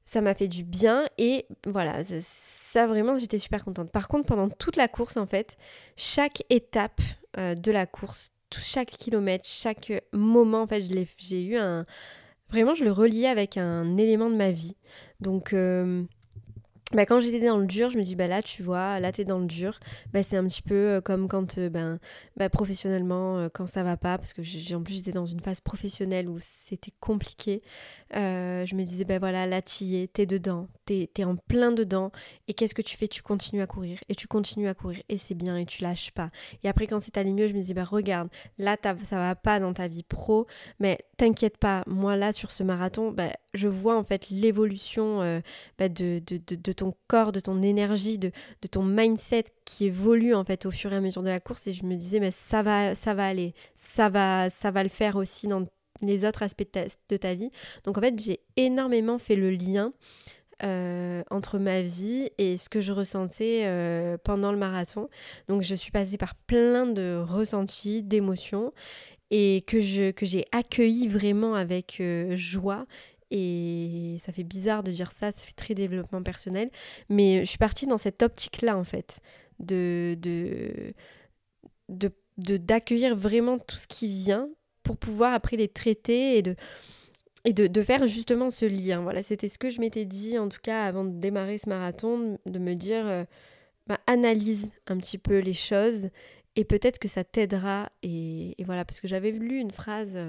Ça 0.05 0.21
m'a 0.21 0.35
fait 0.35 0.47
du 0.47 0.63
bien 0.63 1.07
et 1.17 1.45
voilà, 1.65 2.03
ça, 2.03 2.87
vraiment, 2.87 3.17
j'étais 3.17 3.39
super 3.39 3.63
contente. 3.65 3.91
Par 3.91 4.07
contre, 4.07 4.25
pendant 4.27 4.49
toute 4.49 4.75
la 4.75 4.87
course, 4.87 5.17
en 5.17 5.25
fait, 5.25 5.57
chaque 5.95 6.43
étape 6.49 7.01
euh, 7.37 7.55
de 7.55 7.71
la 7.71 7.85
course, 7.85 8.31
chaque 8.55 8.89
kilomètre, 8.89 9.45
chaque 9.47 9.91
moment, 10.11 10.63
en 10.63 10.67
fait, 10.67 10.83
j'ai 11.17 11.43
eu 11.43 11.57
un. 11.57 11.85
Vraiment, 12.49 12.75
je 12.75 12.83
le 12.83 12.91
reliais 12.91 13.27
avec 13.27 13.57
un 13.57 13.97
élément 13.97 14.29
de 14.29 14.35
ma 14.35 14.51
vie. 14.51 14.75
Donc, 15.21 15.55
bah, 16.93 17.05
quand 17.05 17.19
j'étais 17.19 17.45
dans 17.45 17.57
le 17.57 17.65
dur, 17.65 17.89
je 17.89 17.97
me 17.97 18.03
dis, 18.03 18.15
bah 18.15 18.27
là, 18.27 18.41
tu 18.43 18.61
vois, 18.61 18.99
là, 18.99 19.11
t'es 19.11 19.25
dans 19.25 19.39
le 19.39 19.47
dur. 19.47 19.79
Bah, 20.13 20.21
c'est 20.21 20.37
un 20.37 20.45
petit 20.45 20.61
peu 20.61 20.75
euh, 20.75 21.01
comme 21.01 21.27
quand, 21.27 21.57
euh, 21.57 21.69
ben, 21.69 21.99
bah, 22.37 22.49
professionnellement, 22.49 23.37
euh, 23.37 23.49
quand 23.51 23.67
ça 23.67 23.83
va 23.83 23.97
pas, 23.97 24.17
parce 24.17 24.33
que 24.33 24.43
j'ai, 24.43 24.75
en 24.75 24.83
plus, 24.83 24.95
j'étais 24.95 25.11
dans 25.11 25.25
une 25.25 25.39
phase 25.39 25.59
professionnelle 25.59 26.29
où 26.29 26.37
c'était 26.39 26.93
compliqué. 26.99 27.61
je 28.11 28.75
me 28.75 28.83
disais, 28.83 29.05
bah 29.05 29.19
voilà, 29.19 29.47
là, 29.47 29.61
t'y 29.61 29.97
es, 29.97 30.07
t'es 30.07 30.25
dedans, 30.25 30.67
t'es, 30.85 31.09
es 31.17 31.23
en 31.23 31.35
plein 31.35 31.71
dedans. 31.71 32.11
Et 32.47 32.53
qu'est-ce 32.53 32.75
que 32.75 32.81
tu 32.81 32.95
fais? 32.95 33.07
Tu 33.07 33.23
continues 33.23 33.61
à 33.61 33.67
courir. 33.67 33.99
Et 34.09 34.15
tu 34.15 34.27
continues 34.27 34.67
à 34.67 34.73
courir. 34.75 35.01
Et 35.09 35.17
c'est 35.17 35.35
bien, 35.35 35.57
et 35.57 35.65
tu 35.65 35.81
lâches 35.81 36.11
pas. 36.11 36.29
Et 36.63 36.69
après, 36.69 36.87
quand 36.87 36.99
c'est 36.99 37.17
allé 37.17 37.33
mieux, 37.33 37.47
je 37.47 37.53
me 37.53 37.61
dis, 37.61 37.73
bah 37.73 37.85
regarde, 37.85 38.29
là, 38.57 38.77
ça 38.83 39.17
va 39.17 39.35
pas 39.35 39.59
dans 39.59 39.73
ta 39.73 39.87
vie 39.87 40.03
pro, 40.03 40.45
mais 40.79 40.99
t'inquiète 41.17 41.57
pas, 41.57 41.83
moi, 41.87 42.15
là, 42.15 42.31
sur 42.31 42.51
ce 42.51 42.63
marathon, 42.63 43.11
bah, 43.11 43.29
je 43.53 43.67
vois 43.67 43.97
en 43.97 44.03
fait 44.03 44.29
l'évolution 44.29 45.41
bah, 45.77 45.89
de, 45.89 46.21
de, 46.25 46.39
de 46.55 46.71
ton 46.71 46.82
corps, 47.07 47.31
de 47.31 47.39
ton 47.39 47.61
énergie, 47.61 48.17
de, 48.17 48.31
ton 48.71 48.83
mindset 48.83 49.45
qui 49.65 49.85
évolue 49.85 50.33
en 50.33 50.43
fait 50.43 50.65
au 50.65 50.71
fur 50.71 50.91
et 50.91 50.95
à 50.95 51.01
mesure 51.01 51.23
de 51.23 51.29
la 51.29 51.39
course. 51.39 51.67
Et 51.67 51.73
je 51.73 51.85
me 51.85 51.95
disais, 51.95 52.19
mais 52.19 52.31
ça 52.31 52.61
va, 52.61 52.95
ça 52.95 53.13
va 53.13 53.27
aller, 53.27 53.53
ça 53.75 54.09
va, 54.09 54.49
ça 54.49 54.71
va 54.71 54.83
le 54.83 54.89
faire 54.89 55.15
aussi 55.15 55.47
dans 55.47 55.65
les 56.01 56.25
autres 56.25 56.43
aspects 56.43 56.67
de 57.09 57.17
ta, 57.17 57.33
vie. 57.33 57.49
Donc 57.85 57.97
en 57.97 58.01
fait, 58.01 58.19
j'ai 58.19 58.41
énormément 58.57 59.19
fait 59.19 59.35
le 59.35 59.51
lien 59.51 59.93
euh, 60.63 61.23
entre 61.31 61.57
ma 61.59 61.81
vie 61.81 62.29
et 62.37 62.57
ce 62.57 62.69
que 62.69 62.81
je 62.81 62.91
ressentais 62.91 63.63
euh, 63.65 64.17
pendant 64.23 64.51
le 64.51 64.57
marathon. 64.57 65.09
Donc 65.47 65.61
je 65.61 65.75
suis 65.75 65.91
passée 65.91 66.17
par 66.17 66.35
plein 66.35 66.85
de 66.85 67.23
ressentis, 67.25 68.03
d'émotions 68.03 68.73
et 69.31 69.63
que 69.65 69.79
je 69.79 70.11
que 70.11 70.27
j'ai 70.27 70.45
accueilli 70.51 71.07
vraiment 71.07 71.55
avec 71.55 71.97
euh, 71.99 72.35
joie 72.37 72.85
et 73.35 74.17
ça 74.19 74.31
fait 74.31 74.43
bizarre 74.43 74.83
de 74.83 74.91
dire 74.91 75.11
ça, 75.11 75.31
ça 75.31 75.41
fait 75.41 75.55
très 75.55 75.73
développement 75.73 76.21
personnel. 76.21 76.69
Mais 77.09 77.39
je 77.39 77.49
suis 77.49 77.57
partie 77.57 77.87
dans 77.87 77.97
cette 77.97 78.21
optique-là, 78.21 78.77
en 78.77 78.83
fait, 78.83 79.21
de, 79.59 80.15
de, 80.21 80.93
de, 81.89 82.57
d'accueillir 82.57 83.15
vraiment 83.15 83.57
tout 83.57 83.75
ce 83.75 83.87
qui 83.87 84.07
vient 84.07 84.49
pour 84.83 84.97
pouvoir 84.97 85.33
après 85.33 85.57
les 85.57 85.67
traiter 85.67 86.37
et 86.37 86.43
de, 86.43 86.55
et 87.43 87.53
de, 87.53 87.65
de 87.65 87.81
faire 87.81 88.05
justement 88.05 88.51
ce 88.51 88.65
lien. 88.65 89.01
Voilà, 89.01 89.23
c'était 89.23 89.47
ce 89.47 89.57
que 89.57 89.71
je 89.71 89.79
m'étais 89.79 90.05
dit, 90.05 90.37
en 90.37 90.47
tout 90.47 90.61
cas, 90.61 90.83
avant 90.83 91.03
de 91.03 91.19
démarrer 91.19 91.57
ce 91.57 91.67
marathon, 91.67 92.37
de 92.45 92.59
me 92.59 92.75
dire, 92.75 93.07
euh, 93.07 93.23
bah, 93.87 93.99
analyse 94.05 94.69
un 94.85 94.97
petit 94.97 95.17
peu 95.17 95.39
les 95.39 95.53
choses 95.53 96.09
et 96.55 96.65
peut-être 96.65 96.99
que 96.99 97.07
ça 97.07 97.23
t'aidera. 97.23 97.89
Et, 98.03 98.53
et, 98.61 98.63
voilà, 98.63 98.85
parce 98.85 98.99
que 98.99 99.07
j'avais 99.07 99.31
lu 99.31 99.57
une 99.57 99.71
phrase. 99.71 100.19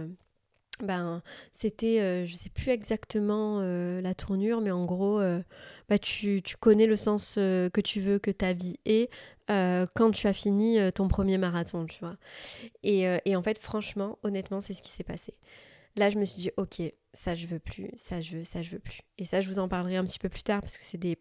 Euh, 0.83 0.87
ben, 0.87 1.22
c'était, 1.53 2.01
euh, 2.01 2.25
je 2.25 2.35
sais 2.35 2.51
plus 2.51 2.70
exactement 2.70 3.61
euh, 3.61 4.01
la 4.01 4.14
tournure, 4.14 4.61
mais 4.61 4.70
en 4.70 4.85
gros, 4.85 5.20
euh, 5.20 5.43
bah, 5.89 5.99
tu, 5.99 6.43
tu, 6.43 6.57
connais 6.57 6.87
le 6.87 6.97
sens 6.97 7.35
que 7.35 7.81
tu 7.81 8.01
veux 8.01 8.18
que 8.18 8.31
ta 8.31 8.53
vie 8.53 8.79
ait 8.85 9.09
quand 9.49 10.11
tu 10.12 10.27
as 10.27 10.33
fini 10.33 10.79
ton 10.95 11.07
premier 11.07 11.37
marathon, 11.37 11.85
tu 11.87 11.99
vois. 12.01 12.16
Et, 12.83 13.05
et 13.25 13.37
en 13.37 13.43
fait, 13.43 13.59
franchement, 13.59 14.18
honnêtement, 14.22 14.61
c'est 14.61 14.72
ce 14.72 14.83
qui 14.83 14.91
s'est 14.91 15.05
passé. 15.05 15.35
Là, 15.97 16.11
je 16.11 16.18
me 16.18 16.25
suis 16.25 16.41
dit, 16.41 16.51
ok, 16.57 16.81
ça 17.12 17.35
je 17.35 17.47
veux 17.47 17.59
plus, 17.59 17.91
ça 17.95 18.20
je 18.20 18.39
veux, 18.39 18.45
ça 18.45 18.62
je 18.62 18.70
veux 18.70 18.79
plus. 18.79 19.03
Et 19.18 19.25
ça, 19.25 19.41
je 19.43 19.49
vous 19.49 19.59
en 19.59 19.68
parlerai 19.68 19.97
un 19.97 20.05
petit 20.05 20.18
peu 20.18 20.31
plus 20.31 20.43
tard 20.43 20.61
parce 20.61 20.79
que 20.79 20.85
c'est 20.85 20.99
des 20.99 21.16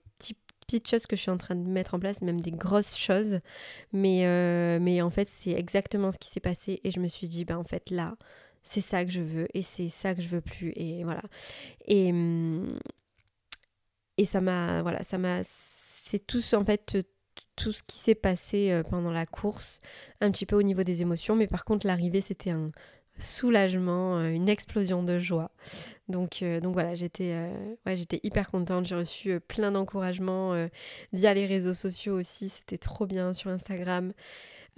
petites 0.66 0.88
choses 0.90 1.06
que 1.06 1.16
je 1.16 1.22
suis 1.22 1.32
en 1.32 1.38
train 1.38 1.56
de 1.56 1.68
mettre 1.68 1.94
en 1.94 2.00
place, 2.00 2.22
même 2.22 2.40
des 2.40 2.52
grosses 2.52 2.96
choses. 2.98 3.40
Mais, 3.92 4.80
mais 4.80 5.02
en 5.02 5.10
fait, 5.10 5.28
c'est 5.28 5.52
exactement 5.52 6.12
ce 6.14 6.18
qui 6.18 6.30
s'est 6.30 6.40
passé. 6.40 6.80
Et 6.86 6.92
je 6.92 7.02
me 7.02 7.10
suis 7.10 7.28
dit, 7.28 7.44
ben 7.44 7.58
en 7.58 7.66
fait, 7.66 7.90
là, 7.90 8.16
c'est 8.64 8.82
ça 8.82 9.06
que 9.06 9.12
je 9.12 9.22
veux 9.22 9.48
et 9.54 9.62
c'est 9.62 9.90
ça 9.90 10.16
que 10.16 10.22
je 10.22 10.30
veux 10.30 10.42
plus 10.42 10.72
et 10.76 11.04
voilà 11.04 11.22
et 11.86 12.12
hum, 12.12 12.80
et 14.18 14.26
ça 14.26 14.42
m'a 14.42 14.82
voilà 14.82 15.04
ça 15.04 15.18
m'a 15.18 15.42
c'est 15.44 16.26
tout 16.26 16.42
en 16.54 16.66
fait 16.66 16.98
tout 17.56 17.72
ce 17.72 17.84
qui 17.84 17.98
s'est 17.98 18.16
passé 18.16 18.82
pendant 18.90 19.12
la 19.12 19.26
course, 19.26 19.80
un 20.22 20.32
petit 20.32 20.46
peu 20.46 20.56
au 20.56 20.64
niveau 20.64 20.84
des 20.84 21.02
émotions, 21.02 21.36
mais 21.36 21.48
par 21.48 21.66
contre 21.66 21.86
l'arrivée 21.88 22.22
c'était 22.22 22.50
un 22.50 22.72
soulagement, 23.20 24.20
une 24.26 24.50
explosion 24.50 25.04
de 25.04 25.20
joie. 25.20 25.52
Donc, 26.08 26.44
donc 26.62 26.74
voilà, 26.74 26.96
j'étais 26.96 27.50
ouais, 27.86 27.96
j'étais 27.96 28.20
hyper 28.24 28.50
contente, 28.50 28.86
j'ai 28.86 28.96
reçu 28.96 29.40
plein 29.40 29.72
d'encouragements 29.72 30.68
via 31.14 31.34
les 31.34 31.46
réseaux 31.46 31.74
sociaux 31.74 32.20
aussi, 32.20 32.50
c'était 32.50 32.78
trop 32.78 33.06
bien 33.06 33.34
sur 33.34 33.52
Instagram. 33.52 34.14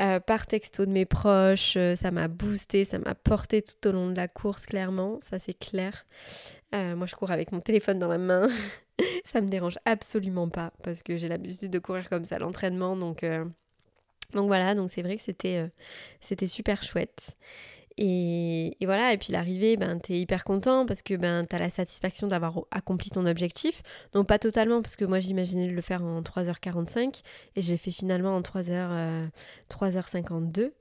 Euh, 0.02 0.20
par 0.20 0.46
texto 0.46 0.86
de 0.86 0.92
mes 0.92 1.06
proches. 1.06 1.76
Euh, 1.78 1.96
ça 1.96 2.12
m'a 2.12 2.28
boosté, 2.28 2.84
ça 2.84 3.00
m'a 3.00 3.16
porté 3.16 3.62
tout 3.62 3.88
au 3.88 3.92
long 3.94 4.10
de 4.10 4.16
la 4.16 4.28
course, 4.28 4.66
clairement. 4.66 5.20
Ça, 5.24 5.40
c'est 5.40 5.58
clair. 5.58 6.06
Euh, 6.74 6.98
moi, 6.98 7.08
je 7.08 7.16
cours 7.16 7.32
avec 7.32 7.54
mon 7.54 7.62
téléphone 7.62 7.98
dans 7.98 8.10
la 8.10 8.18
main. 8.18 8.48
ça 9.26 9.40
me 9.40 9.48
dérange 9.48 9.80
absolument 9.86 10.50
pas 10.50 10.74
parce 10.84 11.02
que 11.02 11.16
j'ai 11.16 11.30
l'habitude 11.30 11.72
de 11.72 11.80
courir 11.80 12.10
comme 12.10 12.26
ça 12.26 12.36
à 12.36 12.40
l'entraînement. 12.40 12.98
Donc, 12.98 13.26
donc 14.34 14.48
voilà, 14.48 14.76
donc 14.76 14.92
c'est 14.92 15.02
vrai 15.02 15.16
que 15.16 15.24
c'était, 15.24 15.72
c'était 16.20 16.48
super 16.48 16.84
chouette. 16.84 17.38
Et, 17.98 18.76
voilà, 18.82 19.14
et 19.14 19.18
puis 19.18 19.32
l'arrivée, 19.32 19.78
ben, 19.78 20.00
t'es 20.00 20.20
hyper 20.20 20.44
content 20.44 20.86
parce 20.86 21.02
que 21.02 21.14
ben, 21.14 21.46
t'as 21.46 21.60
la 21.60 21.70
satisfaction 21.70 22.28
d'avoir 22.28 22.60
accompli 22.72 23.10
ton 23.10 23.26
objectif. 23.26 23.82
Donc 24.14 24.28
pas 24.28 24.40
totalement, 24.40 24.82
parce 24.82 24.96
que 24.96 25.06
moi 25.06 25.20
j'imaginais 25.20 25.68
le 25.68 25.82
faire 25.82 26.04
en 26.04 26.22
3h45 26.22 27.22
et 27.56 27.62
je 27.62 27.72
l'ai 27.72 27.78
fait 27.78 27.92
finalement 27.92 28.36
en 28.36 28.42
3h, 28.42 29.30
3h52. 29.70 30.72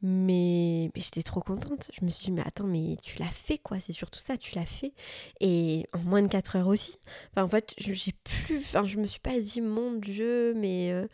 Mais, 0.00 0.92
mais 0.94 1.00
j'étais 1.00 1.22
trop 1.22 1.40
contente. 1.40 1.90
Je 1.98 2.04
me 2.04 2.10
suis 2.10 2.26
dit, 2.26 2.32
mais 2.32 2.42
attends, 2.46 2.64
mais 2.64 2.96
tu 3.02 3.18
l'as 3.18 3.24
fait 3.26 3.58
quoi, 3.58 3.80
c'est 3.80 3.92
surtout 3.92 4.20
ça, 4.20 4.36
tu 4.36 4.54
l'as 4.54 4.64
fait. 4.64 4.92
Et 5.40 5.86
en 5.92 5.98
moins 5.98 6.22
de 6.22 6.28
4 6.28 6.56
heures 6.56 6.68
aussi. 6.68 6.98
Enfin, 7.32 7.42
en 7.42 7.48
fait, 7.48 7.74
j'ai 7.78 8.12
plus. 8.12 8.58
Enfin, 8.58 8.84
je 8.84 8.96
me 8.98 9.06
suis 9.06 9.18
pas 9.18 9.40
dit, 9.40 9.60
mon 9.60 9.94
Dieu, 9.94 10.54
mais 10.54 10.92
euh, 10.92 11.08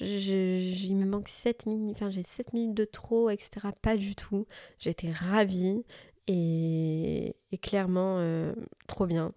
il 0.00 0.96
me 0.96 1.06
manque 1.06 1.28
7 1.28 1.66
minutes, 1.66 1.96
enfin, 1.96 2.10
j'ai 2.10 2.22
7 2.22 2.52
minutes 2.52 2.74
de 2.74 2.84
trop, 2.84 3.30
etc. 3.30 3.68
Pas 3.82 3.96
du 3.96 4.14
tout. 4.14 4.46
J'étais 4.78 5.10
ravie 5.10 5.84
et, 6.26 7.36
clairement, 7.62 8.16
euh, 8.18 8.54
trop 8.86 9.06
bien. 9.06 9.32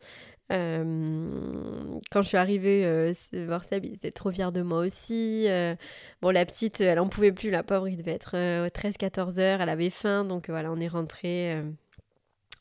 Euh, 0.53 1.99
quand 2.09 2.21
je 2.21 2.29
suis 2.29 2.37
arrivée 2.37 2.85
euh, 2.85 3.13
voir 3.45 3.65
Seb, 3.65 3.83
il 3.83 3.93
était 3.95 4.11
trop 4.11 4.31
fier 4.31 4.53
de 4.53 4.61
moi 4.61 4.79
aussi. 4.79 5.47
Bon, 6.21 6.29
la 6.31 6.45
petite, 6.45 6.81
elle 6.81 6.99
en 6.99 7.07
pouvait 7.07 7.33
plus, 7.33 7.49
la 7.49 7.63
pauvre, 7.63 7.87
il 7.87 7.97
devait 7.97 8.11
être 8.11 8.35
13-14 8.69 9.39
heures, 9.39 9.61
elle 9.61 9.69
avait 9.69 9.89
faim, 9.89 10.23
donc 10.23 10.49
voilà, 10.49 10.71
on 10.71 10.79
est 10.79 10.87
rentré, 10.87 11.61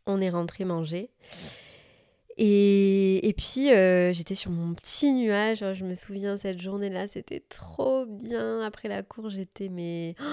on 0.06 0.18
est 0.20 0.30
rentré 0.30 0.64
manger. 0.64 1.10
Et, 2.38 3.26
et 3.26 3.32
puis 3.32 3.68
j'étais 4.12 4.34
sur 4.34 4.50
mon 4.50 4.74
petit 4.74 5.12
nuage, 5.12 5.64
je 5.74 5.84
me 5.84 5.94
souviens 5.94 6.36
cette 6.36 6.60
journée-là, 6.60 7.08
c'était 7.08 7.40
trop 7.40 8.04
bien. 8.06 8.60
Après 8.60 8.88
la 8.88 9.02
cour, 9.02 9.30
j'étais 9.30 9.68
mais 9.68 10.14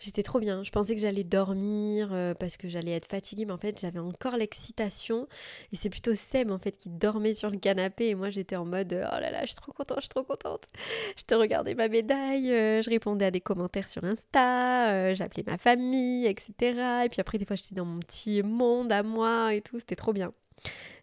J'étais 0.00 0.22
trop 0.22 0.40
bien. 0.40 0.62
Je 0.62 0.70
pensais 0.70 0.94
que 0.94 1.00
j'allais 1.02 1.24
dormir 1.24 2.08
euh, 2.12 2.32
parce 2.32 2.56
que 2.56 2.68
j'allais 2.68 2.92
être 2.92 3.06
fatiguée, 3.06 3.44
mais 3.44 3.52
en 3.52 3.58
fait 3.58 3.78
j'avais 3.78 3.98
encore 3.98 4.38
l'excitation. 4.38 5.28
Et 5.72 5.76
c'est 5.76 5.90
plutôt 5.90 6.14
Seb 6.14 6.50
en 6.50 6.58
fait 6.58 6.72
qui 6.72 6.88
dormait 6.88 7.34
sur 7.34 7.50
le 7.50 7.58
canapé 7.58 8.08
et 8.08 8.14
moi 8.14 8.30
j'étais 8.30 8.56
en 8.56 8.64
mode 8.64 8.94
oh 8.94 9.20
là 9.20 9.30
là, 9.30 9.40
je 9.42 9.48
suis 9.48 9.56
trop 9.56 9.72
contente, 9.72 9.98
je 9.98 10.04
suis 10.04 10.08
trop 10.08 10.24
contente. 10.24 10.62
Je 11.18 11.24
te 11.24 11.34
regardais 11.34 11.74
ma 11.74 11.88
médaille, 11.88 12.50
euh, 12.50 12.80
je 12.80 12.88
répondais 12.88 13.26
à 13.26 13.30
des 13.30 13.42
commentaires 13.42 13.88
sur 13.88 14.02
Insta, 14.02 14.90
euh, 14.90 15.14
j'appelais 15.14 15.44
ma 15.46 15.58
famille, 15.58 16.24
etc. 16.26 17.04
Et 17.04 17.08
puis 17.10 17.20
après 17.20 17.36
des 17.36 17.44
fois 17.44 17.56
j'étais 17.56 17.74
dans 17.74 17.84
mon 17.84 18.00
petit 18.00 18.42
monde 18.42 18.90
à 18.92 19.02
moi 19.02 19.54
et 19.54 19.60
tout, 19.60 19.78
c'était 19.80 19.96
trop 19.96 20.14
bien. 20.14 20.32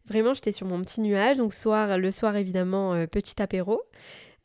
Vraiment 0.08 0.34
j'étais 0.34 0.52
sur 0.52 0.68
mon 0.68 0.82
petit 0.82 1.02
nuage, 1.02 1.38
donc 1.38 1.54
soir, 1.54 1.98
le 1.98 2.12
soir 2.12 2.36
évidemment 2.36 3.06
petit 3.08 3.42
apéro. 3.42 3.84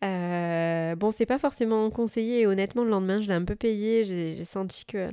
Euh, 0.02 0.96
bon, 0.96 1.10
c'est 1.12 1.26
pas 1.26 1.38
forcément 1.38 1.88
conseillé 1.90 2.46
honnêtement, 2.46 2.84
le 2.84 2.90
lendemain, 2.90 3.20
je 3.20 3.28
l'ai 3.28 3.34
un 3.34 3.44
peu 3.44 3.54
payé. 3.54 4.04
J'ai 4.04 4.44
senti 4.44 4.84
que 4.84 5.10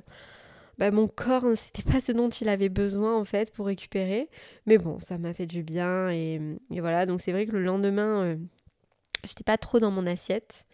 bah, 0.77 0.91
mon 0.91 1.07
corps, 1.07 1.45
hein, 1.45 1.55
c'était 1.55 1.83
pas 1.83 1.99
ce 1.99 2.11
dont 2.11 2.29
il 2.29 2.49
avait 2.49 2.69
besoin 2.69 3.15
en 3.17 3.25
fait 3.25 3.51
pour 3.53 3.67
récupérer. 3.67 4.29
Mais 4.65 4.77
bon, 4.77 4.99
ça 4.99 5.17
m'a 5.17 5.33
fait 5.33 5.45
du 5.45 5.63
bien. 5.63 6.09
Et, 6.09 6.39
voilà, 6.71 7.05
donc 7.05 7.21
c'est 7.21 7.31
vrai 7.31 7.45
que 7.45 7.51
le 7.51 7.63
lendemain, 7.63 8.23
euh, 8.23 8.35
j'étais 9.23 9.43
pas 9.43 9.57
trop 9.57 9.79
dans 9.79 9.91
mon 9.91 10.07
assiette. 10.07 10.65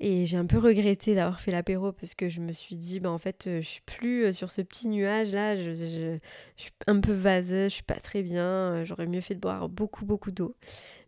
Et 0.00 0.26
j'ai 0.26 0.36
un 0.36 0.46
peu 0.46 0.58
regretté 0.58 1.14
d'avoir 1.14 1.40
fait 1.40 1.52
l'apéro 1.52 1.92
parce 1.92 2.14
que 2.14 2.28
je 2.28 2.40
me 2.40 2.52
suis 2.52 2.76
dit, 2.76 3.00
bah 3.00 3.10
en 3.10 3.18
fait, 3.18 3.46
euh, 3.46 3.60
je 3.60 3.66
suis 3.66 3.82
plus 3.82 4.32
sur 4.32 4.50
ce 4.50 4.60
petit 4.60 4.88
nuage 4.88 5.32
là, 5.32 5.56
je, 5.56 5.72
je, 5.72 6.18
suis 6.56 6.72
un 6.86 7.00
peu 7.00 7.12
vaseuse, 7.12 7.70
je 7.70 7.74
suis 7.74 7.82
pas 7.84 8.00
très 8.00 8.22
bien, 8.22 8.84
j'aurais 8.84 9.06
mieux 9.06 9.20
fait 9.20 9.34
de 9.34 9.40
boire 9.40 9.68
beaucoup, 9.68 10.04
beaucoup 10.04 10.32
d'eau. 10.32 10.56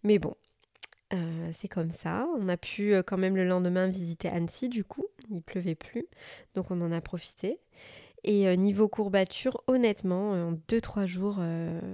Mais 0.05 0.18
bon, 0.18 0.34
euh, 1.12 1.51
c'est 1.57 1.68
comme 1.68 1.91
ça. 1.91 2.26
On 2.39 2.49
a 2.49 2.57
pu 2.57 2.93
euh, 2.95 3.03
quand 3.03 3.16
même 3.16 3.37
le 3.37 3.47
lendemain 3.47 3.87
visiter 3.87 4.28
Annecy 4.28 4.68
du 4.68 4.84
coup. 4.84 5.07
Il 5.30 5.43
pleuvait 5.43 5.74
plus. 5.74 6.07
Donc 6.55 6.70
on 6.70 6.80
en 6.80 6.93
a 6.93 7.01
profité. 7.01 7.61
Et 8.24 8.49
euh, 8.49 8.57
niveau 8.57 8.89
courbature, 8.89 9.62
honnêtement, 9.68 10.32
en 10.32 10.53
2-3 10.68 11.07
jours, 11.07 11.39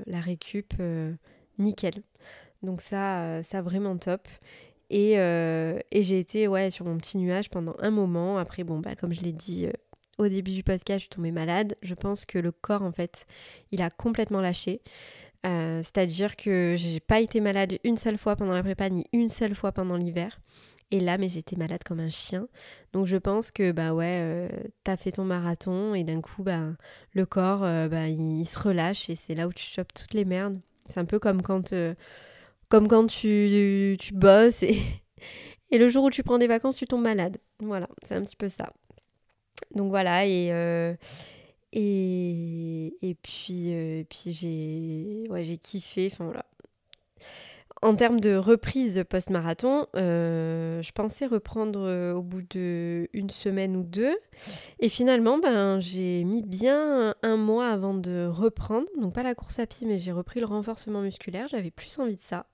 la 0.06 0.20
récup, 0.20 0.74
nickel. 1.58 2.02
Donc 2.62 2.80
ça, 2.80 3.42
ça 3.42 3.60
vraiment 3.60 3.98
top. 3.98 4.28
Et, 4.92 5.14
et 5.14 6.02
j'ai 6.02 6.18
été 6.18 6.46
ouais, 6.46 6.70
sur 6.70 6.84
mon 6.84 6.98
petit 6.98 7.16
nuage 7.16 7.48
pendant 7.48 7.74
un 7.80 7.90
moment. 7.90 8.38
Après, 8.38 8.62
bon, 8.62 8.78
bah, 8.78 8.94
comme 8.94 9.12
je 9.12 9.22
l'ai 9.22 9.32
dit 9.32 9.66
au 10.18 10.28
début 10.28 10.52
du 10.52 10.62
podcast, 10.62 10.98
je 10.98 11.04
suis 11.04 11.08
tombée 11.08 11.32
malade. 11.32 11.74
Je 11.82 11.94
pense 11.94 12.24
que 12.24 12.38
le 12.38 12.52
corps, 12.52 12.82
en 12.82 12.92
fait, 12.92 13.26
il 13.70 13.82
a 13.82 13.90
complètement 13.90 14.40
lâché. 14.40 14.82
Euh, 15.44 15.78
c'est-à-dire 15.78 16.36
que 16.36 16.76
j'ai 16.78 17.00
pas 17.00 17.20
été 17.20 17.40
malade 17.40 17.78
une 17.82 17.96
seule 17.96 18.18
fois 18.18 18.36
pendant 18.36 18.52
la 18.52 18.62
prépa 18.62 18.88
ni 18.88 19.06
une 19.12 19.30
seule 19.30 19.54
fois 19.54 19.72
pendant 19.72 19.96
l'hiver. 19.96 20.40
Et 20.92 21.00
là, 21.00 21.16
mais 21.18 21.28
j'étais 21.28 21.56
malade 21.56 21.82
comme 21.84 22.00
un 22.00 22.10
chien. 22.10 22.46
Donc 22.92 23.06
je 23.06 23.16
pense 23.16 23.50
que 23.50 23.72
bah 23.72 23.94
ouais, 23.94 24.18
euh, 24.20 24.48
t'as 24.84 24.96
fait 24.96 25.12
ton 25.12 25.24
marathon 25.24 25.94
et 25.94 26.04
d'un 26.04 26.20
coup 26.20 26.42
bah 26.42 26.60
le 27.12 27.26
corps 27.26 27.64
euh, 27.64 27.88
bah, 27.88 28.08
il, 28.08 28.44
se 28.44 28.58
relâche 28.58 29.08
et 29.08 29.16
c'est 29.16 29.34
là 29.34 29.48
où 29.48 29.52
tu 29.52 29.64
chopes 29.64 29.92
toutes 29.94 30.12
les 30.14 30.26
merdes. 30.26 30.60
C'est 30.88 31.00
un 31.00 31.06
peu 31.06 31.18
comme 31.18 31.42
quand 31.42 31.72
comme 32.72 32.88
quand 32.88 33.06
tu, 33.06 33.96
tu 34.00 34.14
bosses 34.14 34.62
et, 34.62 34.78
et 35.70 35.78
le 35.78 35.88
jour 35.88 36.04
où 36.04 36.10
tu 36.10 36.22
prends 36.22 36.38
des 36.38 36.46
vacances, 36.46 36.76
tu 36.76 36.86
tombes 36.86 37.02
malade. 37.02 37.36
Voilà, 37.60 37.88
c'est 38.02 38.14
un 38.14 38.22
petit 38.22 38.36
peu 38.36 38.48
ça. 38.48 38.72
Donc 39.74 39.90
voilà 39.90 40.26
et 40.26 40.50
et, 41.72 42.96
et 43.00 43.14
puis, 43.14 43.72
euh, 43.72 44.04
puis 44.08 44.30
j'ai 44.30 45.26
ouais, 45.30 45.56
kiffé. 45.56 46.10
Enfin. 46.12 46.32
En 47.80 47.96
termes 47.96 48.20
de 48.20 48.36
reprise 48.36 49.02
post-marathon, 49.08 49.86
euh, 49.96 50.82
je 50.82 50.92
pensais 50.92 51.26
reprendre 51.26 51.80
euh, 51.80 52.12
au 52.14 52.22
bout 52.22 52.42
de 52.50 53.08
une 53.12 53.30
semaine 53.30 53.74
ou 53.74 53.82
deux. 53.82 54.16
Et 54.78 54.88
finalement, 54.88 55.38
ben, 55.38 55.80
j'ai 55.80 56.24
mis 56.24 56.42
bien 56.42 57.14
un 57.22 57.36
mois 57.36 57.68
avant 57.68 57.94
de 57.94 58.26
reprendre. 58.26 58.86
Donc 59.00 59.14
pas 59.14 59.22
la 59.22 59.34
course 59.34 59.58
à 59.58 59.66
pied, 59.66 59.86
mais 59.86 59.98
j'ai 59.98 60.12
repris 60.12 60.40
le 60.40 60.46
renforcement 60.46 61.00
musculaire. 61.00 61.48
J'avais 61.48 61.70
plus 61.70 61.98
envie 61.98 62.16
de 62.16 62.22
ça. 62.22 62.46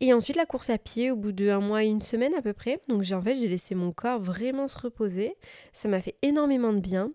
Et 0.00 0.12
ensuite 0.12 0.36
la 0.36 0.46
course 0.46 0.68
à 0.68 0.78
pied 0.78 1.12
au 1.12 1.16
bout 1.16 1.30
de 1.30 1.48
un 1.48 1.60
mois 1.60 1.84
et 1.84 1.86
une 1.86 2.00
semaine 2.00 2.34
à 2.34 2.42
peu 2.42 2.52
près. 2.52 2.80
Donc 2.88 3.02
j'ai 3.02 3.14
en 3.14 3.22
fait 3.22 3.36
j'ai 3.36 3.48
laissé 3.48 3.74
mon 3.74 3.92
corps 3.92 4.20
vraiment 4.20 4.66
se 4.66 4.76
reposer. 4.78 5.36
Ça 5.72 5.88
m'a 5.88 6.00
fait 6.00 6.16
énormément 6.22 6.72
de 6.72 6.80
bien. 6.80 7.12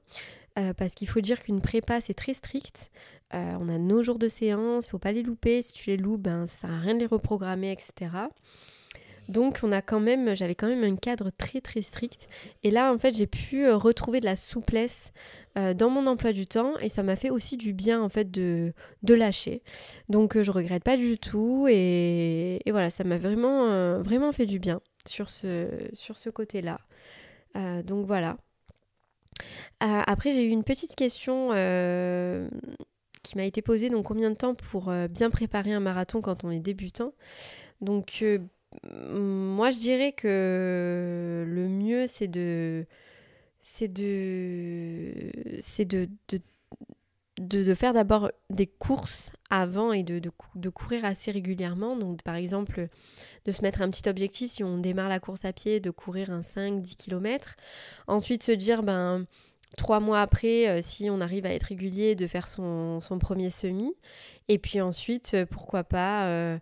Euh, 0.58 0.74
parce 0.74 0.96
qu'il 0.96 1.08
faut 1.08 1.20
dire 1.20 1.40
qu'une 1.42 1.62
prépa 1.62 2.02
c'est 2.02 2.14
très 2.14 2.34
strict. 2.34 2.90
Euh, 3.34 3.58
on 3.60 3.68
a 3.68 3.78
nos 3.78 4.04
jours 4.04 4.18
de 4.18 4.28
séance, 4.28 4.88
il 4.88 4.90
faut 4.90 5.00
pas 5.00 5.12
les 5.12 5.22
louper. 5.22 5.62
Si 5.62 5.74
tu 5.74 5.90
les 5.90 5.98
loupes, 5.98 6.22
ben, 6.22 6.48
ça 6.48 6.62
sert 6.62 6.72
à 6.72 6.80
rien 6.80 6.96
de 6.96 7.00
les 7.00 7.06
reprogrammer, 7.06 7.72
etc. 7.72 8.10
Donc 9.28 9.60
on 9.64 9.72
a 9.72 9.82
quand 9.82 10.00
même, 10.00 10.36
j'avais 10.36 10.56
quand 10.56 10.68
même 10.68 10.84
un 10.84 10.96
cadre 10.96 11.32
très 11.38 11.62
très 11.62 11.82
strict. 11.82 12.28
Et 12.64 12.72
là 12.72 12.94
en 12.94 12.98
fait 12.98 13.16
j'ai 13.16 13.28
pu 13.28 13.66
euh, 13.66 13.76
retrouver 13.76 14.20
de 14.20 14.26
la 14.26 14.36
souplesse 14.36 15.12
dans 15.76 15.90
mon 15.90 16.06
emploi 16.06 16.34
du 16.34 16.46
temps 16.46 16.78
et 16.78 16.88
ça 16.88 17.02
m'a 17.02 17.16
fait 17.16 17.32
aussi 17.32 17.58
du 17.58 17.74
bien 17.74 18.00
en 18.00 18.10
fait 18.10 18.30
de, 18.30 18.74
de 19.02 19.14
lâcher. 19.16 19.64
Donc 20.08 20.40
je 20.40 20.52
regrette 20.52 20.84
pas 20.84 20.98
du 20.98 21.18
tout 21.18 21.66
et, 21.68 22.62
voilà 22.68 22.92
ça 22.92 23.04
m'a 23.04 23.18
vraiment 23.18 24.00
vraiment 24.04 24.32
fait 24.32 24.46
du 24.46 24.60
bien 24.60 24.82
sur 25.08 25.30
ce, 25.30 25.68
sur 25.94 26.16
ce 26.16 26.30
côté-là. 26.30 26.80
donc 27.56 28.06
voilà. 28.06 28.38
Euh, 29.84 30.02
après, 30.08 30.32
j'ai 30.32 30.46
eu 30.46 30.50
une 30.50 30.64
petite 30.64 30.96
question 30.96 31.50
euh, 31.52 32.50
qui 33.24 33.38
m'a 33.38 33.46
été 33.46 33.62
posée. 33.62 33.90
Donc, 33.90 34.06
combien 34.06 34.30
de 34.30 34.36
temps 34.36 34.56
pour 34.56 34.90
euh, 34.90 35.08
bien 35.08 35.30
préparer 35.30 35.74
un 35.74 35.80
marathon 35.80 36.22
quand 36.22 36.44
on 36.44 36.52
est 36.52 36.60
débutant? 36.60 37.14
Donc, 37.82 38.24
moi, 38.84 39.72
je 39.72 39.80
dirais 39.80 40.12
que 40.12 41.46
le 41.48 41.68
mieux, 41.68 42.08
c'est 42.08 42.28
de, 42.28 42.86
c'est 43.60 43.88
de, 43.88 45.32
c'est 45.62 45.86
de, 45.86 46.10
de 47.40 47.74
faire 47.74 47.94
d'abord 47.94 48.32
des 48.50 48.68
courses 48.68 49.32
avant 49.50 49.94
et 49.94 50.04
de, 50.04 50.20
de, 50.56 50.70
courir 50.70 51.06
assez 51.06 51.32
régulièrement. 51.32 51.96
Donc 51.96 52.24
par 52.24 52.36
exemple, 52.36 52.88
de 53.46 53.52
se 53.52 53.62
mettre 53.62 53.82
un 53.82 53.90
petit 53.90 54.08
objectif 54.10 54.52
si 54.52 54.64
on 54.64 54.78
démarre 54.78 55.10
la 55.10 55.20
course 55.20 55.46
à 55.46 55.54
pied, 55.54 55.80
de 55.80 55.92
courir 55.92 56.32
un 56.32 56.42
5-10 56.42 56.96
km. 56.96 57.56
Ensuite 58.08 58.44
se 58.44 58.52
dire, 58.52 58.84
ben, 58.84 59.26
trois 59.78 60.00
mois 60.00 60.22
après, 60.22 60.68
euh, 60.68 60.80
si 60.82 61.10
on 61.10 61.22
arrive 61.22 61.46
à 61.46 61.54
être 61.54 61.64
régulier, 61.64 62.16
de 62.16 62.28
faire 62.28 62.48
son, 62.48 63.00
son 63.02 63.20
premier 63.20 63.50
semi. 63.50 63.94
Et 64.48 64.58
puis 64.58 64.82
ensuite, 64.82 65.32
euh, 65.34 65.46
pourquoi 65.46 65.84
pas... 65.84 66.28
Euh, 66.28 66.58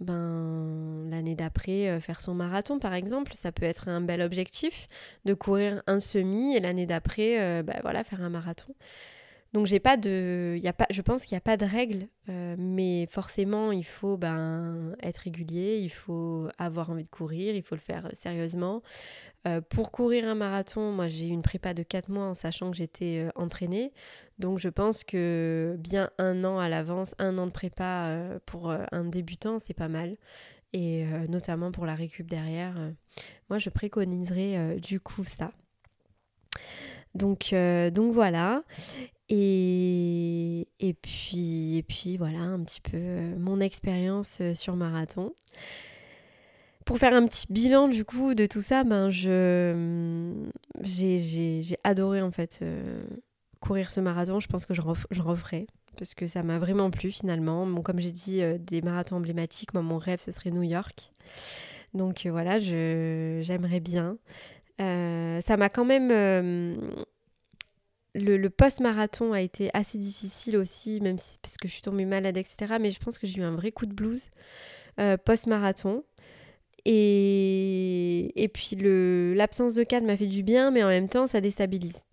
ben, 0.00 1.06
l'année 1.10 1.34
d'après 1.34 2.00
faire 2.00 2.20
son 2.20 2.34
marathon 2.34 2.78
par 2.78 2.94
exemple. 2.94 3.32
Ça 3.34 3.52
peut 3.52 3.64
être 3.64 3.88
un 3.88 4.00
bel 4.00 4.22
objectif 4.22 4.86
de 5.24 5.34
courir 5.34 5.82
un 5.86 6.00
semi 6.00 6.56
et 6.56 6.60
l'année 6.60 6.86
d'après 6.86 7.62
ben, 7.62 7.78
voilà, 7.82 8.04
faire 8.04 8.22
un 8.22 8.30
marathon. 8.30 8.74
Donc 9.54 9.66
j'ai 9.66 9.80
pas 9.80 9.96
de, 9.96 10.58
y 10.62 10.68
a 10.68 10.74
pas, 10.74 10.86
je 10.90 11.00
pense 11.00 11.24
qu'il 11.24 11.34
n'y 11.34 11.38
a 11.38 11.42
pas 11.42 11.56
de 11.56 11.64
règle, 11.64 12.08
euh, 12.28 12.54
mais 12.58 13.08
forcément 13.10 13.72
il 13.72 13.84
faut 13.84 14.18
ben, 14.18 14.94
être 15.02 15.18
régulier, 15.18 15.78
il 15.78 15.88
faut 15.88 16.48
avoir 16.58 16.90
envie 16.90 17.04
de 17.04 17.08
courir, 17.08 17.54
il 17.54 17.62
faut 17.62 17.74
le 17.74 17.80
faire 17.80 18.10
sérieusement. 18.12 18.82
Euh, 19.46 19.62
pour 19.62 19.90
courir 19.90 20.28
un 20.28 20.34
marathon, 20.34 20.92
moi 20.92 21.08
j'ai 21.08 21.28
eu 21.28 21.30
une 21.30 21.40
prépa 21.40 21.72
de 21.72 21.82
4 21.82 22.10
mois 22.10 22.24
en 22.24 22.34
sachant 22.34 22.70
que 22.70 22.76
j'étais 22.76 23.24
euh, 23.24 23.30
entraînée, 23.36 23.94
donc 24.38 24.58
je 24.58 24.68
pense 24.68 25.02
que 25.02 25.76
bien 25.78 26.10
un 26.18 26.44
an 26.44 26.58
à 26.58 26.68
l'avance, 26.68 27.14
un 27.18 27.38
an 27.38 27.46
de 27.46 27.52
prépa 27.52 28.38
pour 28.44 28.70
un 28.70 29.04
débutant 29.04 29.58
c'est 29.58 29.74
pas 29.74 29.88
mal. 29.88 30.16
Et 30.74 31.06
notamment 31.30 31.72
pour 31.72 31.86
la 31.86 31.94
récup 31.94 32.28
derrière, 32.28 32.74
moi 33.48 33.58
je 33.58 33.70
préconiserais 33.70 34.76
du 34.76 35.00
coup 35.00 35.24
ça. 35.24 35.50
Donc, 37.14 37.54
donc 37.94 38.12
voilà. 38.12 38.62
Et, 39.30 40.66
puis, 41.02 42.16
voilà 42.16 42.40
un 42.40 42.60
petit 42.60 42.80
peu 42.80 42.96
euh, 42.96 43.36
mon 43.38 43.60
expérience 43.60 44.38
euh, 44.40 44.54
sur 44.54 44.74
marathon. 44.76 45.34
Pour 46.84 46.98
faire 46.98 47.12
un 47.12 47.26
petit 47.26 47.46
bilan 47.50 47.88
du 47.88 48.04
coup 48.06 48.34
de 48.34 48.46
tout 48.46 48.62
ça, 48.62 48.82
ben 48.82 49.08
mm, 49.08 50.50
j'ai 50.82 51.78
adoré 51.84 52.22
en 52.22 52.30
fait 52.30 52.60
euh, 52.62 53.02
courir 53.60 53.90
ce 53.90 54.00
marathon. 54.00 54.40
Je 54.40 54.48
pense 54.48 54.64
que 54.64 54.72
je, 54.72 54.80
referai 54.80 55.66
parce 55.98 56.14
que 56.14 56.26
ça 56.26 56.42
m'a 56.42 56.58
vraiment 56.58 56.90
plu 56.90 57.10
finalement. 57.10 57.70
Comme 57.82 57.98
j'ai 57.98 58.12
dit, 58.12 58.40
des 58.60 58.80
marathons 58.80 59.16
emblématiques, 59.16 59.74
moi 59.74 59.82
mon 59.82 59.98
rêve 59.98 60.20
ce 60.20 60.30
serait 60.30 60.50
New 60.50 60.62
York. 60.62 61.12
Donc 61.92 62.26
voilà, 62.26 62.58
j'aimerais 62.58 63.80
bien. 63.80 64.16
ça 64.78 65.56
m'a 65.58 65.68
quand 65.68 65.84
même 65.84 67.04
le, 68.14 68.48
post-marathon 68.48 69.32
a 69.32 69.40
été 69.40 69.70
assez 69.74 69.98
difficile 69.98 70.56
aussi, 70.56 71.00
même 71.00 71.18
si, 71.18 71.38
parce 71.40 71.56
que 71.56 71.68
je 71.68 71.72
suis 71.72 71.82
tombée 71.82 72.04
malade, 72.04 72.36
etc. 72.36 72.74
Mais 72.80 72.90
je 72.90 73.00
pense 73.00 73.18
que 73.18 73.26
j'ai 73.26 73.40
eu 73.40 73.44
un 73.44 73.54
vrai 73.54 73.72
coup 73.72 73.86
de 73.86 73.94
blues 73.94 74.30
euh, 75.00 75.16
post-marathon. 75.16 76.04
Et, 76.84 78.32
et 78.42 78.48
puis 78.48 78.76
l'absence 78.76 79.74
de 79.74 79.82
cadre 79.82 80.06
m'a 80.06 80.16
fait 80.16 80.26
du 80.26 80.42
bien, 80.42 80.70
mais 80.70 80.82
en 80.82 80.88
même 80.88 81.08
temps, 81.08 81.26
ça 81.26 81.40
déstabilise. 81.40 82.04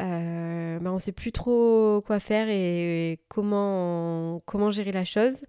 Euh, 0.00 0.78
bah, 0.78 0.90
on 0.92 0.94
ne 0.94 1.00
sait 1.00 1.12
plus 1.12 1.32
trop 1.32 2.02
quoi 2.06 2.20
faire 2.20 2.48
et, 2.48 3.18
comment, 3.28 4.40
comment 4.46 4.70
gérer 4.70 4.92
la 4.92 5.04
chose. 5.04 5.44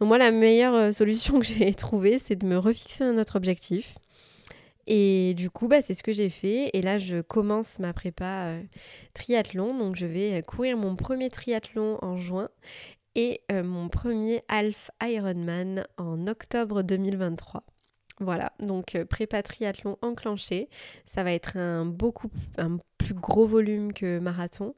Moi, 0.00 0.18
la 0.18 0.32
meilleure 0.32 0.74
euh, 0.74 0.92
solution 0.92 1.38
que 1.40 1.46
j'ai 1.46 1.72
trouvée, 1.74 2.18
c'est 2.18 2.36
de 2.36 2.46
me 2.46 2.58
refixer 2.58 3.04
un 3.04 3.18
autre 3.18 3.36
objectif. 3.36 3.94
Et 4.86 5.34
du 5.34 5.50
coup, 5.50 5.68
bah, 5.68 5.82
c'est 5.82 5.94
ce 5.94 6.02
que 6.02 6.12
j'ai 6.12 6.28
fait. 6.28 6.70
Et 6.72 6.82
là, 6.82 6.98
je 6.98 7.20
commence 7.20 7.78
ma 7.78 7.92
prépa 7.92 8.46
euh, 8.46 8.62
triathlon. 9.14 9.76
Donc, 9.76 9.96
je 9.96 10.06
vais 10.06 10.38
euh, 10.38 10.42
courir 10.42 10.76
mon 10.76 10.96
premier 10.96 11.30
triathlon 11.30 11.98
en 12.02 12.16
juin 12.16 12.48
et 13.14 13.42
euh, 13.52 13.62
mon 13.62 13.88
premier 13.88 14.42
half 14.48 14.90
Ironman 15.02 15.86
en 15.98 16.26
octobre 16.26 16.82
2023. 16.82 17.64
Voilà, 18.20 18.52
donc 18.60 18.96
prépa 19.08 19.42
triathlon 19.42 19.98
enclenché. 20.00 20.68
Ça 21.06 21.24
va 21.24 21.32
être 21.32 21.56
un 21.56 21.86
beaucoup 21.86 22.30
un 22.56 22.78
plus 22.98 23.14
gros 23.14 23.46
volume 23.46 23.92
que 23.92 24.20
marathon. 24.20 24.74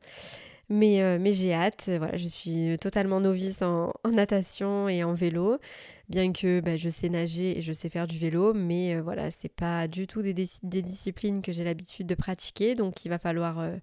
Mais, 0.69 1.19
mais 1.19 1.33
j'ai 1.33 1.53
hâte. 1.53 1.85
Voilà, 1.87 2.17
je 2.17 2.29
suis 2.29 2.79
totalement 2.79 3.21
novice 3.21 3.63
en, 3.63 3.93
natation 4.13 4.89
et 4.89 5.05
en 5.05 5.15
vélo 5.15 5.59
bien 6.09 6.33
que 6.33 6.61
bah, 6.61 6.77
je 6.77 6.91
sais 6.91 7.09
nager 7.09 7.59
et 7.59 7.63
je 7.63 7.73
sais 7.73 7.89
faire 7.89 8.07
du 8.07 8.19
vélo, 8.19 8.55
mais 8.55 8.97
euh, 8.97 9.03
voilà, 9.03 9.31
c'est 9.31 9.49
pas 9.49 9.89
du 9.89 10.07
tout 10.07 10.23
des, 10.23 10.33
disciplines 10.33 11.43
que 11.43 11.53
j'ai 11.53 11.65
l'habitude 11.65 12.07
de 12.07 12.15
pratiquer, 12.15 12.75
donc 12.75 13.05
il 13.05 13.09
va 13.09 13.19
falloir 13.19 13.59
euh, 13.59 13.77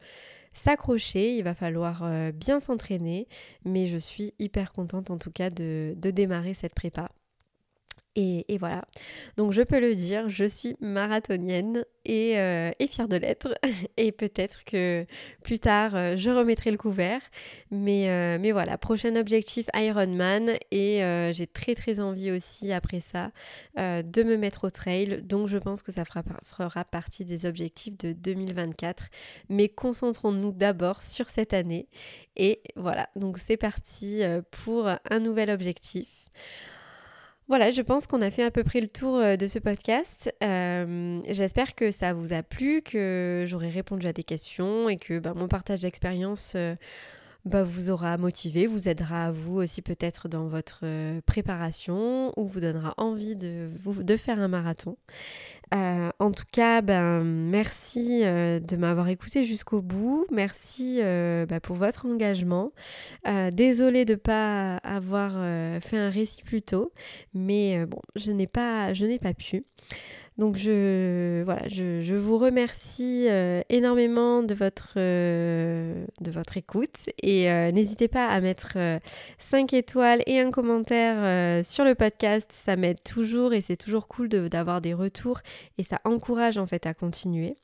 s'accrocher, 0.53 1.37
il 1.37 1.43
va 1.43 1.55
falloir 1.55 2.03
euh, 2.03 2.31
bien 2.31 2.59
s'entraîner, 2.59 3.27
mais 3.65 3.87
je 3.87 3.97
suis 3.97 4.33
hyper 4.39 4.73
contente 4.73 5.11
en 5.11 5.17
tout 5.17 5.31
cas 5.31 5.49
de 5.49 5.95
démarrer 5.97 6.53
cette 6.53 6.75
prépa. 6.75 7.09
Et, 8.17 8.57
voilà. 8.59 8.83
Donc 9.37 9.53
je 9.53 9.61
peux 9.61 9.79
le 9.79 9.95
dire, 9.95 10.27
je 10.27 10.43
suis 10.43 10.75
marathonienne 10.81 11.85
et, 12.03 12.37
euh, 12.39 12.71
fière 12.89 13.07
de 13.07 13.15
l'être. 13.15 13.57
Et 13.97 14.11
peut-être 14.11 14.65
que 14.65 15.05
plus 15.43 15.59
tard, 15.59 15.95
euh, 15.95 16.17
je 16.17 16.29
remettrai 16.29 16.71
le 16.71 16.77
couvert. 16.77 17.21
Mais, 17.69 18.09
euh, 18.09 18.37
mais 18.37 18.51
voilà, 18.51 18.77
prochain 18.77 19.15
objectif 19.15 19.67
Ironman. 19.73 20.57
Et 20.71 21.01
j'ai 21.33 21.47
très 21.47 21.73
très 21.73 22.01
envie 22.01 22.31
aussi 22.31 22.73
après 22.73 22.99
ça 22.99 23.31
de 23.77 24.23
me 24.23 24.35
mettre 24.35 24.65
au 24.65 24.69
trail. 24.69 25.21
Donc 25.23 25.47
je 25.47 25.57
pense 25.57 25.81
que 25.81 25.93
ça 25.93 26.03
fera 26.03 26.83
partie 26.83 27.23
des 27.23 27.45
objectifs 27.45 27.97
de 27.97 28.11
2024. 28.11 29.05
Mais 29.47 29.69
concentrons-nous 29.69 30.51
d'abord 30.51 31.01
sur 31.01 31.29
cette 31.29 31.53
année. 31.53 31.87
Et 32.35 32.61
voilà, 32.75 33.09
donc 33.15 33.37
c'est 33.37 33.57
parti 33.57 34.21
pour 34.51 34.89
un 35.09 35.19
nouvel 35.19 35.49
objectif. 35.49 36.07
Voilà, 37.51 37.69
je 37.69 37.81
pense 37.81 38.07
qu'on 38.07 38.21
a 38.21 38.31
fait 38.31 38.43
à 38.43 38.49
peu 38.49 38.63
près 38.63 38.79
le 38.79 38.87
tour 38.87 39.17
euh, 39.17 39.35
de 39.35 39.45
ce 39.45 39.59
podcast. 39.59 40.33
Euh, 40.41 41.19
j'espère 41.27 41.75
que 41.75 41.91
ça 41.91 42.13
vous 42.13 42.31
a 42.31 42.43
plu, 42.43 42.81
que 42.81 43.43
j'aurai 43.45 43.67
répondu 43.67 44.07
à 44.07 44.13
des 44.13 44.23
questions 44.23 44.87
et 44.87 44.95
que 44.95 45.19
bah, 45.19 45.33
mon 45.35 45.49
partage 45.49 45.81
d'expérience 45.81 46.53
euh, 46.55 46.75
bah, 47.45 47.63
vous 47.63 47.89
aura 47.89 48.17
motivé, 48.17 48.67
vous 48.67 48.87
aidera 48.87 49.27
à 49.27 49.31
vous 49.31 49.55
aussi 49.55 49.81
peut-être 49.81 50.29
dans 50.29 50.47
votre 50.47 50.81
euh, 50.83 51.21
préparation 51.25 52.31
ou 52.37 52.45
vous 52.45 52.59
donnera 52.59 52.93
envie 52.97 53.35
de, 53.35 53.69
de 53.85 54.15
faire 54.15 54.39
un 54.39 54.47
marathon. 54.47 54.97
Euh, 55.73 56.11
en 56.19 56.31
tout 56.31 56.43
cas, 56.51 56.81
ben, 56.81 57.23
merci 57.23 58.21
euh, 58.23 58.59
de 58.59 58.75
m'avoir 58.75 59.07
écouté 59.07 59.43
jusqu'au 59.43 59.81
bout. 59.81 60.25
Merci 60.31 60.99
bah, 61.49 61.59
pour 61.59 61.75
votre 61.75 62.05
engagement. 62.05 62.71
désolée 63.51 64.05
de 64.05 64.13
ne 64.13 64.17
pas 64.17 64.77
avoir 64.77 65.31
fait 65.81 65.97
un 65.97 66.09
récit 66.09 66.43
plus 66.43 66.61
tôt, 66.61 66.91
mais 67.33 67.85
bon, 67.85 68.01
je 68.15 68.31
n'ai 68.31 68.47
pas, 68.47 68.93
je 68.93 69.05
n'ai 69.05 69.19
pas 69.19 69.33
pu. 69.33 69.65
Donc 70.37 70.55
je, 70.55 72.15
vous 72.15 72.37
remercie 72.37 73.27
euh, 73.29 73.61
énormément 73.69 74.43
de 74.43 74.53
votre, 74.53 74.93
euh, 74.97 76.05
de 76.21 76.31
votre 76.31 76.57
écoute 76.57 77.09
et 77.21 77.51
euh, 77.51 77.71
n'hésitez 77.71 78.07
pas 78.07 78.27
à 78.27 78.39
mettre 78.39 78.77
5 79.37 79.73
étoiles 79.73 80.23
et 80.25 80.39
un 80.39 80.51
commentaire 80.51 81.63
sur 81.65 81.83
le 81.83 81.95
podcast, 81.95 82.51
ça 82.51 82.75
m'aide 82.75 83.03
toujours 83.03 83.53
et 83.53 83.61
c'est 83.61 83.77
toujours 83.77 84.07
cool 84.07 84.29
d'avoir 84.29 84.81
des 84.81 84.93
retours 84.93 85.41
et 85.77 85.83
ça 85.83 85.99
encourage 86.05 86.57
en 86.57 86.65
fait 86.65 86.85
à 86.85 86.93
continuer. 86.93 87.57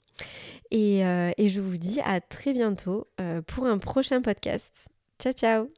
et 0.71 1.01
je 1.01 1.61
vous 1.61 1.77
dis 1.77 2.01
à 2.01 2.19
très 2.19 2.53
bientôt 2.53 3.07
pour 3.47 3.65
un 3.65 3.77
prochain 3.77 4.21
podcast. 4.21 4.87
Ciao 5.19 5.33
ciao 5.33 5.76